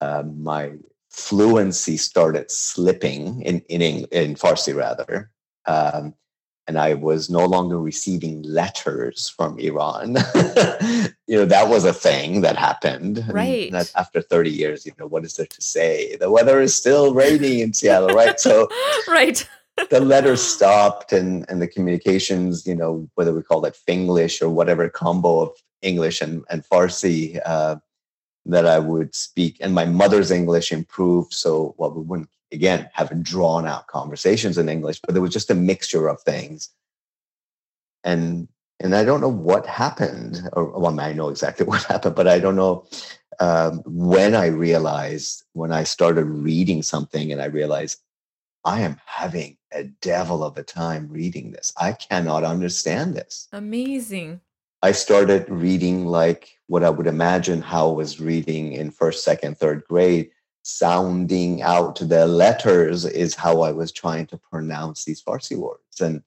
uh, 0.00 0.22
my 0.36 0.72
fluency 1.10 1.96
started 1.96 2.50
slipping 2.50 3.42
in 3.42 3.60
in 3.68 4.04
in 4.10 4.34
farsi 4.34 4.74
rather 4.74 5.30
um, 5.66 6.14
and 6.66 6.78
I 6.78 6.94
was 6.94 7.28
no 7.28 7.44
longer 7.44 7.78
receiving 7.78 8.42
letters 8.42 9.28
from 9.28 9.58
Iran. 9.58 10.16
you 11.26 11.36
know, 11.36 11.44
that 11.44 11.68
was 11.68 11.84
a 11.84 11.92
thing 11.92 12.40
that 12.40 12.56
happened. 12.56 13.24
Right. 13.28 13.72
And 13.72 13.90
after 13.94 14.22
30 14.22 14.50
years, 14.50 14.86
you 14.86 14.92
know, 14.98 15.06
what 15.06 15.24
is 15.24 15.36
there 15.36 15.46
to 15.46 15.62
say? 15.62 16.16
The 16.16 16.30
weather 16.30 16.60
is 16.60 16.74
still 16.74 17.12
rainy 17.12 17.60
in 17.60 17.74
Seattle, 17.74 18.08
right? 18.08 18.40
So, 18.40 18.68
right. 19.08 19.46
The 19.90 20.00
letters 20.00 20.42
stopped 20.42 21.12
and, 21.12 21.44
and 21.48 21.60
the 21.60 21.68
communications, 21.68 22.66
you 22.66 22.74
know, 22.74 23.08
whether 23.14 23.34
we 23.34 23.42
call 23.42 23.64
it 23.64 23.76
Finglish 23.88 24.40
or 24.40 24.48
whatever 24.48 24.88
combo 24.88 25.40
of 25.40 25.50
English 25.82 26.20
and, 26.20 26.44
and 26.50 26.64
Farsi 26.64 27.40
uh, 27.44 27.76
that 28.46 28.66
I 28.66 28.78
would 28.78 29.14
speak. 29.14 29.56
And 29.60 29.74
my 29.74 29.84
mother's 29.84 30.30
English 30.30 30.72
improved. 30.72 31.32
So, 31.32 31.74
well, 31.76 31.92
we 31.92 32.02
wouldn't 32.02 32.28
again 32.54 32.88
having 32.92 33.22
drawn 33.22 33.66
out 33.66 33.86
conversations 33.88 34.56
in 34.56 34.68
english 34.68 35.00
but 35.00 35.12
there 35.12 35.22
was 35.22 35.32
just 35.32 35.50
a 35.50 35.54
mixture 35.54 36.08
of 36.08 36.20
things 36.22 36.70
and 38.04 38.48
and 38.80 38.94
i 38.94 39.04
don't 39.04 39.20
know 39.20 39.28
what 39.28 39.66
happened 39.66 40.40
or 40.52 40.66
well 40.78 40.98
i 41.00 41.12
know 41.12 41.28
exactly 41.28 41.66
what 41.70 41.82
happened 41.84 42.14
but 42.14 42.28
i 42.28 42.38
don't 42.38 42.56
know 42.56 42.86
um, 43.40 43.82
when 43.84 44.34
i 44.34 44.46
realized 44.46 45.42
when 45.52 45.72
i 45.72 45.82
started 45.82 46.24
reading 46.24 46.82
something 46.82 47.32
and 47.32 47.42
i 47.42 47.46
realized 47.46 48.00
i 48.64 48.80
am 48.80 48.98
having 49.04 49.56
a 49.74 49.84
devil 49.84 50.42
of 50.44 50.56
a 50.56 50.62
time 50.62 51.08
reading 51.10 51.50
this 51.50 51.72
i 51.76 51.92
cannot 51.92 52.44
understand 52.44 53.14
this 53.14 53.48
amazing 53.52 54.40
i 54.82 54.92
started 54.92 55.48
reading 55.48 56.06
like 56.06 56.58
what 56.66 56.84
i 56.84 56.90
would 56.90 57.06
imagine 57.06 57.60
how 57.60 57.90
i 57.90 57.92
was 57.92 58.20
reading 58.20 58.72
in 58.72 58.90
first 58.90 59.24
second 59.24 59.58
third 59.58 59.84
grade 59.88 60.30
sounding 60.64 61.60
out 61.62 61.98
the 62.00 62.26
letters 62.26 63.04
is 63.04 63.34
how 63.34 63.60
I 63.60 63.72
was 63.72 63.92
trying 63.92 64.26
to 64.28 64.38
pronounce 64.38 65.04
these 65.04 65.22
Farsi 65.22 65.56
words. 65.56 66.00
And 66.00 66.22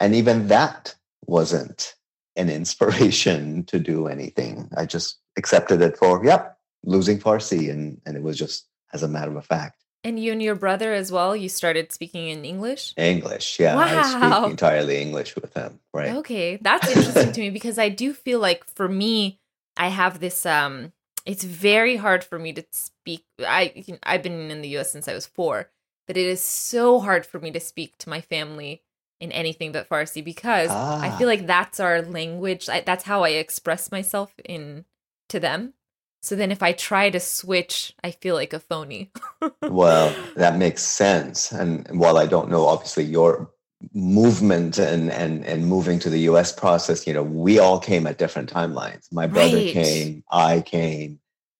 and 0.00 0.14
even 0.14 0.48
that 0.48 0.96
wasn't 1.26 1.94
an 2.34 2.50
inspiration 2.50 3.64
to 3.66 3.78
do 3.78 4.08
anything. 4.08 4.68
I 4.76 4.86
just 4.86 5.18
accepted 5.36 5.80
it 5.80 5.96
for, 5.96 6.24
yep, 6.24 6.58
losing 6.82 7.20
Farsi. 7.20 7.70
And, 7.70 8.00
and 8.04 8.16
it 8.16 8.22
was 8.22 8.36
just 8.36 8.66
as 8.92 9.04
a 9.04 9.08
matter 9.08 9.36
of 9.36 9.46
fact. 9.46 9.81
And 10.04 10.18
you 10.18 10.32
and 10.32 10.42
your 10.42 10.56
brother 10.56 10.92
as 10.92 11.12
well, 11.12 11.36
you 11.36 11.48
started 11.48 11.92
speaking 11.92 12.28
in 12.28 12.44
English? 12.44 12.92
English, 12.96 13.60
yeah. 13.60 13.76
Wow. 13.76 13.84
I 13.84 14.40
speak 14.40 14.50
entirely 14.50 15.00
English 15.00 15.36
with 15.36 15.54
him, 15.54 15.78
right? 15.94 16.16
Okay. 16.16 16.56
That's 16.60 16.88
interesting 16.88 17.32
to 17.32 17.40
me 17.40 17.50
because 17.50 17.78
I 17.78 17.88
do 17.88 18.12
feel 18.12 18.40
like 18.40 18.64
for 18.64 18.88
me, 18.88 19.38
I 19.76 19.88
have 19.88 20.18
this 20.18 20.44
um 20.44 20.92
it's 21.24 21.44
very 21.44 21.96
hard 21.96 22.24
for 22.24 22.38
me 22.38 22.52
to 22.52 22.64
speak. 22.72 23.24
I 23.38 23.84
I've 24.02 24.22
been 24.22 24.50
in 24.50 24.62
the 24.62 24.68
U.S. 24.70 24.90
since 24.90 25.06
I 25.06 25.14
was 25.14 25.26
four, 25.26 25.70
but 26.06 26.16
it 26.16 26.26
is 26.26 26.40
so 26.40 26.98
hard 26.98 27.24
for 27.24 27.38
me 27.38 27.50
to 27.52 27.60
speak 27.60 27.96
to 27.98 28.08
my 28.08 28.20
family 28.20 28.82
in 29.20 29.30
anything 29.30 29.70
but 29.70 29.88
Farsi 29.88 30.22
because 30.24 30.68
ah. 30.70 31.00
I 31.00 31.16
feel 31.16 31.28
like 31.28 31.46
that's 31.46 31.78
our 31.78 32.02
language. 32.02 32.68
I, 32.68 32.80
that's 32.80 33.04
how 33.04 33.22
I 33.22 33.30
express 33.30 33.92
myself 33.92 34.34
in 34.44 34.84
to 35.28 35.38
them. 35.38 35.74
So 36.22 36.36
then, 36.36 36.52
if 36.52 36.62
I 36.62 36.70
try 36.72 37.10
to 37.10 37.18
switch, 37.18 37.94
I 38.04 38.12
feel 38.12 38.36
like 38.36 38.52
a 38.52 38.60
phony. 38.60 39.10
well, 39.62 40.14
that 40.36 40.56
makes 40.56 40.82
sense. 40.82 41.50
And 41.50 41.88
while 41.98 42.16
I 42.16 42.26
don't 42.26 42.48
know, 42.48 42.66
obviously, 42.66 43.02
your 43.04 43.50
movement 43.92 44.78
and 44.78 45.10
and 45.10 45.44
and 45.44 45.66
moving 45.66 45.98
to 45.98 46.10
the 46.10 46.20
US 46.30 46.52
process, 46.52 47.08
you 47.08 47.12
know, 47.12 47.24
we 47.24 47.58
all 47.58 47.80
came 47.80 48.06
at 48.06 48.18
different 48.18 48.52
timelines. 48.52 49.12
My 49.12 49.26
brother 49.26 49.56
right. 49.56 49.72
came, 49.72 50.22
I 50.30 50.60
came, 50.60 51.18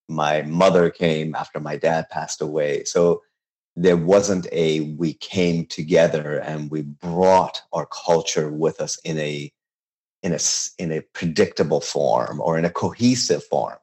my 0.09 0.43
mother 0.43 0.91
came 0.91 1.35
after 1.35 1.59
my 1.59 1.77
dad 1.77 2.09
passed 2.09 2.41
away. 2.41 2.85
So 2.85 3.23
there 3.75 3.97
wasn't 3.97 4.47
a 4.53 4.83
we 4.97 5.15
came 5.15 5.67
together 5.67 6.39
and 6.39 6.71
we 6.71 6.83
brought 6.83 7.63
our 7.73 7.87
culture 7.87 8.51
with 8.53 8.81
us 8.81 8.97
in 9.05 9.19
a 9.19 9.53
in 10.23 10.33
a 10.33 10.39
in 10.79 10.93
a 10.93 11.01
predictable 11.15 11.81
form 11.81 12.41
or 12.41 12.59
in 12.59 12.65
a 12.65 12.71
cohesive 12.71 13.43
form. 13.45 13.79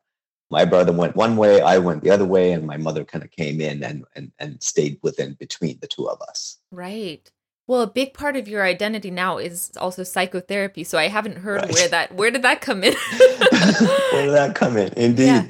My 0.52 0.66
brother 0.66 0.92
went 0.92 1.16
one 1.16 1.38
way, 1.38 1.62
I 1.62 1.78
went 1.78 2.04
the 2.04 2.10
other 2.10 2.26
way, 2.26 2.52
and 2.54 2.66
my 2.66 2.78
mother 2.78 3.06
kind 3.06 3.24
of 3.24 3.32
came 3.32 3.62
in 3.62 3.84
and 3.84 4.06
and 4.16 4.32
and 4.40 4.62
stayed 4.62 5.00
within 5.02 5.34
between 5.34 5.78
the 5.80 5.88
two 5.88 6.10
of 6.10 6.22
us. 6.22 6.58
Right. 6.72 7.30
Well, 7.68 7.82
a 7.82 7.88
big 7.88 8.16
part 8.16 8.36
of 8.36 8.48
your 8.48 8.64
identity 8.64 9.12
now 9.12 9.38
is 9.38 9.72
also 9.78 10.02
psychotherapy. 10.02 10.84
So 10.84 10.98
I 10.98 11.08
haven't 11.08 11.38
heard 11.38 11.62
right. 11.62 11.72
where 11.72 11.88
that 11.90 12.16
where 12.16 12.32
did 12.32 12.42
that 12.42 12.62
come 12.62 12.84
in? 12.84 12.94
where 13.20 14.26
did 14.26 14.34
that 14.34 14.56
come 14.56 14.76
in? 14.76 14.92
Indeed. 14.94 15.26
Yeah. 15.26 15.46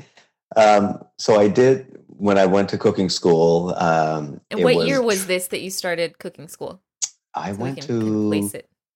Um, 0.61 1.05
so 1.17 1.39
I 1.39 1.47
did 1.47 1.99
when 2.07 2.37
I 2.37 2.45
went 2.45 2.67
to 2.69 2.77
cooking 2.77 3.07
school. 3.07 3.73
Um, 3.75 4.41
and 4.51 4.63
what 4.63 4.75
was, 4.75 4.87
year 4.87 5.01
was 5.01 5.27
this 5.27 5.47
that 5.47 5.61
you 5.61 5.69
started 5.69 6.19
cooking 6.19 6.49
school? 6.49 6.81
I 7.33 7.53
so 7.53 7.59
went 7.59 7.81
to 7.83 8.49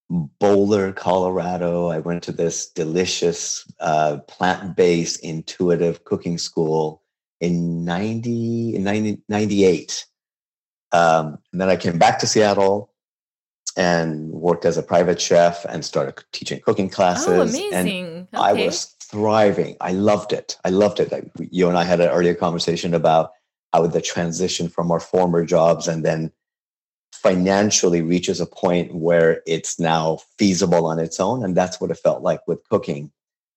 Boulder, 0.10 0.92
Colorado. 0.92 1.88
I 1.88 2.00
went 2.00 2.24
to 2.24 2.32
this 2.32 2.70
delicious 2.70 3.66
uh, 3.80 4.18
plant-based 4.28 5.24
intuitive 5.24 6.04
cooking 6.04 6.38
school 6.38 7.02
in 7.40 7.84
90 7.84 8.76
in 8.76 8.84
90, 8.84 9.22
98. 9.28 10.06
Um, 10.92 11.40
and 11.52 11.60
then 11.62 11.70
I 11.70 11.76
came 11.76 11.98
back 11.98 12.20
to 12.20 12.28
Seattle 12.28 12.94
and 13.76 14.30
worked 14.32 14.66
as 14.66 14.78
a 14.78 14.84
private 14.84 15.20
chef 15.20 15.66
and 15.66 15.84
started 15.84 16.24
teaching 16.32 16.62
cooking 16.62 16.88
oh, 16.88 16.96
classes. 16.96 17.28
Oh, 17.28 17.42
amazing. 17.42 17.74
And 17.74 18.28
okay. 18.34 18.44
I 18.44 18.54
was 18.54 18.86
thriving. 19.02 19.76
I 19.82 19.92
loved 19.92 20.32
it. 20.32 20.58
I 20.64 20.70
loved 20.70 21.00
it. 21.00 21.12
Like 21.12 21.32
you 21.52 21.68
and 21.68 21.78
I 21.78 21.84
had 21.84 22.00
an 22.00 22.10
earlier 22.10 22.36
conversation 22.36 22.94
about 22.94 23.32
how 23.74 23.88
the 23.88 24.02
transition 24.02 24.70
from 24.70 24.92
our 24.92 25.00
former 25.00 25.44
jobs 25.46 25.88
and 25.88 26.06
then 26.06 26.32
financially 27.22 28.02
reaches 28.02 28.42
a 28.42 28.46
point 28.46 28.94
where 28.94 29.42
it's 29.46 29.80
now 29.80 30.20
feasible 30.38 30.88
on 30.88 31.00
its 31.00 31.20
own. 31.20 31.44
And 31.44 31.56
that's 31.56 31.80
what 31.80 31.92
it 31.92 31.98
felt 31.98 32.24
like 32.24 32.48
with 32.48 32.68
cooking 32.70 33.12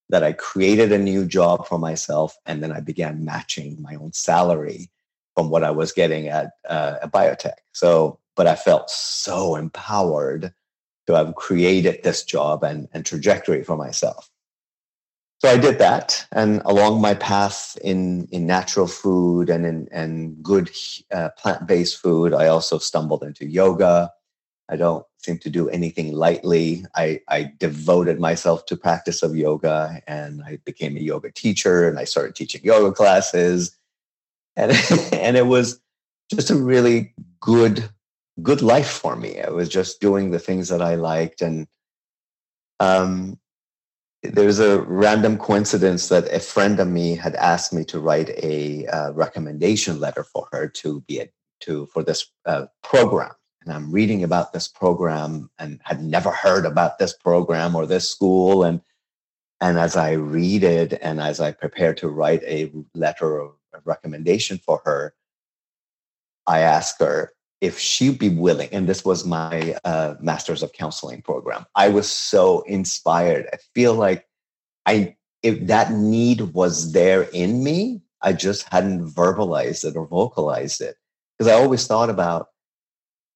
that 0.08 0.22
I 0.22 0.32
created 0.32 0.92
a 0.92 0.98
new 0.98 1.24
job 1.24 1.66
for 1.66 1.78
myself 1.78 2.36
and 2.46 2.62
then 2.62 2.70
I 2.70 2.80
began 2.80 3.24
matching 3.24 3.80
my 3.80 3.96
own 3.96 4.12
salary 4.12 4.90
from 5.34 5.50
what 5.50 5.64
I 5.64 5.70
was 5.70 5.92
getting 5.92 6.28
at 6.28 6.52
uh, 6.68 6.96
a 7.02 7.08
biotech. 7.08 7.56
So 7.72 8.20
but 8.36 8.46
I 8.46 8.54
felt 8.54 8.90
so 8.90 9.56
empowered 9.56 10.52
to 11.06 11.14
have 11.14 11.34
created 11.34 12.02
this 12.02 12.22
job 12.22 12.62
and, 12.62 12.88
and 12.92 13.04
trajectory 13.04 13.64
for 13.64 13.76
myself. 13.76 14.30
So 15.38 15.50
I 15.50 15.58
did 15.58 15.78
that, 15.78 16.26
and 16.32 16.62
along 16.64 17.00
my 17.02 17.14
path 17.14 17.76
in 17.82 18.26
in 18.32 18.46
natural 18.46 18.86
food 18.86 19.50
and 19.50 19.66
in 19.66 19.88
and 19.92 20.42
good 20.42 20.70
uh, 21.12 21.28
plant 21.36 21.66
based 21.66 22.00
food, 22.00 22.32
I 22.32 22.46
also 22.46 22.78
stumbled 22.78 23.22
into 23.22 23.46
yoga. 23.46 24.12
I 24.68 24.76
don't 24.76 25.04
seem 25.18 25.38
to 25.38 25.50
do 25.50 25.68
anything 25.68 26.12
lightly. 26.12 26.84
I, 26.94 27.20
I 27.28 27.52
devoted 27.58 28.18
myself 28.18 28.66
to 28.66 28.76
practice 28.76 29.22
of 29.22 29.36
yoga, 29.36 30.00
and 30.06 30.42
I 30.42 30.58
became 30.64 30.96
a 30.96 31.00
yoga 31.00 31.30
teacher, 31.30 31.86
and 31.88 31.98
I 31.98 32.04
started 32.04 32.34
teaching 32.34 32.62
yoga 32.64 32.92
classes, 32.92 33.76
and 34.56 34.72
and 35.12 35.36
it 35.36 35.46
was 35.46 35.80
just 36.30 36.50
a 36.50 36.56
really 36.56 37.12
good 37.40 37.90
good 38.42 38.62
life 38.62 38.88
for 38.88 39.16
me. 39.16 39.40
I 39.40 39.50
was 39.50 39.68
just 39.68 40.00
doing 40.00 40.30
the 40.30 40.38
things 40.38 40.68
that 40.68 40.82
I 40.82 40.94
liked. 40.96 41.42
And 41.42 41.66
um, 42.80 43.38
there 44.22 44.46
was 44.46 44.60
a 44.60 44.80
random 44.82 45.38
coincidence 45.38 46.08
that 46.08 46.32
a 46.32 46.40
friend 46.40 46.80
of 46.80 46.88
me 46.88 47.14
had 47.14 47.34
asked 47.36 47.72
me 47.72 47.84
to 47.84 48.00
write 48.00 48.30
a 48.42 48.86
uh, 48.86 49.12
recommendation 49.12 50.00
letter 50.00 50.24
for 50.24 50.48
her 50.52 50.68
to 50.68 51.00
be 51.02 51.20
a, 51.20 51.28
to 51.60 51.86
for 51.86 52.02
this 52.02 52.30
uh, 52.44 52.66
program. 52.82 53.32
And 53.62 53.72
I'm 53.72 53.90
reading 53.90 54.22
about 54.22 54.52
this 54.52 54.68
program 54.68 55.50
and 55.58 55.80
had 55.84 56.02
never 56.02 56.30
heard 56.30 56.66
about 56.66 56.98
this 56.98 57.12
program 57.14 57.74
or 57.74 57.86
this 57.86 58.08
school. 58.08 58.64
And 58.64 58.80
and 59.60 59.78
as 59.78 59.96
I 59.96 60.12
read 60.12 60.64
it 60.64 60.98
and 61.00 61.20
as 61.20 61.40
I 61.40 61.52
prepare 61.52 61.94
to 61.94 62.08
write 62.08 62.42
a 62.44 62.70
letter 62.94 63.38
of 63.40 63.52
recommendation 63.84 64.58
for 64.58 64.82
her, 64.84 65.14
I 66.46 66.60
ask 66.60 66.98
her, 67.00 67.32
if 67.60 67.78
she'd 67.78 68.18
be 68.18 68.28
willing, 68.28 68.68
and 68.72 68.88
this 68.88 69.04
was 69.04 69.24
my 69.24 69.76
uh, 69.84 70.14
Masters 70.20 70.62
of 70.62 70.72
Counseling 70.72 71.22
program, 71.22 71.64
I 71.74 71.88
was 71.88 72.10
so 72.10 72.60
inspired. 72.62 73.48
I 73.52 73.56
feel 73.74 73.94
like 73.94 74.26
I, 74.84 75.16
if 75.42 75.66
that 75.66 75.92
need 75.92 76.40
was 76.40 76.92
there 76.92 77.22
in 77.32 77.64
me, 77.64 78.02
I 78.22 78.32
just 78.32 78.68
hadn't 78.70 79.10
verbalized 79.10 79.84
it 79.84 79.96
or 79.96 80.06
vocalized 80.06 80.80
it 80.80 80.96
because 81.36 81.50
I 81.50 81.56
always 81.56 81.86
thought 81.86 82.10
about. 82.10 82.48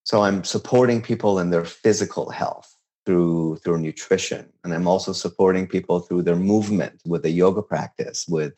So 0.04 0.22
I'm 0.22 0.44
supporting 0.44 1.02
people 1.02 1.38
in 1.38 1.50
their 1.50 1.64
physical 1.64 2.30
health 2.30 2.74
through 3.06 3.56
through 3.56 3.78
nutrition, 3.78 4.50
and 4.64 4.74
I'm 4.74 4.88
also 4.88 5.12
supporting 5.12 5.66
people 5.66 6.00
through 6.00 6.22
their 6.22 6.36
movement 6.36 7.00
with 7.06 7.22
the 7.22 7.30
yoga 7.30 7.62
practice, 7.62 8.26
with 8.28 8.54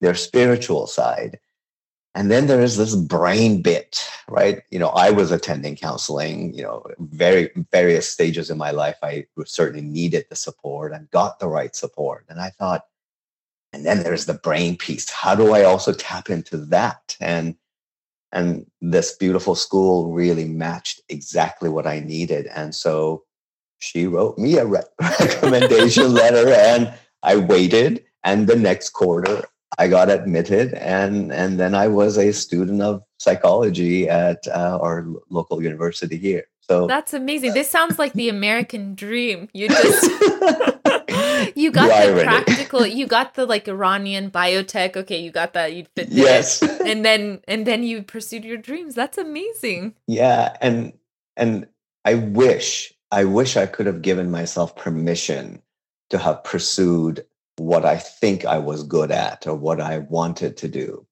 their 0.00 0.14
spiritual 0.14 0.86
side 0.86 1.38
and 2.14 2.30
then 2.30 2.46
there 2.46 2.60
is 2.60 2.76
this 2.76 2.94
brain 2.94 3.60
bit, 3.60 4.08
right? 4.28 4.62
You 4.70 4.78
know, 4.78 4.90
I 4.90 5.10
was 5.10 5.32
attending 5.32 5.74
counseling, 5.74 6.54
you 6.54 6.62
know, 6.62 6.86
very 6.98 7.50
various 7.72 8.08
stages 8.08 8.50
in 8.50 8.58
my 8.58 8.70
life. 8.70 8.96
I 9.02 9.26
certainly 9.44 9.84
needed 9.84 10.26
the 10.30 10.36
support 10.36 10.92
and 10.92 11.10
got 11.10 11.40
the 11.40 11.48
right 11.48 11.74
support. 11.74 12.24
And 12.28 12.40
I 12.40 12.50
thought, 12.50 12.86
and 13.72 13.84
then 13.84 14.04
there's 14.04 14.26
the 14.26 14.34
brain 14.34 14.76
piece. 14.76 15.10
How 15.10 15.34
do 15.34 15.52
I 15.52 15.64
also 15.64 15.92
tap 15.92 16.30
into 16.30 16.56
that? 16.56 17.16
And 17.20 17.56
and 18.30 18.66
this 18.80 19.16
beautiful 19.16 19.54
school 19.54 20.12
really 20.12 20.44
matched 20.44 21.00
exactly 21.08 21.68
what 21.68 21.86
I 21.86 22.00
needed. 22.00 22.46
And 22.48 22.74
so 22.74 23.24
she 23.78 24.06
wrote 24.06 24.38
me 24.38 24.58
a 24.58 24.66
recommendation 25.00 26.12
letter 26.12 26.52
and 26.52 26.94
I 27.22 27.36
waited. 27.36 28.04
And 28.24 28.46
the 28.46 28.56
next 28.56 28.90
quarter, 28.90 29.44
I 29.78 29.88
got 29.88 30.10
admitted, 30.10 30.74
and 30.74 31.32
and 31.32 31.58
then 31.58 31.74
I 31.74 31.88
was 31.88 32.16
a 32.18 32.32
student 32.32 32.82
of 32.82 33.02
psychology 33.18 34.08
at 34.08 34.46
uh, 34.48 34.78
our 34.80 35.06
local 35.30 35.62
university 35.62 36.16
here. 36.16 36.44
So 36.60 36.86
that's 36.86 37.12
amazing. 37.12 37.54
This 37.54 37.70
sounds 37.70 37.98
like 37.98 38.12
the 38.12 38.28
American 38.28 38.94
dream. 39.04 39.48
You 39.52 39.68
just 39.68 40.02
you 41.56 41.70
got 41.70 42.06
the, 42.06 42.12
the 42.14 42.22
practical. 42.22 42.86
You 42.94 43.06
got 43.06 43.34
the 43.34 43.46
like 43.46 43.68
Iranian 43.68 44.30
biotech. 44.30 44.96
Okay, 44.96 45.20
you 45.20 45.30
got 45.30 45.52
that. 45.54 45.74
You 45.74 45.86
fit. 45.96 46.08
Yes, 46.08 46.62
and 46.62 47.04
then 47.04 47.40
and 47.48 47.66
then 47.66 47.82
you 47.82 48.02
pursued 48.02 48.44
your 48.44 48.58
dreams. 48.58 48.94
That's 48.94 49.18
amazing. 49.18 49.94
Yeah, 50.06 50.56
and 50.60 50.92
and 51.36 51.66
I 52.04 52.14
wish 52.14 52.92
I 53.10 53.24
wish 53.24 53.56
I 53.56 53.66
could 53.66 53.86
have 53.86 54.02
given 54.02 54.30
myself 54.30 54.76
permission 54.76 55.62
to 56.10 56.18
have 56.18 56.44
pursued 56.44 57.24
what 57.56 57.84
I 57.84 57.96
think 57.96 58.44
I 58.44 58.58
was 58.58 58.82
good 58.82 59.10
at 59.10 59.46
or 59.46 59.54
what 59.54 59.80
I 59.80 59.98
wanted 59.98 60.56
to 60.58 60.68
do. 60.68 61.06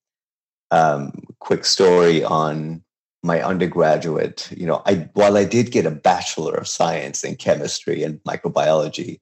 Um, 0.71 1.23
quick 1.39 1.65
story 1.65 2.23
on 2.23 2.83
my 3.21 3.41
undergraduate. 3.41 4.49
You 4.51 4.65
know, 4.65 4.81
I 4.85 5.09
while 5.13 5.37
I 5.37 5.45
did 5.45 5.71
get 5.71 5.85
a 5.85 5.91
bachelor 5.91 6.55
of 6.55 6.67
science 6.67 7.23
in 7.23 7.35
chemistry 7.35 8.03
and 8.03 8.19
microbiology, 8.23 9.19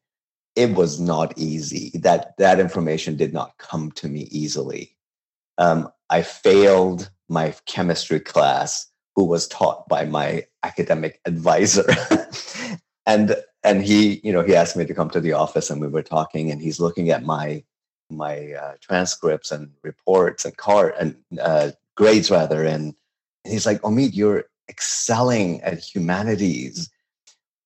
it 0.55 0.75
was 0.75 0.99
not 0.99 1.37
easy. 1.37 1.91
That 1.95 2.33
that 2.37 2.59
information 2.59 3.15
did 3.15 3.33
not 3.33 3.57
come 3.57 3.91
to 3.93 4.07
me 4.07 4.21
easily. 4.31 4.95
Um, 5.57 5.89
I 6.09 6.23
failed 6.23 7.09
my 7.29 7.53
chemistry 7.65 8.19
class, 8.19 8.87
who 9.15 9.25
was 9.25 9.47
taught 9.47 9.87
by 9.87 10.05
my 10.05 10.45
academic 10.63 11.19
advisor, 11.25 11.85
and 13.05 13.35
and 13.63 13.83
he 13.83 14.21
you 14.23 14.31
know 14.31 14.43
he 14.43 14.55
asked 14.55 14.75
me 14.75 14.85
to 14.85 14.93
come 14.93 15.09
to 15.09 15.21
the 15.21 15.33
office 15.33 15.69
and 15.69 15.81
we 15.81 15.87
were 15.87 16.03
talking 16.03 16.51
and 16.51 16.61
he's 16.61 16.79
looking 16.79 17.09
at 17.09 17.23
my 17.23 17.63
my 18.09 18.51
uh, 18.53 18.73
transcripts 18.81 19.51
and 19.51 19.71
reports 19.83 20.43
and 20.43 20.57
card 20.57 20.93
and 20.99 21.15
uh, 21.39 21.71
grades 21.95 22.29
rather. 22.29 22.65
And, 22.65 22.93
and 23.45 23.53
he's 23.53 23.65
like 23.65 23.81
omid 23.81 24.13
you're 24.13 24.45
excelling 24.69 25.61
at 25.61 25.79
humanities. 25.79 26.89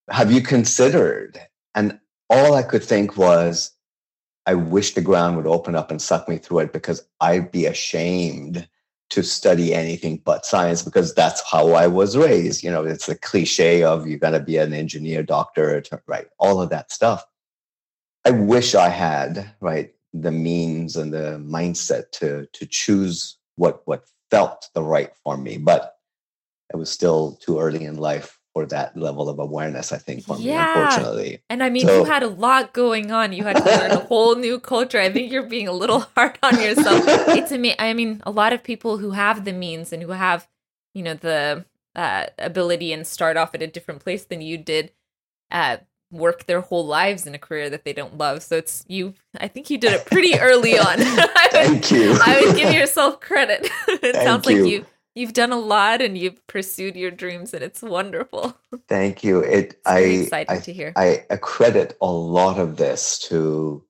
Have 0.10 0.32
you 0.32 0.42
considered? 0.42 1.40
And 1.74 2.00
all 2.30 2.56
i 2.56 2.64
could 2.64 2.84
think 2.84 3.18
was 3.18 3.72
i 4.46 4.54
wish 4.54 4.94
the 4.94 5.02
ground 5.02 5.38
would 5.38 5.48
open 5.48 5.76
up 5.76 5.92
and 5.92 6.02
suck 6.02 6.28
me 6.28 6.38
through 6.38 6.60
it 6.60 6.74
because 6.74 7.06
i'd 7.22 7.52
be 7.52 7.66
ashamed 7.66 8.68
to 9.10 9.24
study 9.24 9.74
anything 9.74 10.22
but 10.26 10.46
science 10.46 10.82
because 10.82 11.14
that's 11.14 11.42
how 11.50 11.72
I 11.72 11.88
was 11.88 12.18
raised. 12.18 12.64
You 12.64 12.72
know, 12.72 12.84
it's 12.84 13.06
the 13.06 13.16
cliche 13.16 13.84
of 13.84 14.08
you're 14.08 14.20
going 14.20 14.34
to 14.34 14.40
be 14.40 14.58
an 14.58 14.74
engineer, 14.74 15.24
doctor, 15.24 15.84
right? 16.08 16.28
All 16.40 16.62
of 16.62 16.70
that 16.72 16.92
stuff. 16.92 17.24
I 18.26 18.32
wish 18.32 18.74
I 18.74 18.90
had 18.90 19.54
right 19.62 19.94
the 20.14 20.32
means 20.32 20.96
and 20.96 21.14
the 21.14 21.40
mindset 21.46 22.12
to 22.14 22.48
to 22.54 22.66
choose 22.66 23.38
what 23.56 23.82
what 23.86 24.06
felt 24.32 24.70
the 24.74 24.82
right 24.82 25.12
for 25.24 25.38
me, 25.38 25.58
but 25.58 25.98
it 26.74 26.78
was 26.78 26.90
still 26.90 27.38
too 27.42 27.60
early 27.60 27.86
in 27.86 27.98
life 27.98 28.40
for 28.56 28.66
that 28.66 28.96
level 28.96 29.28
of 29.28 29.38
awareness, 29.38 29.92
I 29.92 29.98
think, 29.98 30.24
for 30.24 30.38
yeah. 30.38 30.64
me, 30.64 30.82
unfortunately. 30.82 31.42
And 31.50 31.62
I 31.62 31.70
mean, 31.70 31.86
so, 31.86 32.00
you 32.00 32.04
had 32.06 32.24
a 32.24 32.30
lot 32.30 32.72
going 32.72 33.12
on. 33.12 33.34
You 33.34 33.44
had 33.44 33.58
to 33.58 33.66
learn 33.66 33.92
a 33.92 34.00
whole 34.00 34.36
new 34.36 34.62
culture. 34.62 34.98
I 34.98 35.12
think 35.12 35.30
you're 35.30 35.44
being 35.44 35.68
a 35.68 35.74
little 35.74 36.00
hard 36.16 36.40
on 36.42 36.62
yourself. 36.62 37.04
it's 37.06 37.52
me. 37.52 37.76
I 37.78 37.92
mean, 37.94 38.22
a 38.26 38.32
lot 38.32 38.54
of 38.54 38.64
people 38.64 38.98
who 38.98 39.12
have 39.12 39.44
the 39.44 39.52
means 39.52 39.92
and 39.92 40.02
who 40.02 40.12
have, 40.12 40.48
you 40.94 41.04
know, 41.04 41.16
the 41.16 41.66
uh, 41.98 42.28
ability 42.38 42.94
and 42.94 43.06
start 43.06 43.36
off 43.36 43.54
at 43.54 43.62
a 43.62 43.68
different 43.68 44.02
place 44.02 44.24
than 44.24 44.42
you 44.42 44.58
did, 44.58 44.94
uh, 45.52 45.76
work 46.10 46.46
their 46.46 46.62
whole 46.62 46.86
lives 46.86 47.28
in 47.28 47.36
a 47.36 47.40
career 47.40 47.70
that 47.70 47.84
they 47.84 47.92
don't 47.92 48.18
love. 48.18 48.42
So 48.42 48.56
it's 48.56 48.86
you. 48.88 49.16
I 49.38 49.50
think 49.50 49.70
you 49.70 49.78
did 49.78 49.92
it 49.92 50.06
pretty 50.06 50.40
early 50.40 50.80
on. 50.80 50.98
Thank 51.52 51.92
you. 51.92 52.18
I 52.24 52.42
would 52.42 52.56
give 52.56 52.74
yourself 52.74 53.20
credit. 53.20 53.70
it 53.90 54.02
Thank 54.02 54.16
sounds 54.16 54.48
you. 54.48 54.62
like 54.62 54.72
you 54.72 54.86
you've 55.16 55.34
done 55.34 55.52
a 55.52 55.60
lot 55.60 56.02
and 56.02 56.18
you've 56.18 56.46
pursued 56.48 56.96
your 56.96 57.12
dreams, 57.12 57.54
and 57.54 57.64
it's 57.64 57.82
wonderful. 57.82 58.58
Thank 58.88 59.24
you. 59.24 59.40
It 59.40 59.74
It's 59.74 59.82
I 59.86 60.00
exciting 60.00 60.58
I 60.58 60.60
to 60.60 60.74
hear. 60.74 60.94
I 60.96 61.26
accredit 61.30 61.98
a 62.02 62.12
lot 62.12 62.60
of 62.60 62.78
this 62.78 63.18
to 63.30 63.84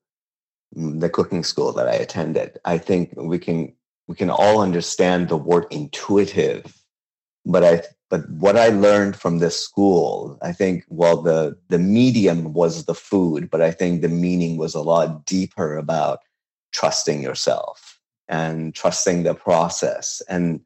the 0.72 1.10
cooking 1.10 1.42
school 1.42 1.72
that 1.72 1.88
I 1.88 1.94
attended. 1.94 2.58
I 2.64 2.78
think 2.78 3.12
we 3.16 3.38
can 3.38 3.74
we 4.08 4.14
can 4.14 4.30
all 4.30 4.60
understand 4.60 5.28
the 5.28 5.36
word 5.36 5.66
intuitive, 5.70 6.80
but 7.44 7.64
I 7.64 7.82
but 8.08 8.28
what 8.30 8.56
I 8.56 8.68
learned 8.68 9.16
from 9.16 9.38
this 9.38 9.58
school, 9.58 10.38
I 10.42 10.52
think 10.52 10.84
well 10.88 11.22
the 11.22 11.56
the 11.68 11.78
medium 11.78 12.52
was 12.52 12.84
the 12.84 12.94
food, 12.94 13.50
but 13.50 13.60
I 13.60 13.72
think 13.72 14.00
the 14.00 14.08
meaning 14.08 14.56
was 14.58 14.74
a 14.74 14.80
lot 14.80 15.26
deeper 15.26 15.76
about 15.76 16.20
trusting 16.72 17.22
yourself 17.22 18.00
and 18.28 18.74
trusting 18.74 19.22
the 19.22 19.34
process 19.34 20.20
and 20.28 20.60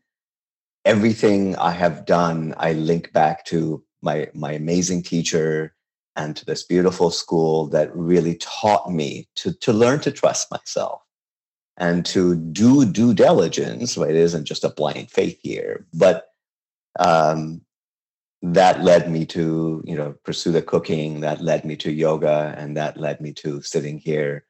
everything 0.85 1.57
I 1.57 1.71
have 1.71 2.07
done, 2.07 2.55
I 2.59 2.73
link 2.73 3.13
back 3.13 3.45
to 3.47 3.85
my 4.03 4.29
my 4.35 4.53
amazing 4.53 5.03
teacher 5.03 5.75
and 6.17 6.37
to 6.37 6.45
this 6.45 6.65
beautiful 6.65 7.11
school 7.11 7.67
that 7.69 7.95
really 7.95 8.37
taught 8.37 8.91
me 8.91 9.29
to 9.37 9.53
to 9.53 9.73
learn 9.73 10.01
to 10.01 10.11
trust 10.11 10.51
myself 10.51 11.03
and 11.77 12.05
to 12.07 12.37
do 12.37 12.85
due 12.85 13.15
diligence. 13.15 13.97
Right, 13.97 14.11
it 14.11 14.17
isn't 14.17 14.45
just 14.47 14.65
a 14.65 14.71
blind 14.71 15.11
faith 15.11 15.39
here, 15.43 15.87
but 15.95 16.29
um, 16.99 17.63
that 18.43 18.83
led 18.83 19.11
me 19.11 19.27
to 19.27 19.83
you 19.87 19.97
know 19.97 20.15
pursue 20.25 20.53
the 20.53 20.63
cooking. 20.63 21.21
That 21.21 21.43
led 21.43 21.65
me 21.65 21.77
to 21.77 21.93
yoga, 21.93 22.55
and 22.57 22.77
that 22.77 22.97
led 22.97 23.21
me 23.21 23.33
to 23.35 23.63
sitting 23.63 23.99
here. 23.99 24.47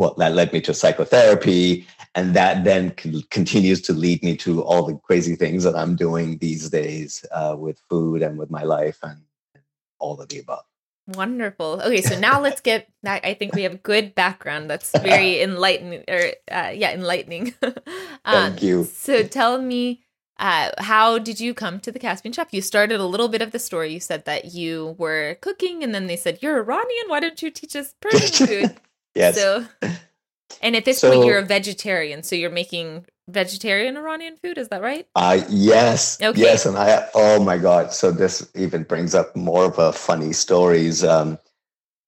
Well, 0.00 0.14
that 0.16 0.32
led 0.32 0.50
me 0.54 0.62
to 0.62 0.72
psychotherapy, 0.72 1.86
and 2.14 2.32
that 2.32 2.64
then 2.64 2.92
con- 2.92 3.22
continues 3.30 3.82
to 3.82 3.92
lead 3.92 4.22
me 4.22 4.34
to 4.38 4.62
all 4.62 4.86
the 4.86 4.96
crazy 4.96 5.36
things 5.36 5.62
that 5.64 5.76
I'm 5.76 5.94
doing 5.94 6.38
these 6.38 6.70
days 6.70 7.22
uh, 7.32 7.54
with 7.58 7.78
food 7.90 8.22
and 8.22 8.38
with 8.38 8.50
my 8.50 8.62
life 8.62 8.96
and 9.02 9.20
all 9.98 10.18
of 10.18 10.30
the 10.30 10.38
above. 10.38 10.64
Wonderful. 11.06 11.82
Okay, 11.84 12.00
so 12.00 12.18
now 12.18 12.40
let's 12.40 12.62
get. 12.62 12.88
I 13.04 13.20
I 13.22 13.34
think 13.34 13.54
we 13.54 13.64
have 13.64 13.82
good 13.82 14.14
background. 14.14 14.70
That's 14.70 14.90
very 15.00 15.42
enlightening. 15.48 16.04
Or 16.08 16.32
uh, 16.50 16.72
yeah, 16.72 16.92
enlightening. 16.92 17.52
um, 17.62 17.74
Thank 18.24 18.62
you. 18.62 18.84
So 18.84 19.22
tell 19.22 19.60
me, 19.60 20.00
uh, 20.38 20.70
how 20.78 21.18
did 21.18 21.40
you 21.40 21.52
come 21.52 21.78
to 21.80 21.92
the 21.92 21.98
Caspian 21.98 22.32
Chef? 22.32 22.54
You 22.54 22.62
started 22.62 23.00
a 23.00 23.04
little 23.04 23.28
bit 23.28 23.42
of 23.42 23.50
the 23.50 23.58
story. 23.58 23.92
You 23.92 24.00
said 24.00 24.24
that 24.24 24.54
you 24.54 24.96
were 24.96 25.36
cooking, 25.42 25.84
and 25.84 25.94
then 25.94 26.06
they 26.06 26.16
said 26.16 26.38
you're 26.40 26.56
Iranian. 26.56 27.08
Why 27.08 27.20
don't 27.20 27.42
you 27.42 27.50
teach 27.50 27.76
us 27.76 27.92
Persian 28.00 28.46
food? 28.46 28.80
Yes. 29.14 29.34
So, 29.36 29.66
and 30.62 30.76
at 30.76 30.84
this 30.84 31.00
So- 31.00 31.10
point, 31.12 31.26
you're 31.26 31.38
a 31.38 31.44
vegetarian. 31.44 32.22
So 32.22 32.36
you're 32.36 32.50
making 32.50 33.06
vegetarian 33.28 33.96
Iranian 33.96 34.36
food. 34.42 34.58
Is 34.58 34.68
that 34.68 34.82
right? 34.82 35.06
Uh, 35.14 35.40
yes, 35.48 36.18
Okay. 36.22 36.40
yes, 36.40 36.66
and 36.66 36.76
I. 36.76 37.08
Oh 37.14 37.42
my 37.42 37.58
God! 37.58 37.92
So 37.92 38.10
this 38.10 38.48
even 38.54 38.82
brings 38.84 39.14
up 39.14 39.34
more 39.36 39.64
of 39.66 39.78
a 39.78 39.92
funny 39.92 40.32
stories. 40.32 41.02
Um, 41.04 41.38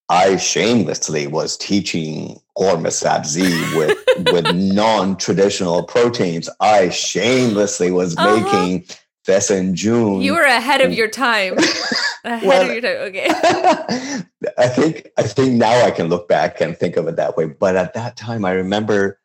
I 0.09 0.37
shamelessly 0.37 1.27
was 1.27 1.57
teaching 1.57 2.41
ghormeh 2.59 2.89
sabzi 2.93 3.51
with 3.77 3.97
with 4.33 4.53
non-traditional 4.55 5.85
proteins. 5.85 6.49
I 6.61 6.89
shamelessly 6.91 7.91
was 7.91 8.17
Uh-huh. 8.17 8.41
making 8.41 8.85
fesenjoon. 9.27 10.23
You 10.23 10.35
were 10.35 10.43
ahead 10.43 10.81
of 10.81 10.93
your 10.93 11.09
time. 11.09 11.57
ahead 12.25 12.47
Well- 12.47 12.63
of 12.63 12.73
your 12.73 12.81
time. 12.81 12.97
Okay. 13.09 13.29
I 14.59 14.69
think 14.69 15.09
I 15.17 15.23
think 15.23 15.53
now 15.55 15.85
I 15.85 15.91
can 15.91 16.09
look 16.09 16.29
back 16.29 16.61
and 16.61 16.77
think 16.77 16.97
of 16.97 17.07
it 17.07 17.17
that 17.17 17.37
way. 17.37 17.47
But 17.47 17.77
at 17.77 17.95
that 17.95 18.17
time, 18.17 18.45
I 18.45 18.53
remember 18.53 19.21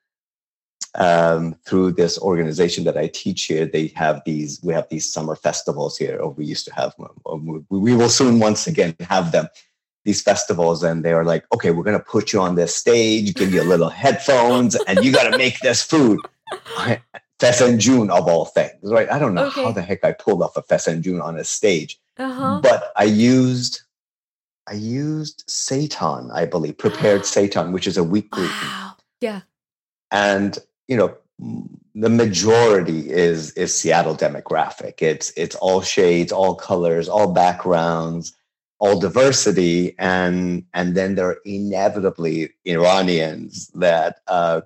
um, 0.95 1.55
through 1.65 1.93
this 1.93 2.19
organization 2.19 2.83
that 2.86 2.97
I 2.97 3.07
teach 3.07 3.43
here, 3.45 3.65
they 3.65 3.88
have 3.95 4.21
these. 4.25 4.60
We 4.63 4.73
have 4.73 4.88
these 4.89 5.12
summer 5.12 5.36
festivals 5.36 5.97
here, 5.97 6.19
or 6.19 6.31
we 6.31 6.45
used 6.45 6.65
to 6.65 6.73
have. 6.75 6.93
or 7.25 7.38
We 7.39 7.79
we 7.79 7.95
will 7.95 8.10
soon 8.10 8.39
once 8.39 8.67
again 8.67 8.95
have 9.01 9.31
them. 9.31 9.47
These 10.05 10.21
festivals, 10.21 10.83
and 10.83 11.03
they 11.03 11.12
are 11.12 11.25
like, 11.25 11.45
okay, 11.53 11.71
we're 11.71 11.83
going 11.83 11.99
to 11.99 12.05
put 12.05 12.31
you 12.31 12.39
on 12.39 12.55
this 12.55 12.73
stage, 12.73 13.33
give 13.33 13.53
you 13.53 13.62
a 13.62 13.67
little 13.67 13.89
headphones, 14.03 14.75
and 14.88 15.03
you 15.03 15.12
got 15.12 15.29
to 15.29 15.38
make 15.38 15.60
this 15.60 15.83
food. 15.83 16.19
I, 16.77 17.01
Fesenjoon 17.39 18.10
of 18.10 18.28
all 18.28 18.45
things, 18.45 18.80
right? 18.84 19.10
I 19.12 19.19
don't 19.19 19.34
know 19.36 19.45
Okay. 19.45 19.63
how 19.63 19.71
the 19.71 19.82
heck 19.82 20.04
I 20.04 20.12
pulled 20.12 20.41
off 20.41 20.58
a 20.58 20.63
Fesenjoon 20.63 21.21
on 21.23 21.38
a 21.38 21.43
stage 21.43 22.00
Uh 22.17 22.32
huh. 22.32 22.60
but 22.62 22.91
I 22.95 23.04
used 23.04 23.82
I 24.69 24.73
used 24.73 25.45
seitan, 25.47 26.30
I 26.34 26.45
believe, 26.45 26.78
prepared 26.78 27.21
seitan, 27.34 27.71
which 27.71 27.88
is 27.88 27.97
a 27.97 28.04
wheat 28.04 28.30
gluten, 28.32 28.67
Wow. 28.67 28.95
Yeah. 29.21 29.41
and 30.12 30.58
you 30.88 30.97
know 30.97 31.15
the 31.93 32.10
majority 32.10 33.10
is 33.12 33.52
is 33.52 33.73
Seattle 33.76 34.15
demographic. 34.15 35.02
It's 35.02 35.32
it's 35.38 35.56
all 35.56 35.82
shades, 35.82 36.32
all 36.32 36.56
colors, 36.56 37.08
all 37.08 37.32
backgrounds, 37.32 38.36
all 38.80 39.00
diversity, 39.00 39.95
and 40.00 40.65
and 40.73 40.95
then 40.95 41.13
there 41.15 41.28
are 41.30 41.39
inevitably 41.45 42.54
Iranians 42.65 43.67
that 43.76 44.21
uh, 44.28 44.62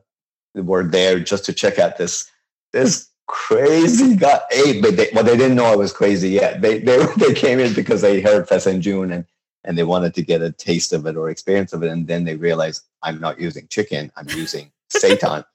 were 0.55 0.83
there 0.85 1.19
just 1.19 1.43
to 1.45 1.53
check 1.53 1.77
out 1.77 1.97
this 1.97 2.30
this 2.71 3.09
crazy 3.27 4.15
guy. 4.15 4.39
Hey, 4.49 4.81
but 4.81 4.97
they, 4.97 5.09
well, 5.13 5.23
they 5.23 5.37
didn't 5.37 5.55
know 5.55 5.65
I 5.65 5.75
was 5.75 5.93
crazy 5.93 6.29
yet. 6.29 6.61
They 6.61 6.79
they 6.79 7.05
they 7.17 7.33
came 7.33 7.59
in 7.59 7.73
because 7.73 8.01
they 8.01 8.21
heard 8.21 8.47
Fesenjoon 8.47 9.13
and 9.13 9.25
and 9.63 9.77
they 9.77 9.83
wanted 9.83 10.13
to 10.15 10.23
get 10.23 10.41
a 10.41 10.51
taste 10.51 10.91
of 10.91 11.05
it 11.05 11.15
or 11.15 11.29
experience 11.29 11.73
of 11.73 11.83
it, 11.83 11.89
and 11.89 12.07
then 12.07 12.25
they 12.25 12.35
realized 12.35 12.83
I'm 13.03 13.19
not 13.19 13.39
using 13.39 13.67
chicken, 13.67 14.11
I'm 14.17 14.29
using 14.29 14.71
seitan, 14.93 15.45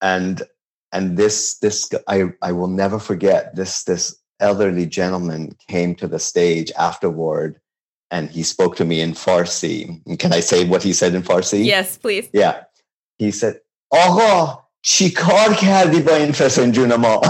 and 0.00 0.42
and 0.92 1.16
this 1.16 1.58
this 1.58 1.90
I 2.06 2.32
I 2.42 2.52
will 2.52 2.68
never 2.68 2.98
forget 2.98 3.54
this 3.54 3.84
this 3.84 4.16
elderly 4.38 4.86
gentleman 4.86 5.56
came 5.66 5.94
to 5.94 6.06
the 6.06 6.18
stage 6.18 6.70
afterward 6.78 7.58
and 8.10 8.30
he 8.30 8.42
spoke 8.42 8.76
to 8.76 8.84
me 8.84 9.00
in 9.00 9.12
Farsi. 9.12 10.18
Can 10.18 10.32
I 10.32 10.40
say 10.40 10.66
what 10.66 10.82
he 10.82 10.92
said 10.92 11.14
in 11.14 11.22
Farsi? 11.22 11.64
Yes, 11.64 11.96
please. 11.96 12.28
Yeah. 12.32 12.64
He 13.18 13.30
said, 13.30 13.60
"Oho, 13.92 14.65
چی 14.85 15.11
کار 15.11 15.53
کردی 15.53 15.99
با 15.99 16.15
این 16.15 16.31
فسنجون 16.31 16.95
ما؟ 16.95 17.21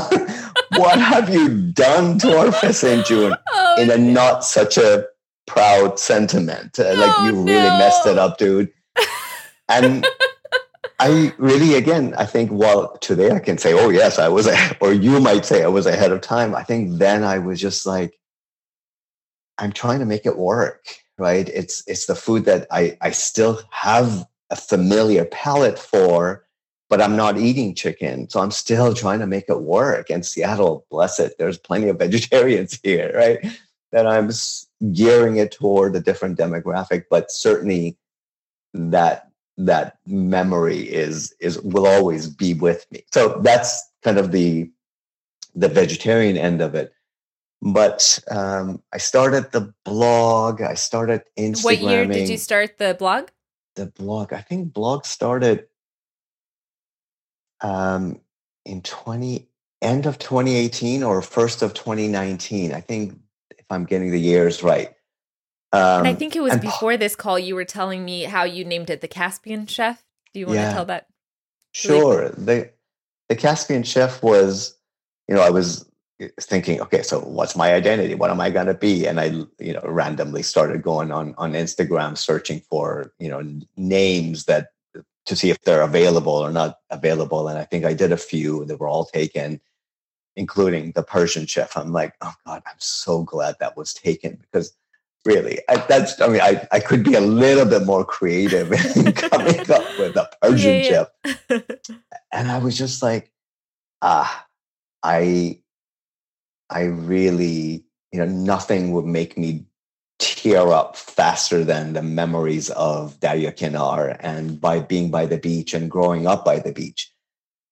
what 0.74 0.98
have 1.00 1.30
you 1.30 1.50
done 1.74 2.18
to 2.20 2.38
our 2.40 2.52
فسنجون? 2.52 3.34
Oh, 3.34 3.82
In 3.82 3.90
a 3.92 3.98
not 3.98 4.44
such 4.46 4.78
a 4.78 5.04
proud 5.48 6.00
sentiment. 6.00 6.80
Uh, 6.80 6.84
like 7.04 7.14
Oh, 7.18 7.26
you 7.26 7.34
really 7.44 7.72
messed 7.84 8.06
it 8.06 8.16
no. 8.16 8.26
up, 8.26 8.38
dude. 8.38 8.70
And 9.70 10.06
I 11.00 11.34
really, 11.38 11.76
again, 11.76 12.14
I 12.18 12.26
think 12.26 12.52
while 12.52 12.98
today 12.98 13.32
I 13.32 13.40
can 13.40 13.58
say, 13.58 13.74
oh, 13.74 13.90
yes, 13.90 14.20
I 14.20 14.28
was, 14.28 14.48
a- 14.48 14.78
or 14.82 14.92
you 14.94 15.20
might 15.20 15.46
say 15.46 15.64
I 15.64 15.68
was 15.68 15.86
ahead 15.88 16.12
of 16.12 16.22
time. 16.22 16.54
I 16.56 16.64
think 16.64 17.00
then 17.00 17.24
I 17.24 17.38
was 17.40 17.60
just 17.60 17.86
like, 17.86 18.12
I'm 19.58 19.72
trying 19.72 20.00
to 20.00 20.06
make 20.06 20.26
it 20.26 20.38
work, 20.38 20.84
right? 21.18 21.48
It's, 21.50 21.84
it's 21.88 22.06
the 22.06 22.16
food 22.16 22.46
that 22.46 22.68
I, 22.72 22.98
I 23.02 23.12
still 23.12 23.62
have 23.72 24.26
a 24.50 24.56
familiar 24.56 25.26
palate 25.26 25.80
for, 25.80 26.44
but 26.89 27.01
I'm 27.01 27.17
not 27.17 27.39
eating 27.39 27.75
chicken. 27.75 28.29
So 28.29 28.41
I'm 28.41 28.51
still 28.51 28.95
trying 28.95 29.21
to 29.21 29.27
make 29.27 29.49
it 29.49 29.61
work. 29.61 30.11
And 30.11 30.25
Seattle, 30.25 30.87
bless 30.91 31.19
it, 31.19 31.35
there's 31.39 31.59
plenty 31.59 31.89
of 31.89 31.99
vegetarians 31.99 32.79
here, 32.83 33.13
right? 33.15 33.59
That 33.93 34.07
I'm 34.07 34.31
gearing 34.93 35.37
it 35.37 35.53
toward 35.53 35.97
a 35.97 36.01
different 36.01 36.39
demographic, 36.39 37.05
but 37.11 37.31
certainly 37.31 37.97
that 38.75 39.31
that 39.59 39.97
memory 40.07 40.81
is 40.81 41.35
is 41.41 41.59
will 41.63 41.87
always 41.87 42.29
be 42.29 42.53
with 42.53 42.87
me. 42.93 43.05
So 43.13 43.41
that's 43.43 43.83
kind 44.03 44.19
of 44.19 44.33
the 44.33 44.71
the 45.55 45.69
vegetarian 45.69 46.37
end 46.37 46.61
of 46.61 46.75
it. 46.75 46.93
But 47.63 48.19
um, 48.31 48.83
I 48.93 48.99
started 48.99 49.51
the 49.53 49.73
blog. 49.85 50.61
I 50.61 50.75
started 50.75 51.23
Instagramming. 51.39 51.65
what 51.65 51.81
year 51.81 52.07
did 52.07 52.29
you 52.29 52.37
start 52.37 52.77
the 52.77 52.95
blog? 52.99 53.31
the 53.77 53.87
blog? 53.87 54.33
I 54.33 54.41
think 54.41 54.73
blog 54.73 55.07
started 55.07 55.67
um, 57.61 58.21
in 58.65 58.83
twenty 58.83 59.49
end 59.83 60.07
of 60.07 60.19
2018 60.19 61.03
or 61.03 61.23
first 61.23 61.63
of 61.63 61.75
2019. 61.75 62.73
I 62.73 62.81
think 62.81 63.19
if 63.57 63.65
I'm 63.71 63.85
getting 63.85 64.11
the 64.11 64.21
years 64.21 64.63
right. 64.63 64.89
Um, 65.73 66.01
and 66.01 66.09
I 66.09 66.15
think 66.15 66.35
it 66.35 66.41
was 66.41 66.57
before 66.57 66.97
this 66.97 67.15
call 67.15 67.39
you 67.39 67.55
were 67.55 67.65
telling 67.65 68.05
me 68.05 68.23
how 68.23 68.45
you 68.45 68.65
named 68.65 68.89
it 68.89 69.01
the 69.01 69.09
Caspian 69.09 69.67
Chef. 69.67 70.03
Do 70.33 70.41
you 70.41 70.47
want 70.47 70.59
Yeah. 70.59 70.69
to 70.69 70.75
tell 70.75 70.85
that? 70.87 71.07
Sure. 71.73 72.31
The 72.31 72.71
the 73.29 73.37
Caspian 73.37 73.83
chef 73.83 74.23
was, 74.23 74.77
you 75.29 75.35
know, 75.35 75.43
I 75.43 75.51
was 75.51 75.85
thinking, 76.41 76.81
okay, 76.81 77.03
so 77.03 77.21
what's 77.21 77.57
my 77.57 77.75
identity? 77.75 78.15
What 78.15 78.31
am 78.31 78.41
I 78.41 78.51
gonna 78.51 78.73
be? 78.73 79.07
And 79.07 79.21
I, 79.21 79.27
you 79.59 79.73
know, 79.73 79.83
randomly 79.85 80.43
started 80.43 80.83
going 80.83 81.11
on 81.13 81.35
on 81.37 81.53
Instagram 81.53 82.17
searching 82.17 82.61
for, 82.61 83.13
you 83.19 83.29
know, 83.29 83.43
names 83.77 84.45
that 84.47 84.69
to 85.27 85.37
see 85.37 85.51
if 85.51 85.61
they're 85.63 85.83
available 85.83 86.33
or 86.33 86.53
not 86.53 86.79
available. 86.91 87.49
And 87.49 87.59
I 87.59 87.65
think 87.65 87.85
I 87.85 87.93
did 87.93 88.13
a 88.13 88.17
few 88.17 88.65
that 88.67 88.79
were 88.79 88.89
all 88.89 89.05
taken, 89.05 89.61
including 90.37 90.93
the 90.93 91.03
Persian 91.03 91.47
chef. 91.47 91.77
I'm 91.77 91.93
like, 91.93 92.15
oh 92.23 92.33
God, 92.47 92.63
I'm 92.67 92.79
so 92.79 93.23
glad 93.25 93.57
that 93.61 93.77
was 93.77 93.93
taken 93.93 94.37
because 94.37 94.73
really. 95.27 95.59
I, 95.69 95.77
that's, 95.89 96.21
I 96.21 96.29
mean, 96.29 96.41
I, 96.41 96.67
I 96.73 96.81
could 96.81 97.03
be 97.03 97.15
a 97.15 97.21
little 97.21 97.67
bit 97.67 97.85
more 97.85 98.05
creative 98.05 98.73
in 98.97 99.13
coming 99.13 99.61
up 99.71 99.99
with 99.99 100.17
a 100.17 100.31
Persian 100.41 100.77
yeah, 100.77 101.07
yeah. 101.25 101.39
chef. 101.51 101.63
and 102.33 102.51
I 102.51 102.59
was 102.59 102.79
just 102.79 103.03
like, 103.03 103.33
ah, 104.01 104.47
I, 105.03 105.61
I 106.71 106.85
really, 106.85 107.85
you 108.13 108.21
know, 108.21 108.27
nothing 108.27 108.93
would 108.93 109.05
make 109.05 109.37
me 109.37 109.67
tear 110.47 110.73
up 110.73 110.97
faster 110.97 111.65
than 111.65 111.93
the 111.93 112.03
memories 112.03 112.71
of 112.71 113.19
Darya 113.19 113.51
Kenar 113.51 114.17
and 114.21 114.61
by 114.61 114.79
being 114.79 115.11
by 115.11 115.27
the 115.27 115.39
beach 115.39 115.75
and 115.75 115.91
growing 115.91 116.29
up 116.29 116.45
by 116.45 116.61
the 116.61 116.71
beach. 116.71 117.11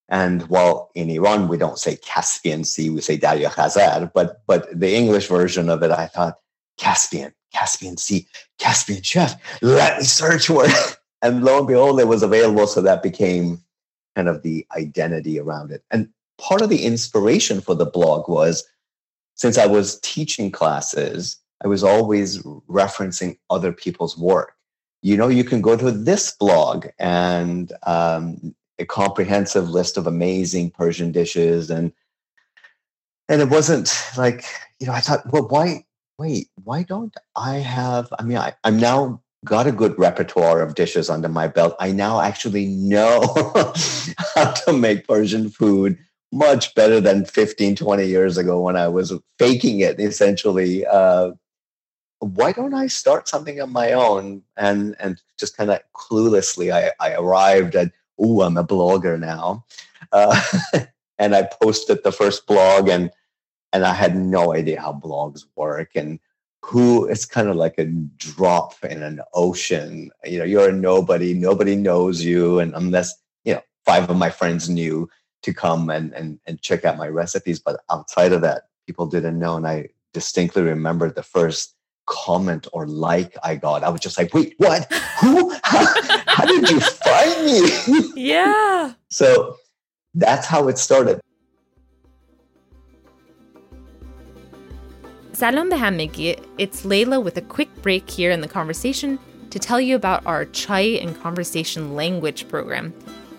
And 0.08 0.42
while 0.48 0.90
in 0.96 1.08
Iran 1.08 1.46
we 1.46 1.56
don't 1.56 1.78
say 1.78 1.94
Caspian 1.94 2.64
Sea, 2.64 2.90
we 2.90 3.00
say 3.00 3.16
Darya 3.16 3.50
Khazar, 3.50 4.12
but 4.12 4.42
but 4.48 4.68
the 4.76 4.92
English 4.92 5.28
version 5.28 5.68
of 5.68 5.84
it, 5.84 5.92
I 5.92 6.06
thought 6.06 6.38
Caspian, 6.76 7.32
Caspian 7.52 7.96
Sea, 7.96 8.26
Caspian 8.58 9.02
Chef. 9.02 9.40
Let 9.62 9.98
me 9.98 10.04
search 10.04 10.48
for 10.48 10.64
it. 10.66 10.96
And 11.22 11.42
lo 11.42 11.56
and 11.56 11.66
behold, 11.66 12.00
it 12.00 12.08
was 12.08 12.22
available. 12.22 12.66
So 12.66 12.82
that 12.82 13.02
became 13.02 13.62
kind 14.14 14.28
of 14.28 14.42
the 14.42 14.66
identity 14.76 15.40
around 15.40 15.70
it. 15.70 15.82
And 15.90 16.10
part 16.36 16.60
of 16.60 16.68
the 16.68 16.84
inspiration 16.84 17.62
for 17.62 17.74
the 17.74 17.86
blog 17.86 18.28
was 18.28 18.62
since 19.34 19.56
I 19.56 19.64
was 19.64 19.98
teaching 20.00 20.50
classes, 20.50 21.38
I 21.64 21.68
was 21.68 21.82
always 21.82 22.42
referencing 22.68 23.38
other 23.48 23.72
people's 23.72 24.18
work. 24.18 24.54
You 25.02 25.16
know, 25.16 25.28
you 25.28 25.44
can 25.44 25.62
go 25.62 25.76
to 25.76 25.90
this 25.90 26.32
blog 26.32 26.86
and 26.98 27.72
um, 27.84 28.54
a 28.78 28.84
comprehensive 28.84 29.70
list 29.70 29.96
of 29.96 30.06
amazing 30.06 30.70
Persian 30.70 31.10
dishes 31.10 31.70
and 31.70 31.92
and 33.28 33.40
it 33.40 33.48
wasn't 33.48 33.94
like 34.18 34.44
you 34.78 34.86
know 34.86 34.92
I 34.92 35.00
thought 35.00 35.32
well 35.32 35.48
why 35.48 35.84
wait 36.18 36.48
why 36.62 36.82
don't 36.82 37.14
I 37.36 37.56
have 37.56 38.12
I 38.18 38.22
mean 38.22 38.36
I, 38.36 38.54
I'm 38.64 38.78
now 38.78 39.22
got 39.44 39.66
a 39.66 39.72
good 39.72 39.98
repertoire 39.98 40.60
of 40.60 40.74
dishes 40.74 41.08
under 41.08 41.28
my 41.28 41.48
belt 41.48 41.76
I 41.80 41.92
now 41.92 42.20
actually 42.20 42.66
know 42.66 43.20
how 44.34 44.50
to 44.52 44.72
make 44.72 45.06
Persian 45.06 45.48
food 45.48 45.98
much 46.32 46.74
better 46.74 47.00
than 47.00 47.24
15 47.24 47.76
20 47.76 48.06
years 48.06 48.36
ago 48.36 48.60
when 48.60 48.76
I 48.76 48.88
was 48.88 49.12
faking 49.38 49.80
it 49.80 50.00
essentially 50.00 50.84
uh, 50.86 51.30
why 52.20 52.52
don't 52.52 52.74
I 52.74 52.86
start 52.86 53.28
something 53.28 53.60
on 53.60 53.72
my 53.72 53.92
own 53.92 54.42
and 54.56 54.96
and 54.98 55.20
just 55.38 55.56
kind 55.56 55.70
of 55.70 55.80
cluelessly 55.94 56.72
I, 56.72 56.92
I 57.00 57.14
arrived 57.14 57.74
at 57.76 57.92
oh, 58.18 58.42
I'm 58.42 58.56
a 58.56 58.64
blogger 58.64 59.18
now. 59.18 59.64
Uh, 60.12 60.40
and 61.18 61.34
I 61.34 61.48
posted 61.60 62.02
the 62.02 62.12
first 62.12 62.46
blog 62.46 62.88
and 62.88 63.10
and 63.72 63.84
I 63.84 63.92
had 63.92 64.16
no 64.16 64.54
idea 64.54 64.80
how 64.80 64.92
blogs 64.92 65.44
work 65.56 65.90
and 65.96 66.20
who 66.64 67.06
it's 67.06 67.26
kind 67.26 67.48
of 67.48 67.56
like 67.56 67.76
a 67.78 67.84
drop 67.84 68.82
in 68.84 69.02
an 69.02 69.20
ocean. 69.34 70.10
You 70.24 70.38
know, 70.38 70.44
you're 70.44 70.70
a 70.70 70.72
nobody, 70.72 71.34
nobody 71.34 71.76
knows 71.76 72.24
you. 72.24 72.60
And 72.60 72.72
unless, 72.74 73.12
you 73.44 73.54
know, 73.54 73.62
five 73.84 74.08
of 74.08 74.16
my 74.16 74.30
friends 74.30 74.70
knew 74.70 75.10
to 75.42 75.52
come 75.52 75.90
and 75.90 76.14
and, 76.14 76.38
and 76.46 76.62
check 76.62 76.84
out 76.84 76.96
my 76.96 77.08
recipes. 77.08 77.58
But 77.58 77.80
outside 77.90 78.32
of 78.32 78.40
that, 78.42 78.62
people 78.86 79.06
didn't 79.06 79.38
know. 79.38 79.56
And 79.56 79.66
I 79.66 79.88
distinctly 80.14 80.62
remember 80.62 81.10
the 81.10 81.22
first 81.22 81.73
comment 82.06 82.66
or 82.72 82.86
like 82.86 83.36
I 83.42 83.56
got. 83.56 83.82
I 83.82 83.88
was 83.88 84.00
just 84.00 84.18
like, 84.18 84.32
wait, 84.34 84.54
what? 84.58 84.92
Who? 85.20 85.52
How, 85.62 85.86
how 86.26 86.44
did 86.46 86.70
you 86.70 86.80
find 86.80 87.46
me? 87.46 88.10
Yeah. 88.16 88.92
so 89.10 89.56
that's 90.14 90.46
how 90.46 90.68
it 90.68 90.78
started. 90.78 91.20
Salam 95.32 95.68
به 95.68 96.36
It's 96.58 96.84
Leila 96.84 97.18
with 97.18 97.36
a 97.38 97.42
quick 97.42 97.68
break 97.82 98.08
here 98.08 98.30
in 98.30 98.40
the 98.40 98.48
conversation 98.48 99.18
to 99.50 99.58
tell 99.58 99.80
you 99.80 99.96
about 99.96 100.24
our 100.26 100.44
Chai 100.46 100.98
and 101.02 101.20
Conversation 101.20 101.94
language 101.96 102.48
program. 102.48 102.94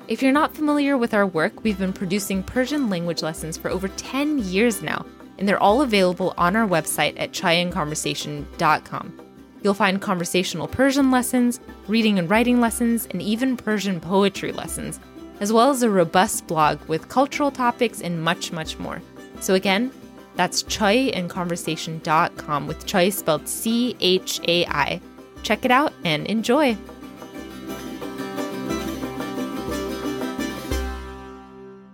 If 0.07 0.21
you're 0.21 0.33
not 0.33 0.53
familiar 0.53 0.97
with 0.97 1.13
our 1.13 1.25
work, 1.25 1.63
we've 1.63 1.79
been 1.79 1.93
producing 1.93 2.43
Persian 2.43 2.89
language 2.89 3.23
lessons 3.23 3.57
for 3.57 3.71
over 3.71 3.87
10 3.87 4.39
years 4.39 4.81
now 4.81 5.05
and 5.37 5.47
they're 5.47 5.61
all 5.61 5.81
available 5.81 6.33
on 6.37 6.55
our 6.55 6.67
website 6.67 7.13
at 7.17 7.31
chaiandconversation.com. 7.31 9.21
You'll 9.61 9.73
find 9.73 10.01
conversational 10.01 10.67
Persian 10.67 11.09
lessons, 11.09 11.59
reading 11.87 12.19
and 12.19 12.29
writing 12.29 12.61
lessons, 12.61 13.07
and 13.11 13.21
even 13.21 13.57
Persian 13.57 13.99
poetry 13.99 14.51
lessons, 14.51 14.99
as 15.39 15.51
well 15.51 15.71
as 15.71 15.81
a 15.81 15.89
robust 15.89 16.45
blog 16.45 16.79
with 16.87 17.09
cultural 17.09 17.49
topics 17.49 18.01
and 18.01 18.23
much, 18.23 18.51
much 18.51 18.77
more. 18.77 19.01
So, 19.39 19.55
again, 19.55 19.91
that's 20.35 20.63
chaiandconversation.com 20.63 22.67
with 22.67 22.85
chai 22.85 23.09
spelled 23.09 23.47
C 23.47 23.95
H 23.99 24.39
A 24.47 24.65
I. 24.67 25.01
Check 25.43 25.65
it 25.65 25.71
out 25.71 25.93
and 26.03 26.27
enjoy. 26.27 26.77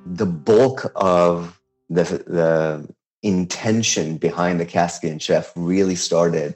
The 0.06 0.26
bulk 0.26 0.92
of 0.96 1.60
the, 1.90 2.04
the 2.04 2.94
intention 3.24 4.18
behind 4.18 4.60
the 4.60 4.66
Caspian 4.66 5.20
Chef 5.20 5.52
really 5.56 5.96
started, 5.96 6.56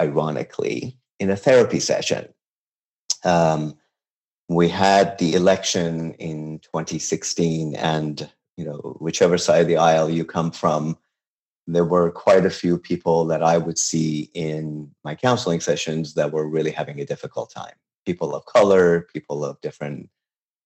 ironically, 0.00 0.98
in 1.18 1.30
a 1.30 1.36
therapy 1.36 1.80
session. 1.80 2.32
Um, 3.24 3.76
we 4.48 4.68
had 4.68 5.18
the 5.18 5.34
election 5.34 6.14
in 6.14 6.58
2016, 6.60 7.76
and 7.76 8.28
you 8.56 8.64
know, 8.64 8.96
whichever 9.00 9.38
side 9.38 9.62
of 9.62 9.68
the 9.68 9.76
aisle 9.76 10.10
you 10.10 10.24
come 10.24 10.50
from, 10.50 10.98
there 11.66 11.84
were 11.84 12.10
quite 12.10 12.44
a 12.44 12.50
few 12.50 12.76
people 12.76 13.24
that 13.26 13.42
I 13.42 13.58
would 13.58 13.78
see 13.78 14.30
in 14.34 14.90
my 15.04 15.14
counseling 15.14 15.60
sessions 15.60 16.14
that 16.14 16.32
were 16.32 16.48
really 16.48 16.72
having 16.72 17.00
a 17.00 17.06
difficult 17.06 17.50
time. 17.50 17.74
People 18.04 18.34
of 18.34 18.44
color, 18.46 19.06
people 19.12 19.44
of 19.44 19.60
different 19.60 20.10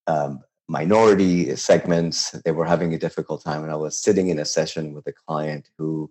um, 0.06 0.40
minority 0.68 1.54
segments. 1.56 2.30
They 2.30 2.52
were 2.52 2.64
having 2.64 2.94
a 2.94 2.98
difficult 2.98 3.42
time. 3.42 3.62
And 3.62 3.72
I 3.72 3.76
was 3.76 3.98
sitting 3.98 4.28
in 4.28 4.38
a 4.38 4.44
session 4.44 4.94
with 4.94 5.06
a 5.06 5.12
client 5.12 5.70
who 5.78 6.10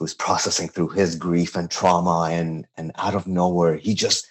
was 0.00 0.14
processing 0.14 0.68
through 0.68 0.88
his 0.88 1.16
grief 1.16 1.56
and 1.56 1.70
trauma. 1.70 2.28
And, 2.30 2.66
and 2.76 2.92
out 2.96 3.14
of 3.14 3.26
nowhere, 3.26 3.76
he 3.76 3.94
just 3.94 4.30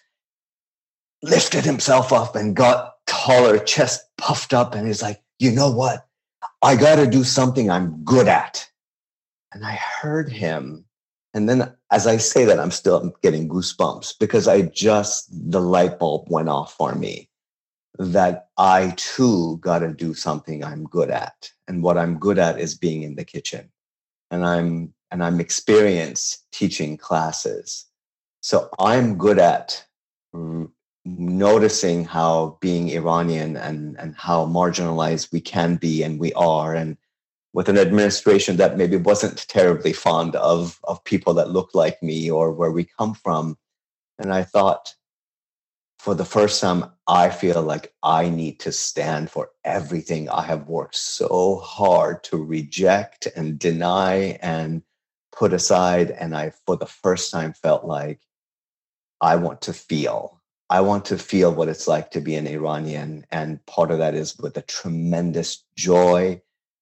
lifted 1.22 1.64
himself 1.64 2.12
up 2.12 2.36
and 2.36 2.56
got 2.56 2.95
taller, 3.08 3.60
chest 3.60 4.08
puffed 4.18 4.54
up. 4.54 4.76
And 4.76 4.88
he's 4.88 5.01
like, 5.01 5.22
you 5.39 5.51
know 5.51 5.72
what? 5.72 6.06
I 6.62 6.76
got 6.76 6.95
to 6.95 7.08
do 7.08 7.24
something 7.24 7.70
I'm 7.70 8.04
good 8.04 8.28
at. 8.28 8.68
And 9.54 9.66
I 9.66 9.74
heard 9.74 10.32
him. 10.32 10.86
And 11.36 11.49
then 11.49 11.74
as 11.91 12.06
I 12.08 12.18
say 12.18 12.45
that, 12.45 12.60
I'm 12.60 12.72
still 12.72 13.14
getting 13.22 13.49
goosebumps 13.49 14.20
because 14.20 14.47
I 14.47 14.64
just, 14.64 15.28
the 15.32 15.62
light 15.62 15.99
bulb 15.99 16.28
went 16.30 16.49
off 16.49 16.74
for 16.74 16.93
me 16.95 17.30
that 17.99 18.49
I 18.57 18.93
too 18.97 19.57
got 19.57 19.79
to 19.79 19.93
do 19.93 20.13
something 20.13 20.63
I'm 20.63 20.85
good 20.85 21.09
at. 21.09 21.51
And 21.67 21.83
what 21.83 21.97
I'm 21.97 22.17
good 22.17 22.39
at 22.39 22.59
is 22.59 22.75
being 22.75 23.03
in 23.03 23.15
the 23.15 23.25
kitchen. 23.25 23.71
And 24.31 24.45
I'm 24.45 24.93
and 25.11 25.23
I'm 25.23 25.39
experienced 25.39 26.43
teaching 26.51 26.97
classes. 26.97 27.85
So 28.41 28.69
I'm 28.79 29.17
good 29.17 29.37
at 29.37 29.85
r- 30.33 30.67
noticing 31.05 32.03
how 32.03 32.57
being 32.61 32.89
Iranian 32.89 33.55
and 33.57 33.97
and 33.99 34.15
how 34.15 34.45
marginalized 34.47 35.31
we 35.31 35.41
can 35.41 35.75
be 35.75 36.01
and 36.01 36.19
we 36.19 36.33
are 36.33 36.73
and 36.73 36.97
with 37.53 37.69
an 37.69 37.77
administration 37.77 38.57
that 38.57 38.77
maybe 38.77 38.97
wasn't 38.97 39.47
terribly 39.47 39.93
fond 39.93 40.35
of 40.35 40.79
of 40.85 41.03
people 41.03 41.35
that 41.35 41.51
look 41.51 41.75
like 41.75 42.01
me 42.01 42.31
or 42.31 42.51
where 42.51 42.71
we 42.71 42.85
come 42.97 43.13
from 43.13 43.55
and 44.17 44.33
I 44.33 44.43
thought 44.43 44.95
for 46.04 46.14
the 46.14 46.26
first 46.26 46.60
time, 46.60 46.84
I 47.08 47.30
feel 47.30 47.62
like 47.62 47.93
I 48.04 48.28
need 48.28 48.60
to 48.60 48.74
stand 48.74 49.32
for 49.32 49.51
everything 49.64 50.28
I 50.28 50.41
have 50.41 50.68
worked 50.68 50.97
so 50.97 51.60
hard 51.60 52.26
to 52.26 52.43
reject 52.43 53.30
and 53.38 53.58
deny 53.58 54.38
and 54.41 54.84
put 55.32 55.54
aside. 55.54 56.12
And 56.12 56.36
I, 56.36 56.51
for 56.66 56.76
the 56.76 56.86
first 56.86 57.32
time, 57.32 57.54
felt 57.54 57.86
like 57.86 58.20
I 59.22 59.38
want 59.38 59.62
to 59.62 59.72
feel. 59.72 60.41
I 60.70 60.82
want 60.82 61.06
to 61.06 61.18
feel 61.18 61.54
what 61.54 61.70
it's 61.70 61.88
like 61.88 62.12
to 62.12 62.20
be 62.20 62.36
an 62.36 62.47
Iranian. 62.47 63.26
And 63.32 63.66
part 63.66 63.89
of 63.89 63.99
that 63.99 64.14
is 64.14 64.38
with 64.38 64.58
a 64.58 64.62
tremendous 64.62 65.64
joy. 65.78 66.41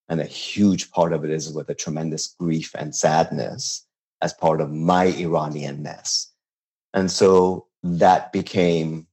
And 0.09 0.19
a 0.19 0.25
huge 0.25 0.89
part 0.89 1.13
of 1.13 1.23
it 1.23 1.29
is 1.29 1.53
with 1.53 1.69
a 1.69 1.75
tremendous 1.75 2.33
grief 2.39 2.73
and 2.73 2.95
sadness 2.95 3.85
as 4.19 4.33
part 4.33 4.61
of 4.61 4.71
my 4.71 5.11
Iranianness. 5.11 6.25
And 6.95 7.11
so 7.11 7.67
that 7.83 8.33
became 8.33 9.07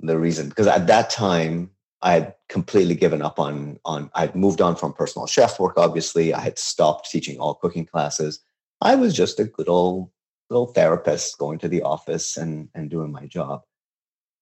the 0.00 0.18
reason 0.18 0.48
because 0.48 0.66
at 0.66 0.86
that 0.86 1.10
time 1.10 1.70
I 2.02 2.12
had 2.12 2.34
completely 2.48 2.94
given 2.94 3.22
up 3.22 3.38
on 3.38 3.78
on 3.84 4.10
I'd 4.14 4.34
moved 4.34 4.60
on 4.60 4.76
from 4.76 4.92
personal 4.92 5.26
chef 5.26 5.58
work. 5.58 5.78
Obviously, 5.78 6.34
I 6.34 6.40
had 6.40 6.58
stopped 6.58 7.10
teaching 7.10 7.38
all 7.38 7.54
cooking 7.54 7.86
classes. 7.86 8.40
I 8.80 8.94
was 8.94 9.14
just 9.14 9.40
a 9.40 9.44
good 9.44 9.68
old 9.68 10.10
little 10.50 10.66
therapist 10.66 11.38
going 11.38 11.58
to 11.60 11.68
the 11.68 11.82
office 11.82 12.36
and 12.36 12.68
and 12.74 12.90
doing 12.90 13.12
my 13.12 13.26
job, 13.26 13.62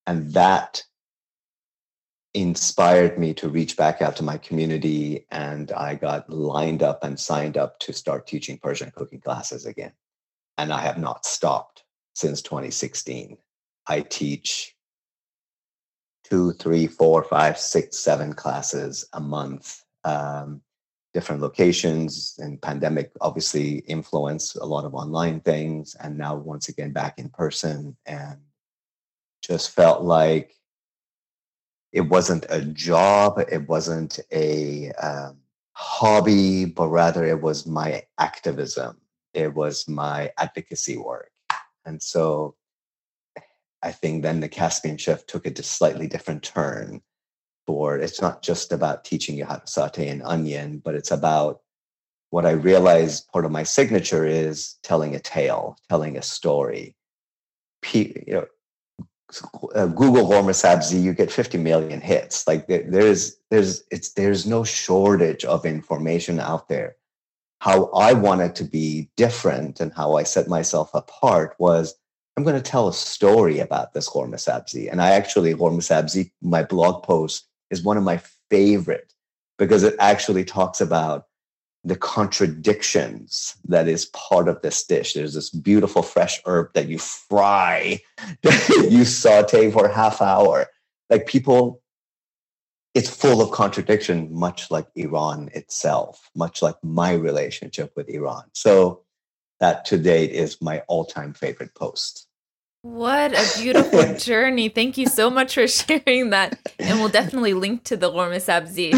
and 0.07 0.33
that 0.33 0.83
inspired 2.35 3.17
me 3.17 3.33
to 3.33 3.49
reach 3.49 3.77
back 3.77 4.03
out 4.03 4.17
to 4.17 4.25
my 4.25 4.37
community 4.37 5.25
and 5.31 5.71
I 5.71 5.95
got 5.95 6.29
lined 6.29 6.83
up 6.83 7.05
and 7.05 7.19
signed 7.19 7.57
up 7.57 7.79
to 7.81 7.93
start 7.93 8.27
teaching 8.27 8.59
Persian 8.59 8.91
cooking 8.95 9.21
classes 9.21 9.67
again. 9.67 9.93
And 10.59 10.73
I 10.73 10.81
have 10.81 10.99
not 10.99 11.25
stopped 11.25 11.85
since 12.15 12.43
2016. 12.43 13.39
I 13.87 14.01
teach 14.01 14.74
two, 16.25 16.53
three, 16.55 16.87
four, 16.87 17.23
five, 17.23 17.59
six, 17.59 17.99
seven 17.99 18.33
classes 18.33 19.07
a 19.13 19.21
month, 19.21 19.83
um, 20.05 20.63
different 21.13 21.43
locations. 21.43 22.37
And 22.39 22.61
pandemic 22.61 23.13
obviously 23.21 23.79
influenced 23.81 24.57
a 24.57 24.65
lot 24.65 24.85
of 24.85 24.95
online 24.95 25.41
things, 25.41 25.95
and 26.01 26.19
now 26.19 26.35
once 26.35 26.69
again 26.69 26.93
back 26.93 27.19
in 27.19 27.29
person, 27.29 27.97
and 28.07 28.39
just 29.43 29.71
felt 29.71 30.03
like 30.03 30.55
it 31.93 32.01
wasn't 32.01 32.47
a 32.49 32.63
job, 32.63 33.39
it 33.39 33.69
wasn't 33.69 34.19
a 34.33 34.91
um, 34.93 35.37
hobby, 35.73 36.65
but 36.65 36.89
rather 36.89 37.25
it 37.25 37.41
was 37.41 37.67
my 37.67 38.03
activism, 38.19 38.97
it 39.35 39.55
was 39.55 39.87
my 39.87 40.33
advocacy 40.39 40.97
work, 40.97 41.31
and 41.85 42.03
so 42.03 42.57
I 43.85 43.93
think 43.93 44.23
then 44.23 44.41
the 44.41 44.49
Caspian 44.49 44.97
chef 44.97 45.27
took 45.27 45.47
a 45.47 45.63
slightly 45.63 46.07
different 46.07 46.43
turn 46.43 47.03
for 47.67 47.99
it's 47.99 48.21
not 48.21 48.43
just 48.43 48.73
about 48.73 49.05
teaching 49.05 49.37
you 49.37 49.45
how 49.45 49.57
to 49.57 49.67
saute 49.67 50.09
an 50.09 50.23
onion, 50.23 50.81
but 50.85 50.95
it's 50.95 51.11
about 51.11 51.61
what 52.31 52.47
I 52.47 52.53
realized 52.53 53.29
part 53.29 53.45
of 53.45 53.53
my 53.53 53.63
signature 53.63 54.27
is 54.27 54.77
telling 54.83 55.15
a 55.15 55.21
tale, 55.21 55.77
telling 55.89 56.17
a 56.17 56.23
story. 56.23 56.97
P, 57.83 58.25
you 58.27 58.35
know, 58.35 58.47
uh, 59.75 59.87
Google 59.87 60.29
Ghormeh 60.29 60.51
Sabzi, 60.51 61.01
you 61.01 61.13
get 61.13 61.31
50 61.31 61.59
million 61.59 62.01
hits. 62.01 62.47
Like 62.47 62.67
there, 62.67 62.85
there's 62.89 63.37
there's 63.51 63.85
it's 63.91 64.13
there's 64.15 64.47
no 64.47 64.65
shortage 64.65 65.45
of 65.45 65.67
information 65.67 66.41
out 66.41 66.69
there. 66.69 66.97
How 67.61 67.87
I 67.91 68.13
wanted 68.15 68.55
to 68.57 68.65
be 68.65 69.11
different 69.17 69.81
and 69.81 69.93
how 69.93 70.15
I 70.15 70.23
set 70.23 70.49
myself 70.49 70.91
apart 70.93 71.55
was 71.59 71.95
I'm 72.37 72.45
going 72.45 72.57
to 72.57 72.71
tell 72.71 72.89
a 72.89 72.93
story 72.93 73.61
about 73.61 73.93
this 73.93 74.09
Sabzi. 74.37 74.91
And 74.91 75.01
I 75.01 75.11
actually, 75.11 75.55
Sabzi, 75.81 76.33
my 76.43 76.65
blog 76.65 77.05
post 77.05 77.47
is 77.71 77.83
one 77.83 77.97
of 77.97 78.03
my 78.03 78.21
favorite 78.51 79.13
because 79.59 79.85
it 79.85 79.95
actually 80.01 80.45
talks 80.45 80.81
about 80.81 81.27
the 81.85 81.97
contradictions 81.97 83.55
that 83.67 83.87
is 83.87 84.07
part 84.07 84.49
of 84.49 84.61
this 84.63 84.85
dish. 84.85 85.13
There's 85.13 85.35
this 85.35 85.51
beautiful 85.51 86.03
fresh 86.03 86.41
herb 86.47 86.73
that 86.75 86.89
you 86.89 86.99
fry, 86.99 88.01
that 88.43 88.89
you 88.91 89.05
saute 89.05 89.71
for 89.71 89.87
half 89.89 90.23
hour. 90.23 90.67
Like 91.11 91.27
people, 91.27 91.83
it's 92.95 93.15
full 93.15 93.43
of 93.43 93.51
contradiction, 93.51 94.33
much 94.33 94.71
like 94.71 94.87
Iran 94.97 95.51
itself, 95.53 96.31
much 96.35 96.63
like 96.63 96.77
my 96.83 97.13
relationship 97.13 97.93
with 97.95 98.09
Iran. 98.09 98.45
So 98.55 99.04
that 99.65 99.87
to 99.87 99.97
date 99.97 100.31
is 100.31 100.61
my 100.61 100.81
all-time 100.89 101.33
favorite 101.33 101.75
post. 101.75 102.29
What 102.83 103.33
a 103.33 103.63
beautiful 103.63 104.15
journey. 104.19 104.69
Thank 104.69 104.99
you 104.99 105.07
so 105.07 105.31
much 105.31 105.55
for 105.55 105.67
sharing 105.81 106.31
that. 106.31 106.59
And 106.79 107.01
we'll 107.01 107.09
definitely 107.09 107.55
link 107.55 107.85
to 107.85 107.97
the 107.97 108.11
Ghormeh 108.11 108.45
Sabzi 108.45 108.93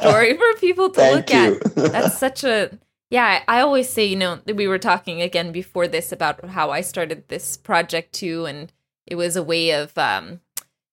story 0.00 0.34
for 0.34 0.60
people 0.60 0.88
to 0.88 1.00
Thank 1.00 1.16
look 1.16 1.30
you. 1.34 1.60
at. 1.60 1.74
That's 1.92 2.18
such 2.18 2.42
a 2.42 2.70
yeah, 3.10 3.42
I 3.48 3.60
always 3.60 3.88
say, 3.88 4.04
you 4.04 4.16
know, 4.16 4.38
we 4.46 4.68
were 4.68 4.78
talking 4.78 5.22
again 5.22 5.50
before 5.50 5.88
this 5.88 6.12
about 6.12 6.44
how 6.44 6.70
I 6.70 6.82
started 6.82 7.28
this 7.28 7.56
project 7.56 8.12
too, 8.12 8.44
and 8.44 8.70
it 9.06 9.14
was 9.14 9.34
a 9.34 9.42
way 9.42 9.70
of 9.72 9.96
um, 9.96 10.40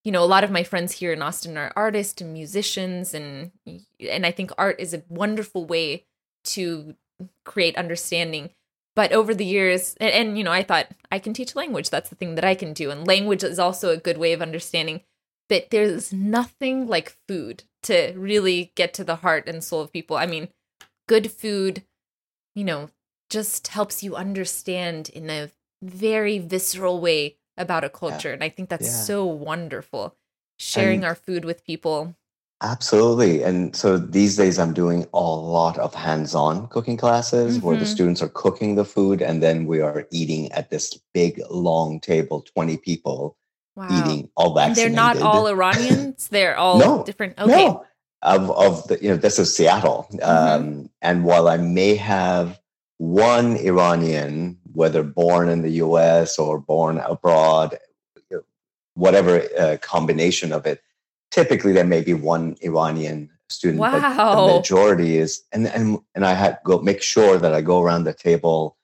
you 0.04 0.12
know, 0.12 0.24
a 0.24 0.34
lot 0.36 0.44
of 0.44 0.52
my 0.52 0.64
friends 0.64 0.92
here 0.92 1.14
in 1.14 1.22
Austin 1.22 1.58
are 1.58 1.72
artists 1.76 2.22
and 2.22 2.34
musicians 2.34 3.14
and 3.14 3.52
and 4.00 4.26
I 4.26 4.32
think 4.32 4.52
art 4.58 4.78
is 4.80 4.94
a 4.94 5.04
wonderful 5.08 5.66
way 5.66 6.06
to 6.56 6.96
create 7.46 7.78
understanding 7.78 8.50
but 8.96 9.12
over 9.12 9.34
the 9.34 9.46
years 9.46 9.96
and, 10.00 10.12
and, 10.12 10.38
you 10.38 10.44
know 10.44 10.52
i 10.52 10.64
thought 10.64 10.88
i 11.12 11.20
can 11.20 11.34
teach 11.34 11.56
language. 11.56 11.90
That's 11.90 12.10
the 12.10 12.16
thing 12.16 12.36
that 12.36 12.46
i 12.46 12.56
can 12.56 12.74
do. 12.74 12.92
And 12.92 13.08
language 13.08 13.44
is 13.44 13.60
also 13.60 13.90
a 13.90 13.98
good 13.98 14.18
way 14.18 14.34
of 14.34 14.42
understanding 14.42 15.02
but 15.48 15.70
there's 15.70 16.12
nothing 16.12 16.88
like 16.88 17.18
food 17.28 17.64
to 17.84 18.14
really 18.16 18.72
get 18.76 18.96
to 18.96 19.04
the 19.04 19.18
heart 19.18 19.48
and 19.48 19.64
soul 19.64 19.82
of 19.82 19.94
people. 19.94 20.18
I 20.18 20.26
mean 20.26 20.50
good 21.08 21.32
food 21.32 21.84
you 22.56 22.64
know 22.64 22.90
just 23.30 23.70
helps 23.70 24.04
you 24.04 24.16
understand 24.16 25.10
in 25.10 25.30
a 25.30 25.50
very 25.82 26.40
visceral 26.40 27.00
way 27.00 27.38
about 27.58 27.84
a 27.84 27.90
culture. 27.90 28.30
Yeah. 28.30 28.36
and 28.36 28.44
i 28.44 28.50
think 28.50 28.70
that's 28.70 28.88
yeah. 28.88 29.02
so 29.04 29.26
wonderful 29.26 30.16
sharing 30.58 31.00
and, 31.00 31.06
our 31.06 31.16
food 31.16 31.46
with 31.46 31.66
people 31.66 32.16
Absolutely. 32.62 33.44
And 33.44 33.76
so 33.76 33.98
these 33.98 34.38
days 34.38 34.58
I'm 34.60 34.74
doing 34.74 35.06
a 35.14 35.20
lot 35.20 35.78
of 35.78 35.94
hands-on 35.94 36.68
cooking 36.70 36.98
classes 36.98 37.58
mm-hmm. 37.58 37.66
where 37.66 37.76
the 37.76 37.84
mm-hmm. 37.84 37.94
students 37.94 38.22
are 38.22 38.30
cooking 38.30 38.76
the 38.76 38.86
food 38.86 39.22
and 39.22 39.44
then 39.44 39.66
we 39.66 39.82
are 39.82 40.08
eating 40.12 40.52
at 40.54 40.70
this 40.70 40.98
big 41.14 41.42
long 41.50 42.00
table, 42.00 42.42
20 42.42 42.78
people 42.78 43.38
wow. 43.76 43.88
eating 43.92 44.30
all 44.38 44.54
vaccinated. 44.54 44.98
And 44.98 44.98
they're 44.98 45.16
not 45.16 45.22
all 45.22 45.48
Iranians. 45.50 46.30
They're 46.30 46.58
all 46.58 46.80
no, 46.80 47.04
different. 47.04 47.38
Okay. 47.38 47.66
No. 47.66 47.86
Of, 48.22 48.50
of 48.52 48.88
the, 48.88 49.04
you 49.04 49.10
know, 49.10 49.18
this 49.18 49.38
is 49.38 49.56
Seattle. 49.56 50.08
Mm-hmm. 50.14 50.24
Um, 50.24 50.90
and 51.02 51.26
while 51.26 51.50
I 51.50 51.58
may 51.58 51.96
have 51.96 52.60
one 52.98 53.58
Iranian, 53.58 54.58
whether 54.72 55.04
born 55.04 55.50
in 55.50 55.62
the 55.62 55.72
US 55.72 56.40
or 56.40 56.58
born 56.60 57.00
abroad, 57.00 57.78
whatever 58.94 59.44
uh, 59.60 59.78
combination 59.82 60.54
of 60.54 60.66
it, 60.66 60.82
typically 61.36 61.74
there 61.74 61.84
may 61.84 62.02
be 62.02 62.14
one 62.14 62.56
Iranian 62.62 63.30
student, 63.50 63.82
wow. 63.82 63.92
but 63.92 64.48
the 64.48 64.54
majority 64.56 65.18
is, 65.18 65.44
and, 65.52 65.68
and, 65.68 66.00
and 66.16 66.26
I 66.26 66.34
had 66.34 66.60
go 66.64 66.80
make 66.80 67.02
sure 67.02 67.38
that 67.38 67.54
I 67.54 67.62
go 67.62 67.82
around 67.82 68.06
the 68.06 68.14
table 68.14 68.78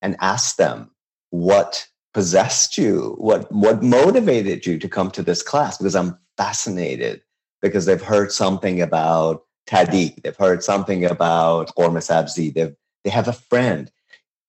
and 0.00 0.16
ask 0.20 0.56
them 0.56 0.90
what 1.28 1.86
possessed 2.14 2.78
you, 2.78 3.14
what, 3.18 3.52
what 3.52 3.82
motivated 3.82 4.64
you 4.64 4.78
to 4.78 4.88
come 4.88 5.10
to 5.10 5.22
this 5.22 5.42
class, 5.42 5.76
because 5.76 5.94
I'm 5.94 6.18
fascinated 6.38 7.20
because 7.60 7.84
they've 7.84 8.02
heard 8.02 8.32
something 8.32 8.80
about 8.80 9.42
Tahdig, 9.68 10.22
they've 10.22 10.34
heard 10.34 10.64
something 10.64 11.04
about 11.04 11.70
Ghormeh 11.76 11.98
Sabzi, 11.98 12.52
they've, 12.52 12.74
they 13.04 13.10
have 13.10 13.28
a 13.28 13.34
friend 13.34 13.92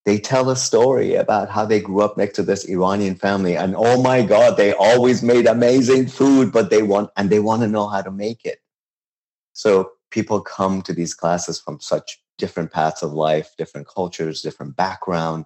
they 0.05 0.17
tell 0.17 0.49
a 0.49 0.55
story 0.55 1.13
about 1.13 1.49
how 1.49 1.65
they 1.65 1.79
grew 1.79 2.01
up 2.01 2.17
next 2.17 2.35
to 2.35 2.43
this 2.43 2.65
Iranian 2.65 3.15
family. 3.15 3.55
And 3.55 3.75
oh 3.77 4.01
my 4.01 4.23
God, 4.23 4.57
they 4.57 4.73
always 4.73 5.21
made 5.21 5.45
amazing 5.45 6.07
food, 6.07 6.51
but 6.51 6.69
they 6.69 6.81
want, 6.81 7.11
and 7.17 7.29
they 7.29 7.39
want 7.39 7.61
to 7.61 7.67
know 7.67 7.87
how 7.87 8.01
to 8.01 8.11
make 8.11 8.43
it. 8.43 8.61
So 9.53 9.91
people 10.09 10.41
come 10.41 10.81
to 10.83 10.93
these 10.93 11.13
classes 11.13 11.59
from 11.59 11.79
such 11.79 12.21
different 12.37 12.71
paths 12.71 13.03
of 13.03 13.13
life, 13.13 13.53
different 13.57 13.87
cultures, 13.87 14.41
different 14.41 14.75
background. 14.75 15.45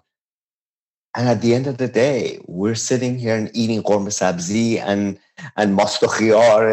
And 1.18 1.28
at 1.28 1.41
the 1.41 1.53
end 1.53 1.68
of 1.68 1.78
the 1.78 1.88
day, 1.88 2.39
we're 2.45 2.76
sitting 2.76 3.18
here 3.18 3.36
and 3.36 3.51
eating 3.53 3.84
ghormeh 3.84 4.08
sabzi 4.08 4.82
and, 4.82 5.20
and 5.58 5.78
masto 5.78 6.08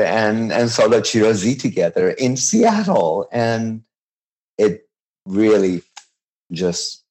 and, 0.04 0.52
and 0.52 0.70
salat 0.70 1.04
shirazi 1.04 1.58
together 1.58 2.10
in 2.10 2.36
Seattle. 2.36 3.28
And 3.32 3.82
it 4.58 4.88
really 5.26 5.82
just 6.50 7.01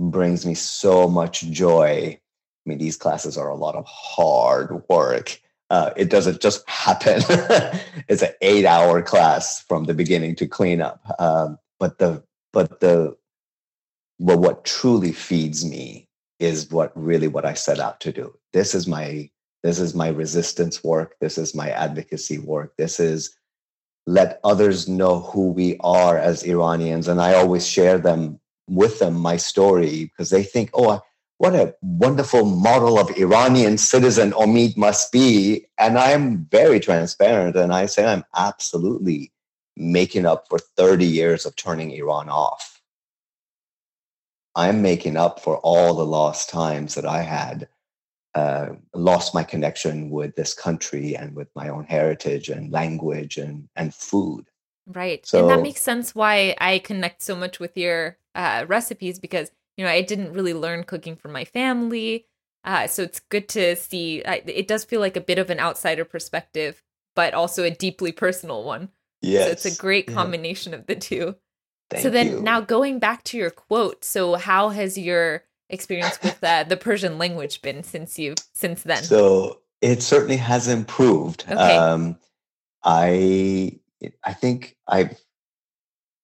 brings 0.00 0.46
me 0.46 0.54
so 0.54 1.08
much 1.08 1.42
joy. 1.50 2.18
I 2.18 2.68
mean, 2.68 2.78
these 2.78 2.96
classes 2.96 3.36
are 3.36 3.48
a 3.48 3.56
lot 3.56 3.74
of 3.74 3.84
hard 3.86 4.82
work. 4.88 5.40
Uh, 5.68 5.90
it 5.96 6.10
doesn't 6.10 6.40
just 6.40 6.68
happen. 6.68 7.22
it's 8.08 8.22
an 8.22 8.32
eight-hour 8.40 9.02
class 9.02 9.62
from 9.62 9.84
the 9.84 9.94
beginning 9.94 10.34
to 10.36 10.46
clean 10.46 10.80
up. 10.80 11.00
Um, 11.18 11.58
but 11.78 11.98
the 11.98 12.22
but 12.52 12.80
the 12.80 13.16
but 14.18 14.38
what 14.38 14.64
truly 14.64 15.12
feeds 15.12 15.64
me 15.64 16.08
is 16.40 16.70
what 16.70 16.92
really 16.96 17.28
what 17.28 17.44
I 17.44 17.54
set 17.54 17.78
out 17.78 18.00
to 18.00 18.12
do. 18.12 18.34
This 18.52 18.74
is 18.74 18.86
my 18.86 19.30
this 19.62 19.78
is 19.78 19.94
my 19.94 20.08
resistance 20.08 20.82
work. 20.82 21.16
This 21.20 21.38
is 21.38 21.54
my 21.54 21.70
advocacy 21.70 22.38
work. 22.38 22.74
This 22.76 22.98
is 22.98 23.36
let 24.06 24.40
others 24.42 24.88
know 24.88 25.20
who 25.20 25.52
we 25.52 25.76
are 25.80 26.16
as 26.16 26.42
Iranians. 26.42 27.06
And 27.06 27.20
I 27.20 27.34
always 27.34 27.66
share 27.66 27.98
them 27.98 28.39
with 28.70 29.00
them 29.00 29.14
my 29.14 29.36
story 29.36 30.04
because 30.04 30.30
they 30.30 30.42
think, 30.42 30.70
oh, 30.74 31.00
what 31.38 31.54
a 31.54 31.74
wonderful 31.82 32.44
model 32.44 32.98
of 32.98 33.16
Iranian 33.16 33.78
citizen 33.78 34.30
Omid 34.32 34.76
must 34.76 35.10
be. 35.10 35.66
And 35.78 35.98
I'm 35.98 36.44
very 36.46 36.78
transparent 36.78 37.56
and 37.56 37.72
I 37.72 37.86
say 37.86 38.04
I'm 38.04 38.24
absolutely 38.36 39.32
making 39.76 40.26
up 40.26 40.46
for 40.48 40.58
30 40.58 41.06
years 41.06 41.46
of 41.46 41.56
turning 41.56 41.90
Iran 41.92 42.28
off. 42.28 42.80
I'm 44.54 44.82
making 44.82 45.16
up 45.16 45.40
for 45.40 45.56
all 45.58 45.94
the 45.94 46.06
lost 46.06 46.50
times 46.50 46.94
that 46.94 47.06
I 47.06 47.22
had 47.22 47.68
uh, 48.34 48.74
lost 48.94 49.34
my 49.34 49.42
connection 49.42 50.10
with 50.10 50.36
this 50.36 50.54
country 50.54 51.16
and 51.16 51.34
with 51.34 51.48
my 51.56 51.68
own 51.68 51.84
heritage 51.84 52.48
and 52.48 52.70
language 52.70 53.38
and, 53.38 53.68
and 53.76 53.94
food. 53.94 54.49
Right. 54.86 55.24
So, 55.26 55.40
and 55.40 55.50
that 55.50 55.62
makes 55.62 55.80
sense 55.80 56.14
why 56.14 56.56
I 56.60 56.78
connect 56.78 57.22
so 57.22 57.36
much 57.36 57.60
with 57.60 57.76
your 57.76 58.16
uh, 58.34 58.64
recipes 58.68 59.18
because, 59.18 59.50
you 59.76 59.84
know, 59.84 59.90
I 59.90 60.02
didn't 60.02 60.32
really 60.32 60.54
learn 60.54 60.84
cooking 60.84 61.16
from 61.16 61.32
my 61.32 61.44
family. 61.44 62.26
Uh, 62.64 62.86
so 62.86 63.02
it's 63.02 63.20
good 63.20 63.48
to 63.50 63.76
see. 63.76 64.22
Uh, 64.22 64.38
it 64.46 64.68
does 64.68 64.84
feel 64.84 65.00
like 65.00 65.16
a 65.16 65.20
bit 65.20 65.38
of 65.38 65.50
an 65.50 65.60
outsider 65.60 66.04
perspective, 66.04 66.82
but 67.14 67.34
also 67.34 67.62
a 67.62 67.70
deeply 67.70 68.12
personal 68.12 68.64
one. 68.64 68.90
Yes. 69.22 69.46
So 69.46 69.50
it's 69.52 69.78
a 69.78 69.80
great 69.80 70.06
combination 70.06 70.72
yeah. 70.72 70.78
of 70.78 70.86
the 70.86 70.96
two. 70.96 71.36
Thank 71.90 72.02
so 72.02 72.10
then 72.10 72.28
you. 72.28 72.42
now 72.42 72.60
going 72.60 72.98
back 72.98 73.24
to 73.24 73.38
your 73.38 73.50
quote. 73.50 74.04
So 74.04 74.34
how 74.34 74.68
has 74.68 74.96
your 74.96 75.44
experience 75.68 76.18
with 76.22 76.42
uh, 76.42 76.64
the 76.64 76.76
Persian 76.76 77.18
language 77.18 77.62
been 77.62 77.82
since 77.82 78.18
you 78.18 78.34
since 78.52 78.82
then? 78.82 79.02
So 79.02 79.60
it 79.80 80.02
certainly 80.02 80.36
has 80.36 80.68
improved. 80.68 81.44
Okay. 81.48 81.76
Um, 81.76 82.16
I 82.84 83.78
I 84.24 84.32
think 84.32 84.76
I've 84.88 85.18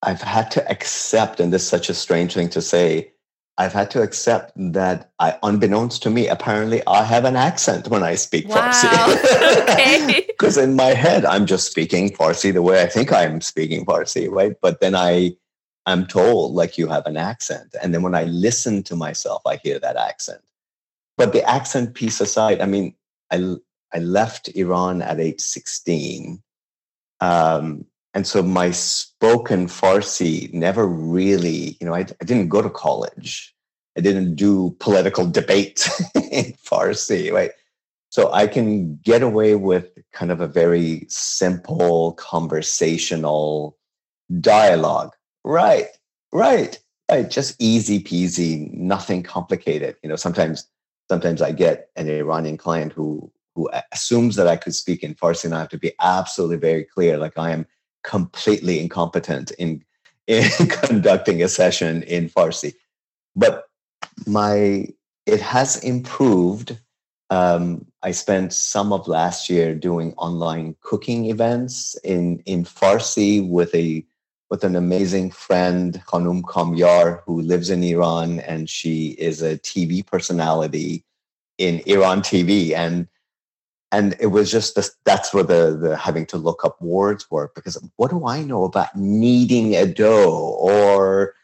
I've 0.03 0.23
had 0.23 0.51
to 0.53 0.71
accept, 0.71 1.41
and 1.41 1.53
this 1.53 1.63
is 1.63 1.69
such 1.69 1.89
a 1.89 1.95
strange 1.95 2.35
thing 2.35 2.49
to 2.51 2.61
say. 2.63 3.13
I've 3.59 3.73
had 3.73 3.91
to 3.93 4.03
accept 4.03 4.53
that 4.75 5.11
I, 5.19 5.39
unbeknownst 5.43 6.03
to 6.03 6.11
me, 6.11 6.29
apparently 6.29 6.83
I 6.87 7.03
have 7.05 7.25
an 7.25 7.37
accent 7.37 7.89
when 7.89 8.03
I 8.03 8.15
speak 8.15 8.49
Wow. 8.49 8.57
Farsi. 8.57 9.63
Okay. 9.63 10.27
Because 10.37 10.59
in 10.59 10.77
my 10.77 10.93
head, 10.93 11.25
I'm 11.25 11.47
just 11.47 11.71
speaking 11.71 12.11
Farsi 12.11 12.53
the 12.53 12.61
way 12.61 12.83
I 12.83 12.87
think 12.87 13.11
I'm 13.11 13.41
speaking 13.41 13.87
Farsi, 13.87 14.29
right? 14.31 14.55
But 14.61 14.81
then 14.81 14.95
I, 14.95 15.35
I'm 15.87 16.07
told 16.07 16.55
like 16.55 16.77
you 16.77 16.87
have 16.89 17.07
an 17.07 17.17
accent, 17.17 17.75
and 17.83 17.95
then 17.95 18.03
when 18.03 18.15
I 18.15 18.25
listen 18.25 18.83
to 18.85 18.97
myself, 18.97 19.41
I 19.47 19.57
hear 19.57 19.79
that 19.79 19.97
accent. 19.97 20.43
But 21.17 21.33
the 21.33 21.43
accent 21.49 21.95
piece 21.95 22.21
aside, 22.21 22.61
I 22.61 22.67
mean, 22.67 22.95
I 23.31 23.57
I 23.95 23.99
left 24.01 24.49
Iran 24.55 25.01
at 25.01 25.19
age 25.19 25.41
16, 25.41 26.43
um, 27.21 27.85
and 28.15 28.27
so 28.27 28.43
my 28.43 28.71
spoken 28.71 29.67
Farsi 29.67 30.53
never 30.53 30.87
really, 30.87 31.77
you 31.81 31.87
know, 31.87 31.95
I, 31.95 32.01
I 32.01 32.25
didn't 32.25 32.49
go 32.49 32.63
to 32.63 32.71
college. 32.71 33.55
I 33.97 34.01
didn't 34.01 34.37
do 34.37 34.77
political 34.81 35.27
debate 35.27 35.89
in 36.15 36.55
Farsi, 36.55 37.33
right? 37.33 37.51
So 38.09 38.33
I 38.33 38.47
can 38.47 38.97
get 38.97 39.23
away 39.23 39.55
with 39.55 39.91
kind 40.13 40.31
of 40.31 40.41
a 40.41 40.47
very 40.47 41.07
simple 41.09 42.13
conversational 42.13 43.77
dialogue. 44.41 45.15
Right, 45.45 45.89
right, 46.33 46.79
right. 47.11 47.31
Just 47.31 47.57
easy 47.59 48.03
peasy, 48.03 48.73
nothing 48.73 49.23
complicated. 49.23 49.97
You 50.03 50.09
know, 50.09 50.17
sometimes 50.17 50.69
sometimes 51.11 51.43
I 51.43 51.53
get 51.53 51.91
an 51.97 52.09
Iranian 52.09 52.57
client 52.57 52.93
who 52.93 53.31
who 53.57 53.71
assumes 53.91 54.37
that 54.37 54.47
I 54.47 54.57
could 54.57 54.75
speak 54.75 55.03
in 55.03 55.15
Farsi, 55.15 55.47
and 55.47 55.55
I 55.55 55.61
have 55.61 55.71
to 55.71 55.79
be 55.79 55.93
absolutely 55.99 56.59
very 56.59 56.85
clear, 56.85 57.17
like 57.17 57.39
I 57.39 57.51
am 57.51 57.67
completely 58.05 58.79
incompetent 58.79 59.51
in 59.53 59.83
in 60.29 60.49
conducting 60.69 61.43
a 61.43 61.49
session 61.49 62.03
in 62.03 62.29
Farsi. 62.29 62.75
But 63.35 63.65
my 64.27 64.89
it 65.25 65.41
has 65.41 65.83
improved. 65.83 66.79
Um, 67.31 67.87
I 68.03 68.13
spent 68.13 68.53
some 68.53 68.93
of 68.93 69.09
last 69.09 69.51
year 69.51 69.75
doing 69.75 70.13
online 70.17 70.77
cooking 70.81 71.27
events 71.27 71.97
in 72.05 72.41
in 72.41 72.65
Farsi 72.65 73.49
with 73.49 73.75
a 73.75 74.05
with 74.51 74.63
an 74.63 74.77
amazing 74.77 75.31
friend, 75.31 76.01
Khanum 76.07 76.43
Kamyar, 76.43 77.23
who 77.25 77.41
lives 77.41 77.71
in 77.71 77.83
Iran, 77.83 78.39
and 78.41 78.71
she 78.71 79.09
is 79.19 79.43
a 79.43 79.59
TV 79.59 80.07
personality 80.07 81.05
in 81.59 81.83
Iran 81.87 82.21
TV, 82.21 82.75
and 82.75 83.09
and 83.93 84.17
it 84.21 84.27
was 84.27 84.51
just 84.51 84.75
this, 84.75 84.95
that's 85.05 85.33
where 85.33 85.45
the 85.45 85.77
the 85.77 85.97
having 85.97 86.27
to 86.27 86.37
look 86.37 86.65
up 86.65 86.81
words 86.81 87.31
were 87.31 87.51
because 87.55 87.79
what 87.97 88.11
do 88.11 88.27
I 88.27 88.43
know 88.43 88.65
about 88.65 88.95
kneading 88.97 89.75
a 89.75 89.87
dough 89.87 90.57
or 90.61 91.35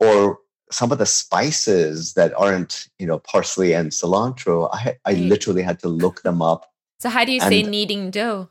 or 0.00 0.38
some 0.70 0.92
of 0.92 0.98
the 0.98 1.06
spices 1.06 2.14
that 2.14 2.32
aren't 2.36 2.88
you 2.98 3.06
know 3.06 3.18
parsley 3.18 3.72
and 3.74 3.90
cilantro 3.90 4.68
I 4.72 4.96
I 5.04 5.14
Mm. 5.14 5.28
literally 5.28 5.62
had 5.62 5.78
to 5.80 5.88
look 5.88 6.22
them 6.22 6.40
up 6.42 6.70
So 7.00 7.08
how 7.08 7.24
do 7.24 7.32
you 7.32 7.40
say 7.40 7.62
kneading 7.62 8.10
dough? 8.10 8.50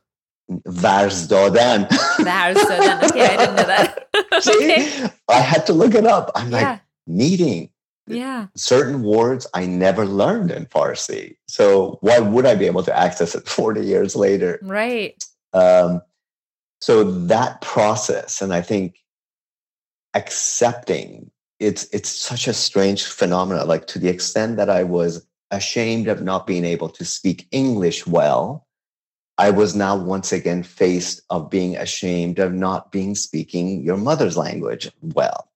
varz 0.67 1.27
dadan 1.27 1.87
Vars 2.23 2.57
dadan. 2.57 3.03
Okay, 3.03 3.25
I 3.33 3.35
didn't 3.37 3.55
know 3.55 3.65
that. 3.67 4.07
okay. 4.47 4.79
See? 4.81 5.09
I 5.27 5.39
had 5.41 5.65
to 5.67 5.73
look 5.73 5.93
it 5.95 6.05
up 6.05 6.31
I'm 6.35 6.51
like 6.51 6.63
Yeah. 6.63 6.79
kneading 7.07 7.69
Yeah. 8.07 8.47
certain 8.55 9.03
words 9.03 9.47
I 9.53 9.65
never 9.65 10.05
learned 10.05 10.51
in 10.51 10.65
Farsi. 10.65 11.37
So 11.47 11.97
why 12.01 12.19
would 12.19 12.45
I 12.45 12.55
be 12.55 12.65
able 12.65 12.83
to 12.83 12.97
access 12.97 13.35
it 13.35 13.47
40 13.47 13.81
years 13.81 14.15
later? 14.15 14.59
Right. 14.61 15.23
Um, 15.53 16.01
so 16.79 17.03
that 17.03 17.61
process, 17.61 18.41
and 18.41 18.53
I 18.53 18.61
think 18.61 18.99
accepting 20.13 21.31
it's 21.59 21.85
it's 21.91 22.09
such 22.09 22.47
a 22.47 22.53
strange 22.53 23.03
phenomenon. 23.05 23.67
Like 23.67 23.87
to 23.87 23.99
the 23.99 24.09
extent 24.09 24.57
that 24.57 24.69
I 24.69 24.83
was 24.83 25.25
ashamed 25.51 26.07
of 26.07 26.21
not 26.21 26.45
being 26.45 26.65
able 26.65 26.89
to 26.89 27.05
speak 27.05 27.47
English 27.51 28.05
well, 28.05 28.67
I 29.37 29.49
was 29.51 29.75
now 29.75 29.95
once 29.95 30.31
again 30.31 30.63
faced 30.63 31.21
of 31.29 31.49
being 31.49 31.77
ashamed 31.77 32.39
of 32.39 32.53
not 32.53 32.91
being 32.91 33.15
speaking 33.15 33.83
your 33.83 33.97
mother's 33.97 34.37
language 34.37 34.91
well 35.01 35.46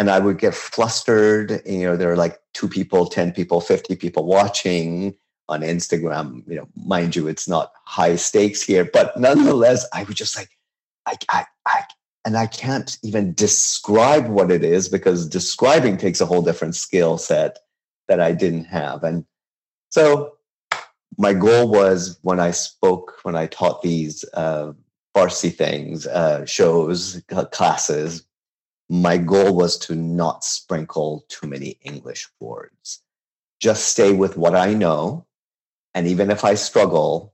and 0.00 0.08
I 0.08 0.18
would 0.18 0.38
get 0.38 0.54
flustered. 0.54 1.60
You 1.66 1.84
know, 1.84 1.94
there 1.94 2.10
are 2.10 2.16
like 2.16 2.40
two 2.54 2.68
people, 2.68 3.04
10 3.04 3.32
people, 3.32 3.60
50 3.60 3.96
people 3.96 4.24
watching 4.24 5.14
on 5.46 5.60
Instagram. 5.60 6.42
You 6.48 6.56
know, 6.56 6.68
mind 6.74 7.14
you, 7.14 7.28
it's 7.28 7.46
not 7.46 7.72
high 7.84 8.16
stakes 8.16 8.62
here, 8.62 8.88
but 8.90 9.20
nonetheless, 9.20 9.86
I 9.92 10.04
would 10.04 10.16
just 10.16 10.38
like, 10.38 10.48
I, 11.04 11.16
I, 11.28 11.44
I, 11.66 11.82
and 12.24 12.38
I 12.38 12.46
can't 12.46 12.96
even 13.02 13.34
describe 13.34 14.26
what 14.26 14.50
it 14.50 14.64
is 14.64 14.88
because 14.88 15.28
describing 15.28 15.98
takes 15.98 16.22
a 16.22 16.26
whole 16.26 16.40
different 16.40 16.76
skill 16.76 17.18
set 17.18 17.58
that 18.08 18.20
I 18.20 18.32
didn't 18.32 18.64
have. 18.64 19.04
And 19.04 19.26
so 19.90 20.32
my 21.18 21.34
goal 21.34 21.68
was 21.68 22.18
when 22.22 22.40
I 22.40 22.52
spoke, 22.52 23.18
when 23.22 23.36
I 23.36 23.48
taught 23.48 23.82
these 23.82 24.24
uh, 24.32 24.72
Farsi 25.14 25.54
things, 25.54 26.06
uh, 26.06 26.46
shows, 26.46 27.22
classes, 27.52 28.24
my 28.90 29.16
goal 29.16 29.54
was 29.54 29.78
to 29.78 29.94
not 29.94 30.42
sprinkle 30.42 31.24
too 31.28 31.46
many 31.46 31.78
English 31.84 32.28
words. 32.40 33.00
Just 33.60 33.88
stay 33.88 34.12
with 34.12 34.36
what 34.36 34.56
I 34.56 34.74
know. 34.74 35.26
And 35.94 36.08
even 36.08 36.28
if 36.28 36.44
I 36.44 36.54
struggle, 36.54 37.32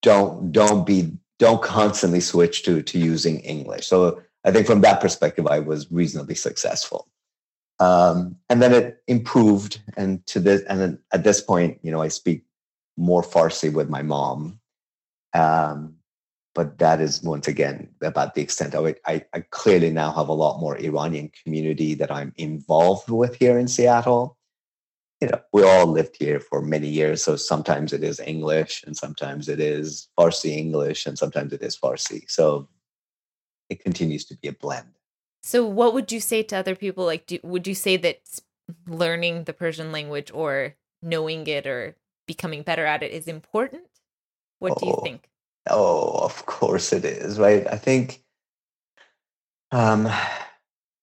don't 0.00 0.52
don't 0.52 0.86
be 0.86 1.12
don't 1.38 1.60
constantly 1.60 2.20
switch 2.20 2.62
to 2.62 2.82
to 2.82 2.98
using 2.98 3.40
English. 3.40 3.88
So 3.88 4.22
I 4.42 4.52
think 4.52 4.66
from 4.66 4.80
that 4.80 5.02
perspective, 5.02 5.46
I 5.46 5.58
was 5.58 5.92
reasonably 5.92 6.34
successful. 6.34 7.06
Um, 7.78 8.36
and 8.48 8.62
then 8.62 8.72
it 8.72 9.02
improved, 9.06 9.82
and 9.96 10.24
to 10.26 10.40
this, 10.40 10.62
and 10.62 10.80
then 10.80 10.98
at 11.12 11.24
this 11.24 11.42
point, 11.42 11.78
you 11.82 11.90
know, 11.90 12.00
I 12.00 12.08
speak 12.08 12.44
more 12.96 13.22
Farsi 13.22 13.72
with 13.72 13.90
my 13.90 14.02
mom. 14.02 14.60
Um, 15.34 15.96
but 16.54 16.78
that 16.78 17.00
is 17.00 17.22
once 17.22 17.48
again 17.48 17.88
about 18.02 18.34
the 18.34 18.42
extent 18.42 18.74
of 18.74 18.86
it. 18.86 19.00
I, 19.06 19.24
I 19.32 19.40
clearly 19.50 19.90
now 19.90 20.12
have 20.12 20.28
a 20.28 20.32
lot 20.32 20.60
more 20.60 20.76
Iranian 20.78 21.30
community 21.42 21.94
that 21.94 22.10
I'm 22.10 22.32
involved 22.36 23.08
with 23.08 23.36
here 23.36 23.58
in 23.58 23.68
Seattle. 23.68 24.36
You 25.20 25.28
know, 25.28 25.40
we 25.52 25.62
all 25.62 25.86
lived 25.86 26.16
here 26.18 26.40
for 26.40 26.62
many 26.62 26.88
years, 26.88 27.22
so 27.22 27.36
sometimes 27.36 27.92
it 27.92 28.02
is 28.02 28.20
English, 28.20 28.82
and 28.84 28.96
sometimes 28.96 29.48
it 29.48 29.60
is 29.60 30.08
Farsi 30.18 30.56
English, 30.56 31.06
and 31.06 31.18
sometimes 31.18 31.52
it 31.52 31.62
is 31.62 31.76
Farsi. 31.76 32.28
So 32.30 32.68
it 33.68 33.82
continues 33.82 34.24
to 34.26 34.36
be 34.38 34.48
a 34.48 34.52
blend. 34.52 34.88
So 35.42 35.64
what 35.66 35.94
would 35.94 36.10
you 36.10 36.20
say 36.20 36.42
to 36.44 36.56
other 36.56 36.74
people? 36.74 37.04
Like, 37.04 37.26
do, 37.26 37.38
would 37.42 37.66
you 37.66 37.74
say 37.74 37.96
that 37.98 38.20
learning 38.86 39.44
the 39.44 39.52
Persian 39.52 39.92
language 39.92 40.30
or 40.32 40.74
knowing 41.02 41.46
it 41.46 41.66
or 41.66 41.96
becoming 42.26 42.62
better 42.62 42.84
at 42.84 43.02
it 43.02 43.12
is 43.12 43.28
important? 43.28 43.84
What 44.58 44.78
do 44.78 44.86
you 44.86 44.92
Oh. 44.92 45.00
think? 45.02 45.29
Oh, 45.68 46.18
of 46.22 46.46
course 46.46 46.92
it 46.92 47.04
is, 47.04 47.38
right? 47.38 47.66
I 47.66 47.76
think 47.76 48.22
um, 49.72 50.08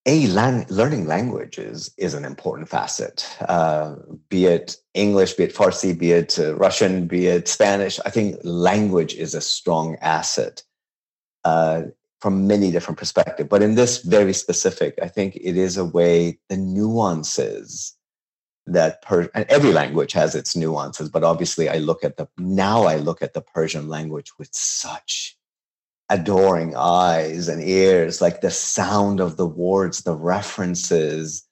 a 0.05 0.27
lang- 0.27 0.65
learning 0.69 1.05
languages 1.05 1.93
is 1.97 2.13
an 2.13 2.25
important 2.25 2.69
facet, 2.69 3.27
uh, 3.41 3.95
be 4.29 4.45
it 4.45 4.77
English, 4.93 5.33
be 5.33 5.43
it 5.43 5.53
Farsi, 5.53 5.97
be 5.97 6.13
it 6.13 6.39
uh, 6.39 6.55
Russian, 6.55 7.07
be 7.07 7.27
it 7.27 7.47
Spanish. 7.47 7.99
I 8.05 8.09
think 8.09 8.37
language 8.43 9.13
is 9.15 9.35
a 9.35 9.41
strong 9.41 9.97
asset 10.01 10.63
uh, 11.43 11.83
from 12.21 12.47
many 12.47 12.71
different 12.71 12.97
perspectives. 12.97 13.49
But 13.49 13.61
in 13.61 13.75
this 13.75 13.99
very 13.99 14.33
specific, 14.33 14.97
I 15.01 15.07
think 15.09 15.35
it 15.35 15.57
is 15.57 15.77
a 15.77 15.85
way 15.85 16.39
the 16.49 16.57
nuances 16.57 17.96
that 18.67 19.01
per 19.01 19.29
and 19.33 19.45
every 19.49 19.71
language 19.71 20.11
has 20.13 20.35
its 20.35 20.55
nuances 20.55 21.09
but 21.09 21.23
obviously 21.23 21.69
i 21.69 21.77
look 21.77 22.03
at 22.03 22.17
the 22.17 22.27
now 22.37 22.83
i 22.83 22.97
look 22.97 23.21
at 23.21 23.33
the 23.33 23.41
persian 23.41 23.87
language 23.87 24.31
with 24.37 24.53
such 24.53 25.37
adoring 26.09 26.75
eyes 26.75 27.47
and 27.47 27.63
ears 27.63 28.21
like 28.21 28.41
the 28.41 28.51
sound 28.51 29.19
of 29.19 29.37
the 29.37 29.47
words 29.47 30.03
the 30.03 30.15
references 30.15 31.45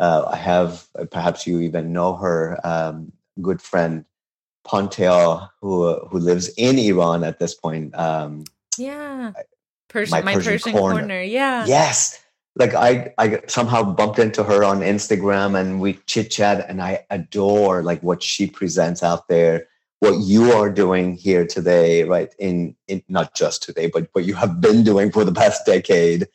uh, 0.00 0.24
i 0.30 0.36
have 0.36 0.86
perhaps 1.10 1.46
you 1.46 1.60
even 1.60 1.92
know 1.92 2.16
her 2.16 2.58
um, 2.64 3.12
good 3.40 3.60
friend 3.60 4.04
Pantea, 4.66 5.48
who 5.60 5.98
who 6.06 6.18
lives 6.18 6.48
in 6.56 6.78
iran 6.78 7.24
at 7.24 7.38
this 7.38 7.54
point 7.54 7.94
um, 7.94 8.44
Yeah. 8.78 9.32
Persian, 9.88 10.10
my 10.10 10.22
my, 10.22 10.34
Persian 10.34 10.52
Persian, 10.54 10.72
corner. 10.72 11.00
corner. 11.00 11.22
Yeah. 11.22 11.66
Yes. 11.66 12.21
Like 12.56 12.74
I, 12.74 13.14
I 13.18 13.40
somehow 13.46 13.82
bumped 13.82 14.18
into 14.18 14.44
her 14.44 14.62
on 14.62 14.80
Instagram 14.80 15.58
and 15.58 15.80
we 15.80 15.94
chit 16.06 16.30
chat 16.30 16.68
and 16.68 16.82
I 16.82 17.06
adore 17.10 17.82
like 17.82 18.02
what 18.02 18.22
she 18.22 18.46
presents 18.46 19.02
out 19.02 19.28
there, 19.28 19.68
what 20.00 20.18
you 20.18 20.52
are 20.52 20.70
doing 20.70 21.16
here 21.16 21.46
today, 21.46 22.04
right? 22.04 22.34
In, 22.38 22.76
in 22.88 23.02
not 23.08 23.34
just 23.34 23.62
today, 23.62 23.86
but 23.86 24.08
what 24.12 24.26
you 24.26 24.34
have 24.34 24.60
been 24.60 24.84
doing 24.84 25.10
for 25.10 25.24
the 25.24 25.32
past 25.32 25.64
decade 25.64 26.28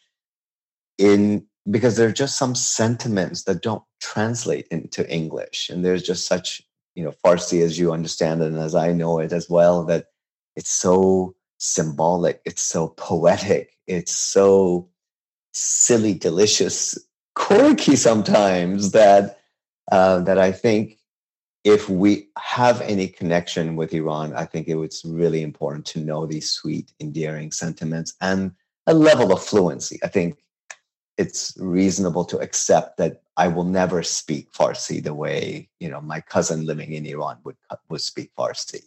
in 0.97 1.45
because 1.69 1.97
there 1.97 2.07
are 2.07 2.13
just 2.13 2.37
some 2.37 2.55
sentiments 2.55 3.43
that 3.43 3.61
don't 3.61 3.83
translate 3.99 4.67
into 4.71 5.09
English. 5.11 5.69
And 5.69 5.83
there's 5.83 6.03
just 6.03 6.25
such, 6.25 6.61
you 6.95 7.03
know, 7.03 7.13
Farsi 7.23 7.61
as 7.61 7.77
you 7.77 7.91
understand 7.91 8.41
it 8.41 8.47
and 8.47 8.57
as 8.57 8.75
I 8.75 8.93
know 8.93 9.19
it 9.19 9.33
as 9.33 9.49
well, 9.49 9.83
that 9.85 10.05
it's 10.55 10.69
so 10.69 11.35
symbolic, 11.57 12.41
it's 12.45 12.61
so 12.61 12.87
poetic, 12.87 13.77
it's 13.85 14.15
so 14.15 14.89
silly, 15.57 16.13
delicious, 16.13 16.97
quirky 17.35 17.95
sometimes 17.95 18.91
that 18.91 19.39
uh, 19.91 20.19
that 20.21 20.37
I 20.37 20.51
think 20.51 20.99
if 21.63 21.89
we 21.89 22.29
have 22.37 22.81
any 22.81 23.07
connection 23.07 23.75
with 23.75 23.93
Iran, 23.93 24.33
I 24.33 24.45
think 24.45 24.67
it 24.67 24.75
was 24.75 25.03
really 25.05 25.41
important 25.41 25.85
to 25.87 25.99
know 25.99 26.25
these 26.25 26.51
sweet, 26.51 26.93
endearing 26.99 27.51
sentiments 27.51 28.13
and 28.21 28.51
a 28.85 28.93
level 28.93 29.33
of 29.33 29.43
fluency. 29.43 29.99
I 30.03 30.07
think 30.07 30.37
it's 31.17 31.57
reasonable 31.59 32.25
to 32.25 32.37
accept 32.37 32.97
that 32.97 33.21
I 33.37 33.47
will 33.47 33.63
never 33.63 34.03
speak 34.03 34.51
Farsi 34.53 35.03
the 35.03 35.13
way 35.13 35.69
you 35.79 35.89
know 35.89 36.01
my 36.01 36.21
cousin 36.21 36.65
living 36.65 36.93
in 36.93 37.05
Iran 37.05 37.37
would 37.43 37.57
would 37.89 38.01
speak 38.01 38.31
Farsi, 38.37 38.83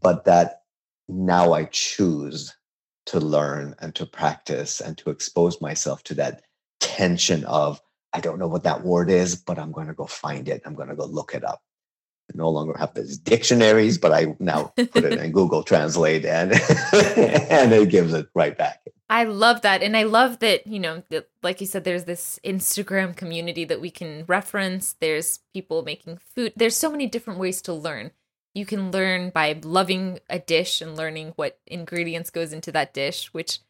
but 0.00 0.24
that 0.24 0.62
now 1.08 1.52
I 1.52 1.64
choose 1.64 2.54
to 3.06 3.20
learn 3.20 3.74
and 3.80 3.94
to 3.96 4.06
practice 4.06 4.80
and 4.80 4.96
to 4.98 5.10
expose 5.10 5.60
myself 5.60 6.02
to 6.04 6.14
that 6.14 6.42
tension 6.80 7.44
of 7.44 7.80
I 8.12 8.20
don't 8.20 8.38
know 8.38 8.48
what 8.48 8.64
that 8.64 8.84
word 8.84 9.10
is, 9.10 9.36
but 9.36 9.58
I'm 9.58 9.72
going 9.72 9.86
to 9.86 9.94
go 9.94 10.06
find 10.06 10.46
it. 10.48 10.62
I'm 10.66 10.74
going 10.74 10.88
to 10.88 10.96
go 10.96 11.06
look 11.06 11.34
it 11.34 11.44
up. 11.44 11.62
I 12.30 12.36
no 12.36 12.50
longer 12.50 12.76
have 12.78 12.94
those 12.94 13.16
dictionaries, 13.16 13.98
but 13.98 14.12
I 14.12 14.36
now 14.38 14.72
put 14.76 15.04
it 15.04 15.18
in 15.18 15.32
Google 15.32 15.62
Translate 15.62 16.24
and 16.24 16.52
and 16.92 17.72
it 17.72 17.88
gives 17.88 18.12
it 18.12 18.28
right 18.34 18.56
back. 18.56 18.82
I 19.08 19.24
love 19.24 19.62
that. 19.62 19.82
And 19.82 19.96
I 19.96 20.04
love 20.04 20.38
that, 20.38 20.66
you 20.66 20.80
know, 20.80 21.02
like 21.42 21.60
you 21.60 21.66
said, 21.66 21.84
there's 21.84 22.04
this 22.04 22.38
Instagram 22.44 23.14
community 23.14 23.64
that 23.64 23.80
we 23.80 23.90
can 23.90 24.24
reference. 24.26 24.94
There's 25.00 25.40
people 25.52 25.82
making 25.82 26.18
food. 26.18 26.52
There's 26.56 26.76
so 26.76 26.90
many 26.90 27.06
different 27.06 27.38
ways 27.38 27.60
to 27.62 27.74
learn. 27.74 28.12
You 28.54 28.66
can 28.66 28.90
learn 28.90 29.30
by 29.30 29.58
loving 29.62 30.18
a 30.28 30.38
dish 30.38 30.80
and 30.80 30.96
learning 30.96 31.32
what 31.36 31.58
ingredients 31.66 32.30
goes 32.30 32.52
into 32.52 32.70
that 32.72 32.92
dish, 32.92 33.32
which 33.32 33.60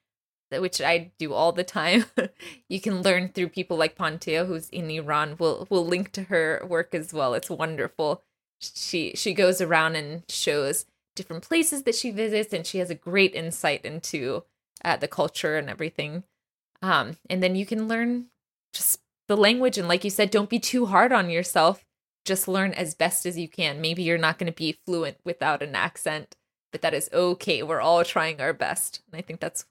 which 0.50 0.82
I 0.82 1.12
do 1.18 1.32
all 1.32 1.52
the 1.52 1.64
time. 1.64 2.04
you 2.68 2.80
can 2.80 3.00
learn 3.00 3.28
through 3.28 3.48
people 3.48 3.76
like 3.76 3.96
Pantea, 3.96 4.46
who's 4.46 4.68
in 4.68 4.90
Iran. 4.90 5.36
We'll 5.38 5.66
we'll 5.70 5.86
link 5.86 6.12
to 6.12 6.24
her 6.24 6.62
work 6.68 6.94
as 6.94 7.14
well. 7.14 7.34
It's 7.34 7.50
wonderful. 7.50 8.22
She 8.60 9.12
she 9.14 9.34
goes 9.34 9.60
around 9.60 9.96
and 9.96 10.24
shows 10.28 10.86
different 11.14 11.42
places 11.42 11.84
that 11.84 11.94
she 11.94 12.10
visits, 12.10 12.52
and 12.52 12.66
she 12.66 12.78
has 12.78 12.90
a 12.90 12.94
great 12.94 13.34
insight 13.34 13.84
into 13.84 14.44
at 14.82 15.00
the 15.00 15.08
culture 15.08 15.56
and 15.56 15.70
everything. 15.70 16.24
Um, 16.82 17.16
and 17.30 17.42
then 17.42 17.54
you 17.54 17.64
can 17.64 17.86
learn 17.86 18.26
just 18.74 19.00
the 19.28 19.36
language. 19.36 19.78
And 19.78 19.88
like 19.88 20.04
you 20.04 20.10
said, 20.10 20.30
don't 20.30 20.50
be 20.50 20.58
too 20.58 20.86
hard 20.86 21.12
on 21.12 21.30
yourself. 21.30 21.84
Just 22.24 22.48
learn 22.48 22.72
as 22.72 22.94
best 22.94 23.26
as 23.26 23.38
you 23.38 23.48
can. 23.48 23.80
Maybe 23.80 24.02
you're 24.02 24.18
not 24.18 24.38
going 24.38 24.50
to 24.50 24.56
be 24.56 24.78
fluent 24.86 25.18
without 25.24 25.62
an 25.62 25.74
accent, 25.74 26.36
but 26.70 26.82
that 26.82 26.94
is 26.94 27.10
okay. 27.12 27.62
We're 27.62 27.80
all 27.80 28.04
trying 28.04 28.40
our 28.40 28.52
best. 28.52 29.02
And 29.10 29.18
I 29.18 29.22
think 29.22 29.40
that's 29.40 29.64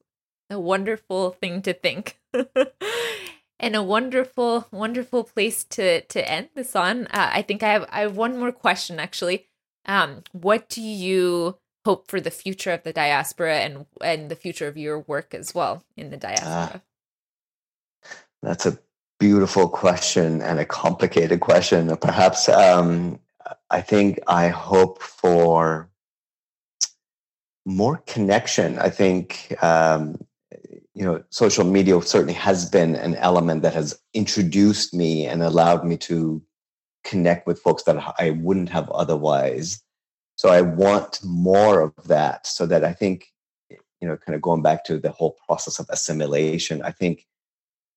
a 0.50 0.60
wonderful 0.60 1.32
thing 1.32 1.62
to 1.62 1.74
think. 1.74 2.20
and 3.60 3.76
a 3.76 3.84
wonderful, 3.84 4.68
wonderful 4.72 5.24
place 5.24 5.64
to 5.66 6.02
to 6.02 6.30
end 6.30 6.50
this 6.56 6.76
on. 6.76 7.08
Uh, 7.08 7.30
I 7.34 7.42
think 7.44 7.64
I 7.64 7.72
have 7.72 7.86
I 7.90 8.02
have 8.02 8.18
one 8.18 8.38
more 8.38 8.52
question 8.52 9.00
actually. 9.00 9.48
Um, 9.86 10.24
what 10.34 10.68
do 10.68 10.82
you 10.82 11.58
hope 11.86 12.10
for 12.10 12.20
the 12.20 12.32
future 12.32 12.72
of 12.72 12.84
the 12.84 12.92
diaspora 12.94 13.60
and 13.60 13.86
and 14.04 14.30
the 14.30 14.36
future 14.36 14.68
of 14.68 14.78
your 14.78 15.00
work 15.00 15.34
as 15.34 15.56
well 15.56 15.84
in 15.96 16.10
the 16.10 16.18
diaspora? 16.18 16.82
Uh, 18.04 18.10
that's 18.42 18.66
a 18.66 18.80
beautiful 19.22 19.70
question 19.70 20.42
and 20.42 20.60
a 20.60 20.66
complicated 20.66 21.42
question. 21.42 21.96
Perhaps 21.98 22.50
um, 22.50 23.20
I 23.70 23.80
think 23.80 24.20
I 24.26 24.48
hope 24.48 25.00
for 25.00 25.92
more 27.64 27.98
connection. 28.08 28.80
I 28.80 28.90
think 28.90 29.56
um, 29.62 30.18
you 30.96 31.06
know 31.06 31.24
social 31.30 31.64
media 31.64 32.02
certainly 32.02 32.34
has 32.34 32.68
been 32.68 32.96
an 32.96 33.14
element 33.18 33.62
that 33.62 33.76
has 33.76 34.02
introduced 34.16 34.92
me 34.92 35.28
and 35.28 35.44
allowed 35.44 35.86
me 35.86 35.98
to 35.98 36.42
connect 37.04 37.46
with 37.46 37.60
folks 37.60 37.84
that 37.84 37.98
I 38.18 38.32
wouldn't 38.32 38.70
have 38.70 38.90
otherwise. 38.90 39.84
So 40.36 40.50
I 40.50 40.62
want 40.62 41.20
more 41.24 41.82
of 41.82 41.94
that 42.08 42.48
so 42.48 42.66
that 42.66 42.84
I 42.84 42.94
think, 42.94 43.28
you 43.70 44.08
know, 44.08 44.18
kind 44.18 44.36
of 44.36 44.42
going 44.42 44.64
back 44.64 44.84
to 44.86 44.98
the 44.98 45.12
whole 45.12 45.38
process 45.46 45.78
of 45.78 45.86
assimilation, 45.92 46.82
I 46.82 46.90
think 46.90 47.28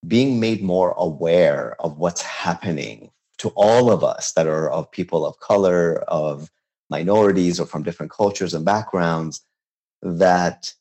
being 0.07 0.40
made 0.40 0.62
more 0.62 0.92
aware 0.96 1.76
of 1.80 1.98
what's 1.98 2.22
happening 2.22 3.11
to 3.38 3.48
all 3.57 3.90
of 3.90 4.05
us 4.05 4.32
that 4.32 4.46
are 4.46 4.70
of 4.70 4.90
people 4.90 5.26
of 5.26 5.38
color, 5.40 5.98
of 6.09 6.50
minorities, 6.90 7.59
or 7.59 7.66
from 7.66 7.82
different 7.82 8.12
cultures 8.12 8.55
and 8.55 8.64
backgrounds, 8.64 9.44
that 10.02 10.72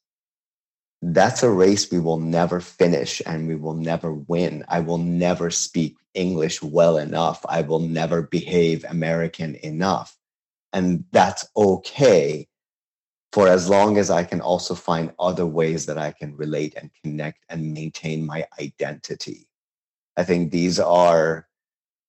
that's 1.02 1.44
a 1.44 1.50
race 1.50 1.92
we 1.92 2.00
will 2.00 2.20
never 2.20 2.60
finish 2.60 3.22
and 3.26 3.48
we 3.48 3.56
will 3.56 3.74
never 3.74 4.14
win. 4.14 4.64
I 4.70 4.80
will 4.80 4.98
never 4.98 5.50
speak 5.50 5.98
English 6.14 6.62
well 6.62 6.98
enough. 6.98 7.46
I 7.48 7.62
will 7.62 7.80
never 7.80 8.22
behave 8.22 8.86
American 8.88 9.56
enough. 9.56 10.18
And 10.72 11.06
that's 11.12 11.48
okay 11.58 12.48
for 13.34 13.48
as 13.48 13.68
long 13.68 13.98
as 13.98 14.12
I 14.12 14.24
can 14.24 14.42
also 14.42 14.76
find 14.76 15.12
other 15.18 15.48
ways 15.48 15.88
that 15.88 15.98
I 15.98 16.12
can 16.12 16.38
relate 16.38 16.76
and 16.78 16.92
connect 17.04 17.44
and 17.50 17.74
maintain 17.74 18.24
my 18.24 18.46
identity. 18.62 19.48
I 20.16 20.24
think 20.24 20.52
these 20.52 20.80
are 20.80 21.48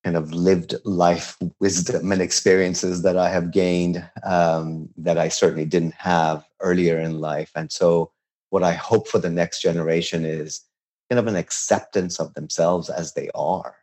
kind 0.05 0.19
of 0.19 0.35
lived 0.35 0.75
life 0.85 1.39
wisdom 1.61 2.13
and 2.13 2.21
experiences 2.21 3.01
that 3.05 3.17
I 3.17 3.31
have 3.31 3.53
gained 3.53 4.07
um, 4.23 4.91
that 4.99 5.17
I 5.17 5.29
certainly 5.29 5.65
didn't 5.65 5.95
have 5.95 6.45
earlier 6.61 6.99
in 7.01 7.21
life. 7.21 7.53
And 7.55 7.73
so, 7.73 8.13
what 8.51 8.63
I 8.63 8.75
hope 8.75 9.09
for 9.09 9.19
the 9.19 9.31
next 9.31 9.63
generation 9.63 10.27
is 10.27 10.61
kind 11.09 11.19
of 11.19 11.27
an 11.27 11.37
acceptance 11.37 12.21
of 12.21 12.35
themselves 12.35 12.91
as 12.91 13.15
they 13.15 13.31
are, 13.35 13.77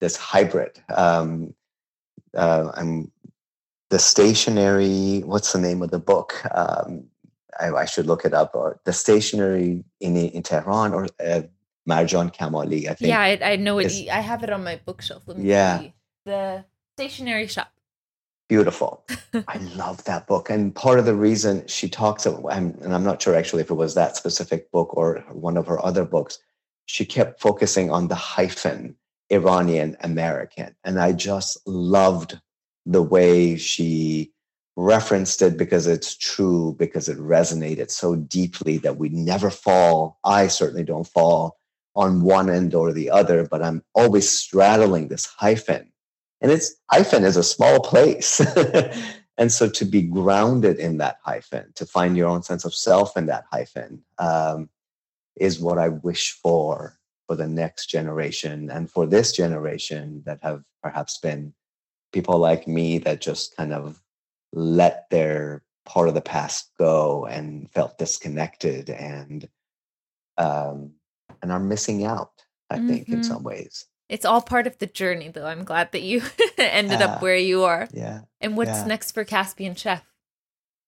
this 0.00 0.16
hybrid. 0.16 0.82
Um, 0.96 1.54
uh, 2.34 2.72
I'm 2.74 3.12
the 3.90 3.98
stationery 3.98 5.22
what's 5.24 5.52
the 5.52 5.60
name 5.60 5.82
of 5.82 5.90
the 5.90 5.98
book? 5.98 6.42
Um, 6.50 7.04
I, 7.60 7.70
I, 7.70 7.84
should 7.84 8.06
look 8.06 8.24
it 8.24 8.34
up 8.34 8.54
or 8.54 8.80
the 8.84 8.92
stationery 8.92 9.84
in 10.00 10.16
in 10.16 10.42
tehran 10.42 10.92
or 10.92 11.06
uh, 11.24 11.42
marjan 11.88 12.34
kamali 12.34 12.88
i 12.88 12.94
think 12.94 13.08
yeah 13.08 13.20
i, 13.20 13.52
I 13.52 13.56
know 13.56 13.78
it 13.78 13.92
i 14.10 14.20
have 14.20 14.42
it 14.42 14.50
on 14.50 14.64
my 14.64 14.80
bookshelf. 14.84 15.22
Yeah. 15.36 15.78
see. 15.80 15.94
the 16.24 16.64
stationery 16.96 17.46
shop. 17.46 17.70
Beautiful. 18.48 19.04
I 19.48 19.56
love 19.74 20.04
that 20.04 20.26
book 20.26 20.50
and 20.50 20.74
part 20.74 20.98
of 20.98 21.06
the 21.06 21.14
reason 21.14 21.66
she 21.66 21.88
talks 21.88 22.26
about 22.26 22.46
and 22.52 22.94
i'm 22.94 23.04
not 23.04 23.20
sure 23.22 23.34
actually 23.34 23.62
if 23.62 23.70
it 23.70 23.74
was 23.74 23.94
that 23.94 24.16
specific 24.16 24.70
book 24.70 24.96
or 24.96 25.24
one 25.32 25.56
of 25.56 25.66
her 25.66 25.84
other 25.84 26.04
books 26.04 26.38
she 26.86 27.04
kept 27.04 27.40
focusing 27.40 27.90
on 27.90 28.08
the 28.08 28.14
hyphen 28.14 28.96
iranian 29.30 29.96
american 30.00 30.74
and 30.84 31.00
i 31.00 31.10
just 31.12 31.56
loved 31.66 32.38
the 32.86 33.02
way 33.02 33.56
she 33.56 34.32
referenced 34.76 35.40
it 35.42 35.56
because 35.56 35.86
it's 35.86 36.16
true, 36.16 36.74
because 36.78 37.08
it 37.08 37.18
resonated 37.18 37.90
so 37.90 38.16
deeply 38.16 38.78
that 38.78 38.96
we 38.96 39.08
never 39.08 39.50
fall. 39.50 40.18
I 40.24 40.48
certainly 40.48 40.84
don't 40.84 41.06
fall 41.06 41.58
on 41.94 42.22
one 42.22 42.50
end 42.50 42.74
or 42.74 42.92
the 42.92 43.10
other, 43.10 43.46
but 43.46 43.62
I'm 43.62 43.82
always 43.94 44.28
straddling 44.28 45.08
this 45.08 45.26
hyphen. 45.26 45.92
And 46.40 46.50
it's 46.50 46.74
hyphen 46.90 47.24
is 47.24 47.36
a 47.36 47.44
small 47.44 47.80
place. 47.80 48.40
and 49.38 49.50
so 49.50 49.68
to 49.70 49.84
be 49.84 50.02
grounded 50.02 50.78
in 50.78 50.98
that 50.98 51.18
hyphen, 51.24 51.72
to 51.76 51.86
find 51.86 52.16
your 52.16 52.28
own 52.28 52.42
sense 52.42 52.64
of 52.64 52.74
self 52.74 53.16
in 53.16 53.26
that 53.26 53.44
hyphen, 53.50 54.02
um, 54.18 54.68
is 55.36 55.60
what 55.60 55.78
I 55.78 55.88
wish 55.88 56.32
for 56.32 56.98
for 57.26 57.36
the 57.36 57.48
next 57.48 57.86
generation 57.86 58.70
and 58.70 58.90
for 58.90 59.06
this 59.06 59.32
generation 59.32 60.22
that 60.26 60.40
have 60.42 60.62
perhaps 60.82 61.18
been 61.18 61.54
people 62.14 62.38
like 62.38 62.68
me 62.68 62.98
that 62.98 63.20
just 63.20 63.56
kind 63.56 63.74
of 63.74 64.00
let 64.52 65.10
their 65.10 65.62
part 65.84 66.08
of 66.08 66.14
the 66.14 66.20
past 66.20 66.70
go 66.78 67.26
and 67.26 67.68
felt 67.72 67.98
disconnected 67.98 68.88
and 68.88 69.48
um 70.38 70.92
and 71.42 71.50
are 71.50 71.60
missing 71.60 72.04
out 72.04 72.30
i 72.70 72.78
mm-hmm. 72.78 72.88
think 72.88 73.08
in 73.08 73.14
mm-hmm. 73.14 73.22
some 73.22 73.42
ways 73.42 73.86
it's 74.08 74.24
all 74.24 74.40
part 74.40 74.66
of 74.68 74.78
the 74.78 74.86
journey 74.86 75.28
though 75.28 75.44
i'm 75.44 75.64
glad 75.64 75.90
that 75.92 76.02
you 76.02 76.22
ended 76.58 77.02
up 77.02 77.20
where 77.20 77.36
you 77.36 77.64
are 77.64 77.88
yeah 77.92 78.20
and 78.40 78.56
what's 78.56 78.70
yeah. 78.70 78.86
next 78.86 79.10
for 79.10 79.24
caspian 79.24 79.74
chef 79.74 80.04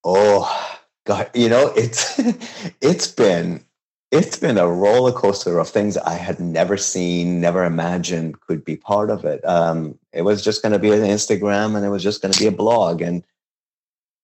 oh 0.05 0.79
god 1.05 1.29
you 1.35 1.49
know 1.49 1.73
it's 1.77 2.19
it's 2.81 3.09
been 3.09 3.63
it's 4.11 4.39
been 4.39 4.59
a 4.59 4.71
roller 4.71 5.13
coaster 5.13 5.59
of 5.59 5.69
things 5.69 5.97
I 5.97 6.15
had 6.15 6.41
never 6.41 6.77
seen, 6.77 7.41
never 7.41 7.65
imagined 7.65 8.41
could 8.41 8.65
be 8.65 8.77
part 8.77 9.11
of 9.11 9.25
it. 9.25 9.45
Um, 9.45 9.99
it 10.13 10.23
was 10.23 10.43
just 10.43 10.63
going 10.63 10.73
to 10.73 10.79
be 10.79 10.93
an 10.93 11.01
Instagram 11.01 11.77
and 11.77 11.85
it 11.85 11.91
was 11.91 12.03
just 12.03 12.23
going 12.23 12.33
to 12.33 12.41
be 12.41 12.47
a 12.47 12.53
blog. 12.53 13.03
And 13.03 13.25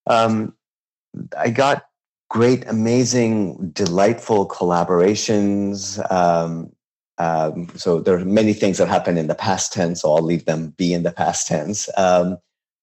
um, 0.06 0.54
I 1.36 1.50
got 1.50 1.86
great, 2.30 2.66
amazing, 2.66 3.70
delightful 3.70 4.48
collaborations. 4.48 5.98
Um, 6.10 6.72
Um, 7.18 7.68
so 7.76 8.00
there 8.00 8.16
are 8.16 8.24
many 8.24 8.54
things 8.54 8.78
that 8.78 8.88
happened 8.88 9.18
in 9.18 9.28
the 9.28 9.36
past 9.36 9.72
tense, 9.72 10.00
so 10.00 10.10
I'll 10.10 10.24
leave 10.24 10.46
them 10.46 10.74
be 10.78 10.94
in 10.94 11.04
the 11.04 11.12
past 11.12 11.46
tense. 11.46 11.88
Um, 11.96 12.38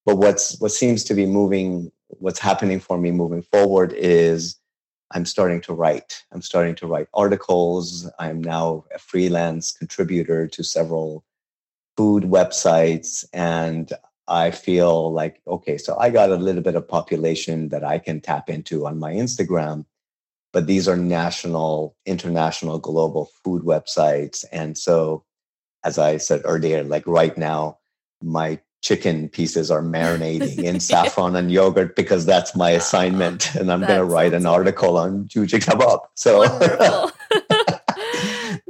but 0.06 0.18
what's 0.18 0.56
what 0.62 0.72
seems 0.72 1.04
to 1.06 1.14
be 1.14 1.26
moving, 1.26 1.92
what's 2.22 2.40
happening 2.40 2.80
for 2.80 2.98
me 2.98 3.12
moving 3.12 3.42
forward 3.42 3.92
is 3.92 4.59
I'm 5.12 5.26
starting 5.26 5.62
to 5.62 5.74
write. 5.74 6.24
I'm 6.32 6.42
starting 6.42 6.76
to 6.76 6.88
write 6.88 7.08
articles. 7.14 8.10
I'm 8.20 8.42
now 8.42 8.86
a 8.94 9.00
freelance 9.00 9.72
contributor 9.72 10.48
to 10.48 10.64
several 10.64 11.24
food 11.98 12.24
websites, 12.24 13.26
and 13.34 13.92
I 14.28 14.52
feel 14.52 15.12
like 15.12 15.42
okay, 15.48 15.78
so 15.78 15.98
I 16.00 16.10
got 16.10 16.30
a 16.30 16.36
little 16.36 16.62
bit 16.62 16.76
of 16.76 16.88
population 16.88 17.70
that 17.70 17.84
I 17.84 18.00
can 18.00 18.22
tap 18.22 18.50
into 18.50 18.86
on 18.86 19.00
my 19.00 19.14
Instagram 19.14 19.86
but 20.52 20.68
these 20.68 20.88
are 20.88 20.98
national, 20.98 21.96
international, 22.06 22.80
global 22.80 23.30
food 23.44 23.64
websites. 23.64 24.46
And 24.52 24.78
so, 24.78 25.24
as 25.84 25.98
I 25.98 26.18
said 26.18 26.42
earlier, 26.44 26.84
like 26.84 27.06
right 27.06 27.38
now, 27.38 27.78
my 28.22 28.60
chicken 28.82 29.30
pieces 29.30 29.70
are 29.70 29.82
marinating 29.82 30.64
in 30.64 30.80
saffron 30.80 31.36
and 31.36 31.52
yogurt 31.52 31.96
because 31.96 32.26
that's 32.26 32.56
my 32.56 32.72
assignment. 32.72 33.54
And 33.56 33.72
I'm 33.72 33.82
going 33.82 34.00
to 34.00 34.06
write 34.06 34.34
an 34.34 34.46
article 34.46 34.98
on 34.98 35.26
Joojeh 35.26 35.60
kebab. 35.60 36.00
So, 36.16 36.44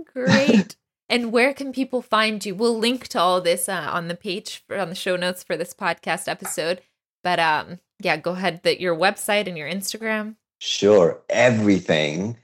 great. 0.14 0.76
And 1.10 1.32
where 1.32 1.54
can 1.54 1.72
people 1.72 2.02
find 2.02 2.46
you? 2.46 2.54
We'll 2.54 2.78
link 2.78 3.08
to 3.10 3.20
all 3.20 3.42
this 3.42 3.68
uh, 3.68 3.90
on 3.92 4.08
the 4.08 4.16
page 4.16 4.64
for, 4.68 4.78
on 4.78 4.90
the 4.90 4.96
show 4.96 5.16
notes 5.16 5.44
for 5.44 5.58
this 5.58 5.74
podcast 5.74 6.28
episode. 6.28 6.82
But 7.24 7.40
um, 7.40 7.80
yeah, 8.00 8.18
go 8.18 8.32
ahead. 8.32 8.62
That 8.64 8.80
your 8.80 8.96
website 8.96 9.48
and 9.48 9.58
your 9.58 9.70
Instagram. 9.70 10.36
Sure, 10.60 11.22
everything. 11.30 12.38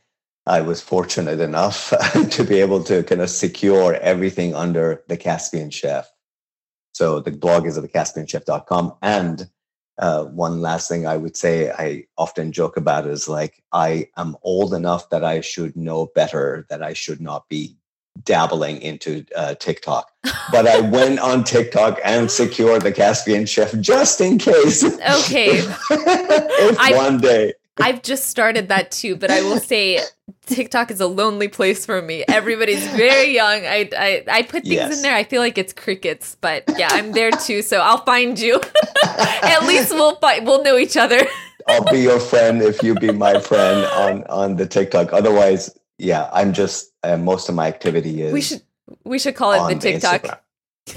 I 0.48 0.62
was 0.62 0.80
fortunate 0.82 1.40
enough 1.40 1.92
to 2.32 2.44
be 2.44 2.60
able 2.60 2.84
to 2.84 3.04
kind 3.04 3.22
of 3.22 3.30
secure 3.30 3.96
everything 3.96 4.54
under 4.54 5.04
the 5.08 5.18
Caspian 5.18 5.72
Chef. 5.72 6.08
So 6.96 7.20
the 7.20 7.32
blog 7.32 7.68
is 7.68 7.78
at 7.78 7.84
thecaspianchef.com. 7.84 8.94
And 9.02 9.50
uh, 9.98 10.24
one 10.28 10.62
last 10.62 10.88
thing 10.88 11.06
I 11.06 11.18
would 11.18 11.36
say 11.36 11.70
I 11.70 12.06
often 12.18 12.54
joke 12.54 12.78
about 12.78 13.06
is 13.06 13.28
like, 13.28 13.62
I 13.74 14.08
am 14.16 14.38
old 14.44 14.74
enough 14.74 15.10
that 15.10 15.22
I 15.22 15.42
should 15.42 15.76
know 15.76 16.06
better, 16.16 16.66
that 16.70 16.82
I 16.82 16.94
should 16.94 17.20
not 17.20 17.50
be 17.50 17.76
dabbling 18.24 18.82
into 18.82 19.26
uh, 19.36 19.56
TikTok. 19.56 20.10
But 20.52 20.68
I 20.68 20.80
went 20.80 21.20
on 21.20 21.44
TikTok 21.44 22.00
and 22.06 22.32
secured 22.32 22.84
the 22.84 22.94
Caspian 22.94 23.46
Chef 23.46 23.78
just 23.82 24.22
in 24.22 24.38
case. 24.38 24.84
Okay. 24.84 25.58
if 25.90 26.80
I, 26.80 26.94
one 26.96 27.18
day. 27.18 27.56
I've 27.78 28.02
just 28.02 28.28
started 28.28 28.70
that 28.70 28.92
too, 28.92 29.16
but 29.16 29.30
I 29.30 29.42
will 29.42 29.60
say 29.60 30.00
TikTok 30.46 30.92
is 30.92 31.02
a 31.02 31.08
lonely 31.08 31.50
place 31.50 31.86
for 31.86 32.02
me. 32.02 32.24
Everybody's 32.28 32.88
very 32.96 33.34
young. 33.34 33.66
I 33.66 33.90
I, 33.98 34.24
I 34.30 34.42
put 34.44 34.64
things 34.64 34.76
yes. 34.76 34.96
in 34.96 35.02
there. 35.02 35.14
I 35.14 35.24
feel 35.24 35.42
like 35.42 35.58
it's 35.58 35.74
crickets, 35.74 36.38
but 36.40 36.64
yeah, 36.78 36.88
I'm 36.92 37.12
there 37.12 37.32
too. 37.32 37.62
So 37.62 37.82
I'll 37.82 38.04
find 38.06 38.40
you. 38.40 38.62
At 39.04 39.66
least 39.66 39.92
we'll 39.92 40.16
find, 40.16 40.46
we'll 40.46 40.64
know 40.64 40.78
each 40.78 40.96
other. 40.96 41.22
I'll 41.68 41.84
be 41.92 42.00
your 42.00 42.20
friend 42.20 42.62
if 42.62 42.82
you 42.84 42.96
be 42.96 43.12
my 43.12 43.40
friend 43.40 43.86
on 43.86 44.24
on 44.26 44.56
the 44.56 44.66
TikTok. 44.66 45.12
Otherwise, 45.12 45.78
yeah, 45.98 46.30
I'm 46.32 46.54
just 46.54 46.92
uh, 47.04 47.18
most 47.18 47.50
of 47.50 47.56
my 47.56 47.68
activity 47.68 48.22
is. 48.22 48.32
We 48.32 48.42
should 48.42 48.62
we 49.04 49.20
should 49.20 49.36
call 49.36 49.52
it 49.54 49.74
the 49.74 49.80
TikTok. 49.80 50.44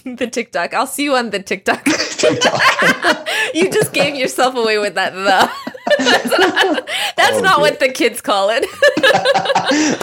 The 0.05 0.15
the 0.17 0.27
TikTok. 0.29 0.75
I'll 0.75 0.87
see 0.87 1.05
you 1.05 1.17
on 1.17 1.31
the 1.31 1.43
TikTok. 1.43 1.85
TikTok. 1.85 2.61
you 3.55 3.69
just 3.73 3.93
gave 3.93 4.15
yourself 4.15 4.55
away 4.55 4.79
with 4.79 4.95
that 4.95 5.15
the. 5.15 5.51
That's 5.99 6.39
not, 6.39 6.91
that's 7.17 7.37
oh, 7.37 7.41
not 7.41 7.61
what 7.61 7.81
the 7.81 7.89
kids 7.89 8.21
call 8.21 8.51
it. 8.51 8.65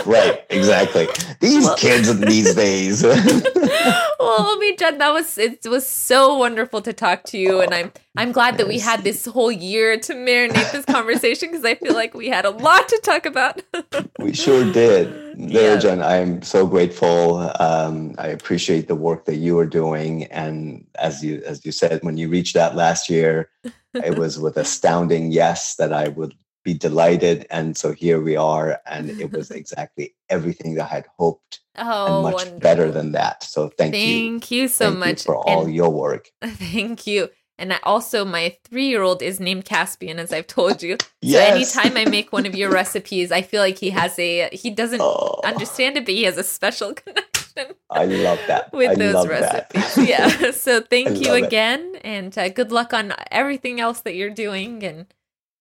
right, 0.06 0.44
exactly. 0.50 1.08
These 1.40 1.66
well, 1.66 1.76
kids 1.76 2.20
these 2.20 2.56
days. 2.56 3.04
well, 3.04 4.60
Mijan, 4.60 4.98
that 5.00 5.12
was 5.14 5.38
it 5.38 5.66
was 5.66 5.86
so 5.86 6.38
wonderful 6.38 6.82
to 6.82 6.94
talk 6.94 7.24
to 7.26 7.38
you, 7.38 7.62
and 7.62 7.74
I'm 7.74 7.92
I'm 8.18 8.32
glad 8.32 8.58
that 8.58 8.68
we 8.68 8.80
had 8.80 9.04
this 9.04 9.26
whole 9.26 9.52
year 9.52 10.00
to 10.00 10.14
marinate 10.14 10.72
this 10.72 10.86
conversation 10.86 11.50
because 11.50 11.66
I 11.66 11.76
feel 11.76 11.94
like 11.94 12.14
we 12.14 12.30
had 12.30 12.46
a 12.46 12.50
lot 12.50 12.88
to 12.90 13.00
talk 13.04 13.26
about. 13.26 13.62
we 14.20 14.34
sure 14.34 14.72
did. 14.72 15.38
Nirajan, 15.38 15.98
yeah. 15.98 16.08
I'm 16.08 16.42
so 16.42 16.66
grateful. 16.66 17.52
Um, 17.60 18.16
I 18.18 18.28
appreciate 18.28 18.88
the 18.88 18.96
work 18.96 19.26
that 19.26 19.36
you 19.36 19.60
are 19.60 19.66
doing, 19.66 20.26
and 20.26 20.86
as 20.98 21.24
you 21.24 21.42
as 21.46 21.66
you 21.66 21.72
said, 21.72 22.04
when 22.04 22.18
you 22.18 22.30
reached 22.30 22.54
that 22.54 22.76
last 22.76 23.10
year, 23.10 23.50
it 23.94 24.18
was 24.18 24.40
with 24.40 24.58
astounding 24.58 25.32
yes 25.32 25.76
that 25.76 25.92
I 25.92 26.08
would 26.08 26.34
be 26.64 26.74
delighted, 26.74 27.46
and 27.52 27.78
so 27.78 27.92
here 27.92 28.22
we 28.22 28.38
are, 28.38 28.80
and 28.86 29.10
it 29.10 29.32
was 29.34 29.52
exactly 29.62 30.16
everything 30.30 30.76
that 30.76 30.86
I 30.86 30.96
had 30.96 31.06
hoped, 31.18 31.60
oh, 31.78 32.16
and 32.16 32.24
much 32.24 32.34
wonderful. 32.34 32.60
better 32.60 32.92
than 32.92 33.12
that. 33.12 33.44
So 33.44 33.68
thank, 33.68 33.94
thank 33.94 34.06
you, 34.06 34.18
thank 34.18 34.52
you 34.52 34.68
so 34.68 34.86
thank 34.90 35.00
much 35.00 35.10
you 35.10 35.16
for 35.26 35.36
all 35.36 35.68
your 35.68 35.90
work. 35.90 36.32
Thank 36.42 37.08
you. 37.08 37.30
And 37.58 37.72
I 37.72 37.80
also, 37.84 38.26
my 38.26 38.58
three 38.66 38.88
year 38.88 39.02
old 39.02 39.22
is 39.22 39.40
named 39.40 39.66
Caspian, 39.66 40.20
as 40.20 40.34
I've 40.34 40.48
told 40.48 40.84
you. 40.84 40.98
yes. 41.22 41.74
So, 41.74 41.84
anytime 41.84 41.98
I 41.98 42.10
make 42.10 42.34
one 42.34 42.46
of 42.46 42.56
your 42.56 42.70
recipes, 42.82 43.32
I 43.32 43.42
feel 43.42 43.62
like 43.62 43.78
he 43.78 43.92
has 43.92 44.18
a, 44.20 44.50
he 44.52 44.70
doesn't 44.70 45.02
oh. 45.02 45.40
understand 45.44 45.98
it, 45.98 46.06
but 46.06 46.14
he 46.14 46.24
has 46.24 46.38
a 46.38 46.44
special 46.44 46.94
connection. 46.94 47.76
I 47.90 48.06
love 48.06 48.40
that. 48.48 48.74
With 48.74 48.92
I 48.92 48.96
those 48.96 49.28
recipes. 49.28 50.10
yeah. 50.10 50.52
So, 50.52 50.82
thank 50.82 51.22
you 51.22 51.34
again. 51.34 51.96
It. 51.96 52.02
And 52.04 52.38
uh, 52.38 52.50
good 52.50 52.72
luck 52.72 52.94
on 52.94 53.14
everything 53.32 53.80
else 53.80 54.02
that 54.02 54.16
you're 54.16 54.30
doing. 54.30 54.84
And, 54.84 55.06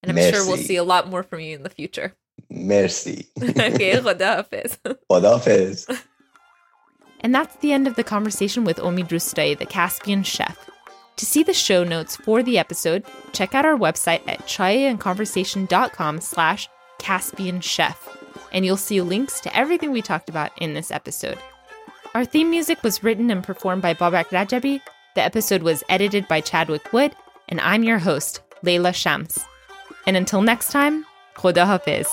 and 0.03 0.11
I'm 0.11 0.17
Merci. 0.17 0.33
sure 0.33 0.47
we'll 0.47 0.57
see 0.57 0.77
a 0.77 0.85
lot 0.85 1.09
more 1.09 1.23
from 1.23 1.41
you 1.41 1.55
in 1.55 1.63
the 1.63 1.71
future. 1.71 2.15
Merci. 2.51 3.29
okay. 3.41 4.01
Khoda 4.01 4.37
Hafiz. 5.23 5.87
And 7.21 7.35
that's 7.35 7.57
the 7.57 7.73
end 7.73 7.87
of 7.87 7.95
the 7.95 8.05
conversation 8.05 8.65
with 8.65 8.79
Omid 8.79 9.09
Roustaei, 9.09 9.57
the 9.57 9.65
Caspian 9.65 10.25
chef. 10.25 10.69
To 11.17 11.27
see 11.27 11.43
the 11.43 11.55
show 11.55 11.85
notes 11.85 12.17
for 12.17 12.43
the 12.43 12.59
episode, 12.59 13.05
check 13.33 13.55
out 13.55 13.65
our 13.65 13.77
website 13.77 14.23
at 14.27 14.41
chaiandconversation.com 14.47 16.21
slash 16.21 16.69
Caspian 16.99 17.61
Chef, 17.61 18.09
and 18.53 18.65
you'll 18.65 18.77
see 18.77 19.01
links 19.01 19.41
to 19.41 19.57
everything 19.57 19.93
we 19.93 20.03
talked 20.03 20.29
about 20.29 20.51
in 20.61 20.75
this 20.75 20.91
episode. 20.91 21.39
Our 22.15 22.25
theme 22.25 22.51
music 22.51 22.83
was 22.83 23.03
written 23.03 23.31
and 23.31 23.45
performed 23.45 23.83
by 23.83 23.95
Babak 23.95 24.27
Rajabi. 24.27 24.81
The 25.15 25.23
episode 25.23 25.63
was 25.63 25.85
edited 25.89 26.27
by 26.27 26.41
Chadwick 26.41 26.93
Wood, 26.93 27.15
and 27.49 27.61
I'm 27.61 27.85
your 27.85 27.99
host, 27.99 28.41
Leila 28.63 28.93
Shams. 28.93 29.39
And 30.07 30.17
until 30.17 30.43
next 30.43 30.71
time, 30.71 31.05
Khoda 31.37 31.67
Hafiz. 31.67 32.09